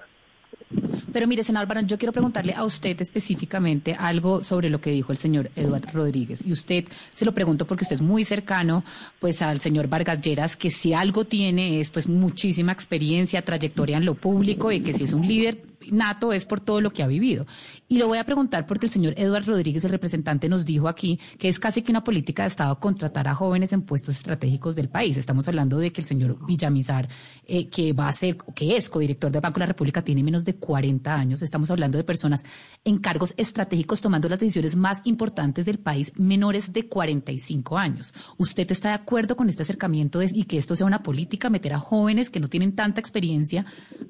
[1.14, 5.12] Pero mire, senador Barón, yo quiero preguntarle a usted específicamente algo sobre lo que dijo
[5.12, 6.46] el señor Eduardo Rodríguez.
[6.46, 8.84] Y usted se lo pregunto porque usted es muy cercano
[9.20, 14.06] pues al señor Vargas Lleras, que si algo tiene es pues muchísima experiencia, trayectoria en
[14.06, 17.08] lo público y que si es un líder nato es por todo lo que ha
[17.08, 17.46] vivido.
[17.88, 21.20] Y lo voy a preguntar porque el señor Eduardo Rodríguez, el representante, nos dijo aquí
[21.38, 24.90] que es casi que una política de Estado contratar a jóvenes en puestos estratégicos del
[24.90, 25.18] país.
[25.18, 27.08] Estamos hablando de que el señor Villamizar,
[27.46, 30.44] eh, que va a ser, que es codirector del Banco de la República, tiene menos
[30.44, 31.42] de 40 años.
[31.42, 32.44] Estamos hablando de personas
[32.84, 38.14] en cargos estratégicos tomando las decisiones más importantes del país, menores de 45 años.
[38.38, 41.80] ¿Usted está de acuerdo con este acercamiento y que esto sea una política, meter a
[41.80, 43.66] jóvenes que no tienen tanta experiencia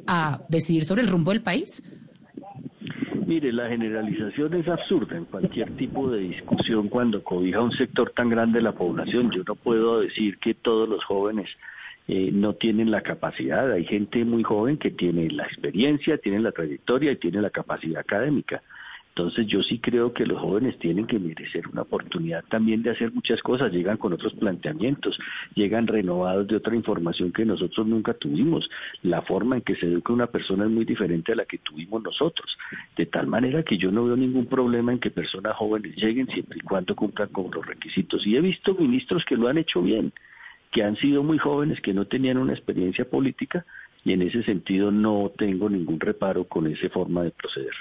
[0.06, 1.57] a decidir sobre el rumbo del país?
[3.26, 8.30] Mire, la generalización es absurda en cualquier tipo de discusión cuando cobija un sector tan
[8.30, 9.32] grande de la población.
[9.32, 11.50] Yo no puedo decir que todos los jóvenes
[12.08, 13.70] eh, no tienen la capacidad.
[13.70, 18.00] Hay gente muy joven que tiene la experiencia, tiene la trayectoria y tiene la capacidad
[18.00, 18.64] académica.
[19.18, 23.12] Entonces yo sí creo que los jóvenes tienen que merecer una oportunidad también de hacer
[23.12, 25.18] muchas cosas, llegan con otros planteamientos,
[25.56, 28.70] llegan renovados de otra información que nosotros nunca tuvimos.
[29.02, 32.04] La forma en que se educa una persona es muy diferente a la que tuvimos
[32.04, 32.60] nosotros,
[32.96, 36.60] de tal manera que yo no veo ningún problema en que personas jóvenes lleguen siempre
[36.60, 38.24] y cuando cumplan con los requisitos.
[38.28, 40.14] Y he visto ministros que lo han hecho bien,
[40.70, 43.66] que han sido muy jóvenes, que no tenían una experiencia política,
[44.06, 47.74] y en ese sentido no tengo ningún reparo con esa forma de proceder.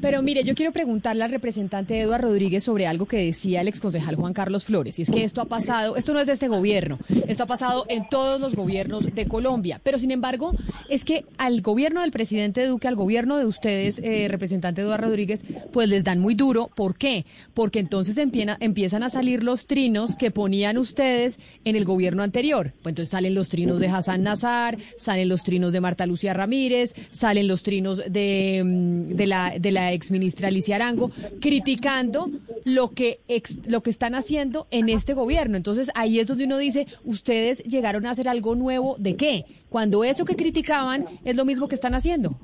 [0.00, 4.16] Pero mire, yo quiero preguntarle al representante Eduardo Rodríguez sobre algo que decía el exconcejal
[4.16, 6.98] Juan Carlos Flores, y es que esto ha pasado, esto no es de este gobierno,
[7.26, 10.52] esto ha pasado en todos los gobiernos de Colombia, pero sin embargo,
[10.88, 15.44] es que al gobierno del presidente Duque, al gobierno de ustedes, eh, representante Eduardo Rodríguez,
[15.72, 16.70] pues les dan muy duro.
[16.74, 17.24] ¿Por qué?
[17.52, 22.72] Porque entonces empiezan a salir los trinos que ponían ustedes en el gobierno anterior.
[22.82, 26.94] Pues entonces salen los trinos de Hassan Nazar, salen los trinos de Marta Lucía Ramírez,
[27.10, 32.30] salen los trinos de, mm, de la de la ex ministra Alicia Arango, criticando
[32.64, 33.20] lo que,
[33.66, 35.56] lo que están haciendo en este gobierno.
[35.56, 39.44] Entonces ahí es donde uno dice, ustedes llegaron a hacer algo nuevo, ¿de qué?
[39.68, 42.34] Cuando eso que criticaban es lo mismo que están haciendo.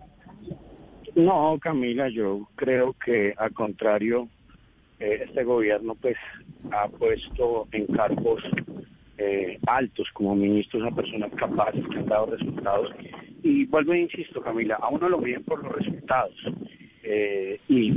[1.15, 4.29] No, Camila, yo creo que al contrario,
[4.99, 6.17] eh, este gobierno pues
[6.71, 8.43] ha puesto en cargos
[9.23, 12.91] eh, altos como ministros a personas capaces que han dado resultados.
[13.43, 16.35] Y vuelvo e insisto, Camila, a uno lo miden por los resultados.
[17.03, 17.93] Eh, y,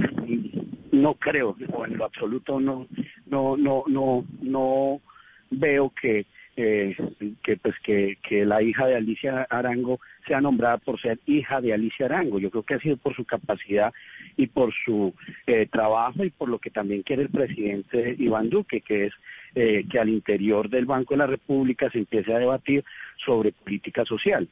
[0.92, 2.88] no creo, o en lo absoluto no,
[3.26, 5.02] no, no, no, no
[5.50, 6.96] veo que eh,
[7.44, 11.74] que pues que, que la hija de Alicia Arango sea nombrada por ser hija de
[11.74, 12.38] Alicia Arango.
[12.40, 13.92] Yo creo que ha sido por su capacidad
[14.38, 15.16] y por su
[15.48, 19.14] eh, trabajo y por lo que también quiere el presidente Iván Duque, que es
[19.56, 22.84] eh, que al interior del Banco de la República se empiece a debatir
[23.24, 24.48] sobre política social.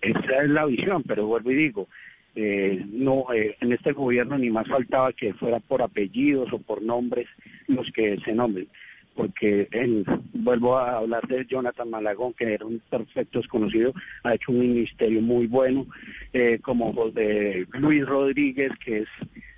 [0.00, 1.88] Esa es la visión, pero vuelvo y digo,
[2.34, 6.82] eh, no eh, en este gobierno ni más faltaba que fuera por apellidos o por
[6.82, 7.28] nombres
[7.66, 8.68] los que se nombren
[9.14, 13.92] porque en, vuelvo a hablar de Jonathan Malagón, que era un perfecto desconocido,
[14.24, 15.86] ha hecho un ministerio muy bueno,
[16.32, 19.08] eh, como de Luis Rodríguez, que es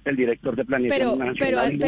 [0.04, 1.36] el director de planeación pero, nacional.
[1.38, 1.78] Pero, así,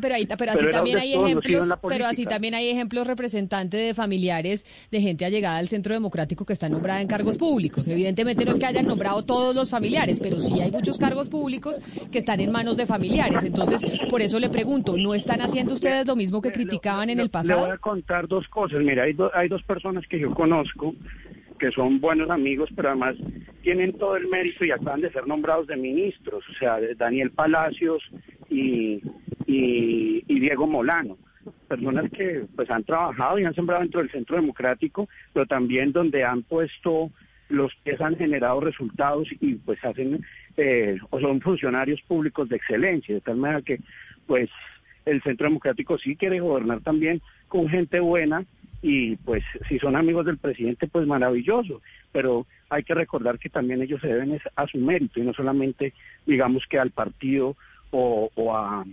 [0.00, 4.66] pero, ahí, pero así también hay ejemplos, pero así también hay ejemplos representantes de familiares
[4.90, 7.86] de gente allegada al Centro Democrático que está nombrada en cargos públicos.
[7.86, 11.80] Evidentemente no es que hayan nombrado todos los familiares, pero sí hay muchos cargos públicos
[12.10, 13.44] que están en manos de familiares.
[13.44, 17.30] Entonces, por eso le pregunto, ¿no están haciendo ustedes lo mismo que criticaban en el
[17.30, 17.60] pasado?
[17.60, 18.80] Le voy a contar dos cosas.
[18.80, 20.94] Mira, hay, hay dos personas que yo conozco
[21.62, 23.14] que son buenos amigos, pero además
[23.62, 28.02] tienen todo el mérito y acaban de ser nombrados de ministros, o sea, Daniel Palacios
[28.50, 29.00] y,
[29.46, 31.16] y, Diego Molano
[31.68, 36.24] personas que pues han trabajado y han sembrado dentro del centro democrático, pero también donde
[36.24, 37.10] han puesto
[37.48, 40.20] los que han generado resultados y pues hacen
[40.56, 43.78] eh, o son funcionarios públicos de excelencia, de tal manera que
[44.26, 44.50] pues
[45.04, 48.44] el centro democrático sí quiere gobernar también con gente buena
[48.82, 53.80] y pues si son amigos del presidente, pues maravilloso, pero hay que recordar que también
[53.80, 55.92] ellos se deben a su mérito y no solamente
[56.26, 57.56] digamos que al partido
[57.92, 58.84] o, o a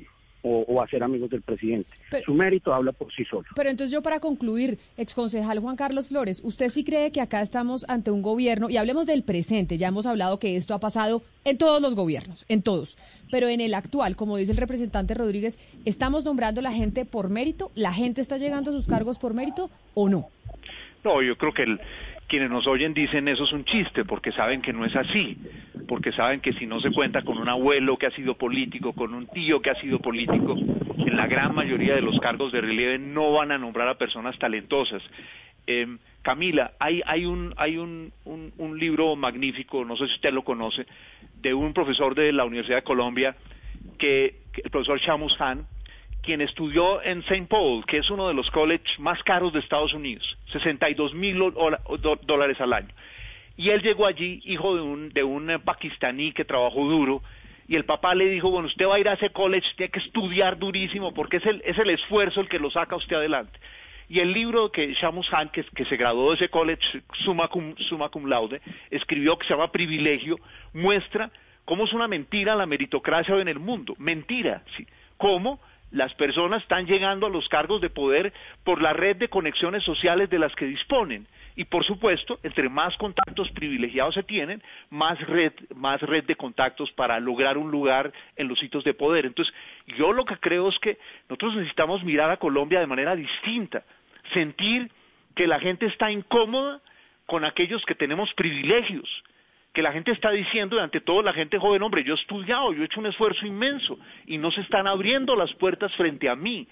[0.42, 1.90] o, a ser amigos del presidente.
[2.26, 3.46] Su mérito habla por sí solo.
[3.56, 7.86] Pero entonces yo para concluir, exconcejal Juan Carlos Flores, ¿usted sí cree que acá estamos
[7.90, 11.58] ante un gobierno, y hablemos del presente, ya hemos hablado que esto ha pasado en
[11.58, 12.98] todos los gobiernos, en todos,
[13.32, 17.30] pero en el actual, como dice el representante Rodríguez, ¿estamos nombrando a la gente por
[17.30, 17.72] mérito?
[17.76, 20.30] ¿La gente está llegando a sus cargos por mérito o no?
[21.04, 21.80] No, yo creo que el,
[22.30, 25.38] quienes nos oyen dicen eso es un chiste, porque saben que no es así,
[25.88, 29.14] porque saben que si no se cuenta con un abuelo que ha sido político, con
[29.14, 33.00] un tío que ha sido político, en la gran mayoría de los cargos de relieve
[33.00, 35.02] no van a nombrar a personas talentosas.
[35.66, 38.14] Em, Camila, hay, un,
[38.78, 40.86] libro magnífico, no sé si usted lo conoce,
[41.42, 43.36] de un profesor de la Universidad de Colombia,
[43.98, 45.66] que el profesor Shamus Han,
[46.30, 47.48] quien estudió en St.
[47.48, 51.40] Paul, que es uno de los colleges más caros de Estados Unidos, 62 mil
[52.22, 52.94] dólares al año.
[53.58, 57.24] Y él llegó allí, hijo de un, de un pakistaní que trabajó duro,
[57.68, 59.98] y el papá le dijo, bueno, usted va a ir a ese college, tiene que
[59.98, 63.60] estudiar durísimo, porque es el, es el esfuerzo el que lo saca usted adelante.
[64.08, 67.76] Y el libro que Shamus Han, que, que se graduó de ese college summa cum,
[67.90, 70.38] summa cum laude, escribió que se llama Privilegio,
[70.74, 71.32] muestra
[71.66, 73.96] cómo es una mentira la meritocracia hoy en el mundo.
[73.98, 74.86] Mentira, ¿sí?
[75.18, 75.60] ¿Cómo?
[75.92, 78.32] Las personas están llegando a los cargos de poder
[78.64, 81.28] por la red de conexiones sociales de las que disponen.
[81.56, 86.92] Y por supuesto, entre más contactos privilegiados se tienen, más red, más red de contactos
[86.92, 89.26] para lograr un lugar en los sitios de poder.
[89.26, 89.54] Entonces,
[89.98, 93.84] yo lo que creo es que nosotros necesitamos mirar a Colombia de manera distinta,
[94.34, 94.92] sentir
[95.36, 96.82] que la gente está incómoda
[97.26, 99.24] con aquellos que tenemos privilegios,
[99.74, 102.74] que la gente está diciendo, y ante todo la gente joven, hombre, yo he estudiado,
[102.74, 106.36] yo he hecho un esfuerzo inmenso y no se están abriendo las puertas frente a
[106.36, 106.68] mí.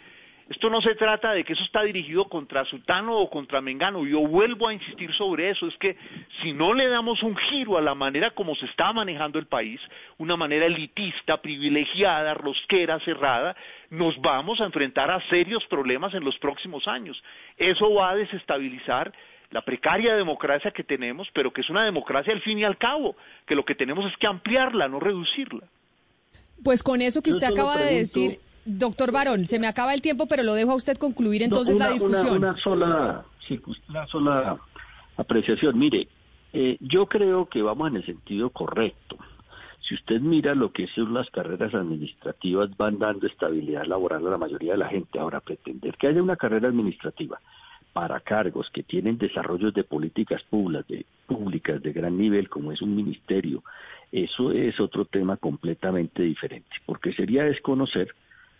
[0.49, 4.05] Esto no se trata de que eso está dirigido contra Sultano o contra Mengano.
[4.05, 5.67] Yo vuelvo a insistir sobre eso.
[5.67, 5.97] Es que
[6.41, 9.81] si no le damos un giro a la manera como se está manejando el país,
[10.17, 13.57] una manera elitista, privilegiada, rosquera, cerrada,
[13.89, 17.21] nos vamos a enfrentar a serios problemas en los próximos años.
[17.57, 19.11] Eso va a desestabilizar
[19.51, 23.15] la precaria democracia que tenemos, pero que es una democracia al fin y al cabo,
[23.45, 25.63] que lo que tenemos es que ampliarla, no reducirla.
[26.63, 30.25] Pues con eso que usted acaba de decir, doctor Barón, se me acaba el tiempo,
[30.25, 32.37] pero lo dejo a usted concluir entonces la discusión.
[32.37, 33.25] Una, sola,
[33.87, 34.57] una sola
[35.15, 35.77] apreciación.
[35.77, 36.07] Mire,
[36.53, 39.17] eh, yo creo que vamos en el sentido correcto.
[39.87, 44.37] Si usted mira lo que son las carreras administrativas, van dando estabilidad laboral a la
[44.37, 45.19] mayoría de la gente.
[45.19, 47.39] Ahora, pretender que haya una carrera administrativa
[47.97, 52.79] para cargos que tienen desarrollos de políticas públicas de, públicas de gran nivel, como es
[52.83, 53.63] un ministerio,
[54.11, 58.13] eso es otro tema completamente diferente, porque sería desconocer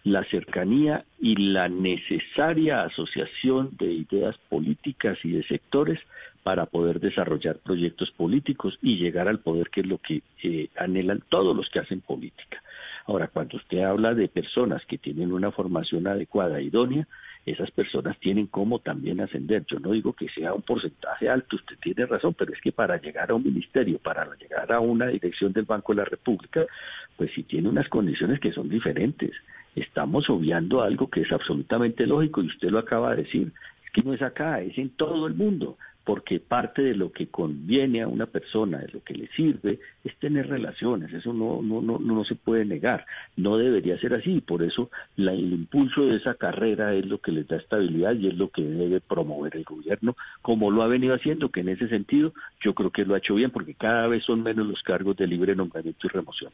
[0.03, 5.99] la cercanía y la necesaria asociación de ideas políticas y de sectores
[6.41, 11.21] para poder desarrollar proyectos políticos y llegar al poder, que es lo que eh, anhelan
[11.29, 12.63] todos los que hacen política.
[13.07, 17.07] Ahora, cuando usted habla de personas que tienen una formación adecuada, idónea,
[17.45, 19.63] esas personas tienen cómo también ascender.
[19.65, 22.99] Yo no digo que sea un porcentaje alto, usted tiene razón, pero es que para
[22.99, 26.65] llegar a un ministerio, para llegar a una dirección del Banco de la República,
[27.15, 29.31] pues sí tiene unas condiciones que son diferentes.
[29.73, 33.53] Estamos obviando algo que es absolutamente lógico y usted lo acaba de decir,
[33.93, 35.77] que no es acá, es en todo el mundo,
[36.07, 40.15] porque parte de lo que conviene a una persona, de lo que le sirve, es
[40.19, 43.05] tener relaciones, eso no, no, no, no se puede negar,
[43.35, 47.33] no debería ser así, por eso la, el impulso de esa carrera es lo que
[47.33, 51.13] les da estabilidad y es lo que debe promover el gobierno, como lo ha venido
[51.13, 54.23] haciendo, que en ese sentido yo creo que lo ha hecho bien, porque cada vez
[54.23, 56.53] son menos los cargos de libre nombramiento y remoción.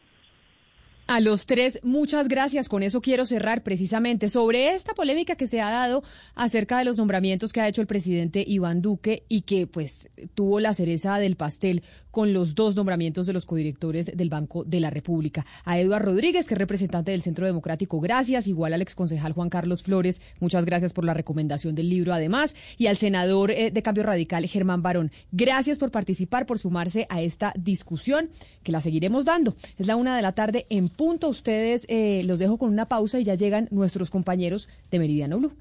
[1.06, 2.70] A los tres, muchas gracias.
[2.70, 6.02] Con eso quiero cerrar precisamente sobre esta polémica que se ha dado
[6.34, 10.62] acerca de los nombramientos que ha hecho el presidente Iván Duque y que pues tuvo
[10.62, 11.84] la cereza del pastel
[12.14, 15.48] con los dos nombramientos de los codirectores del Banco de la República.
[15.66, 18.48] A Eduardo Rodríguez, que es representante del Centro Democrático, gracias.
[18.48, 22.56] Igual al exconcejal Juan Carlos Flores, muchas gracias por la recomendación del libro además.
[22.78, 27.24] Y al senador eh, de Cambio Radical, Germán Barón, gracias por participar, por sumarse a
[27.24, 28.30] esta discusión
[28.62, 29.56] que la seguiremos dando.
[29.80, 31.30] Es la una de la tarde en punto.
[31.30, 35.54] Ustedes eh, los dejo con una pausa y ya llegan nuestros compañeros de Meridiano Blue.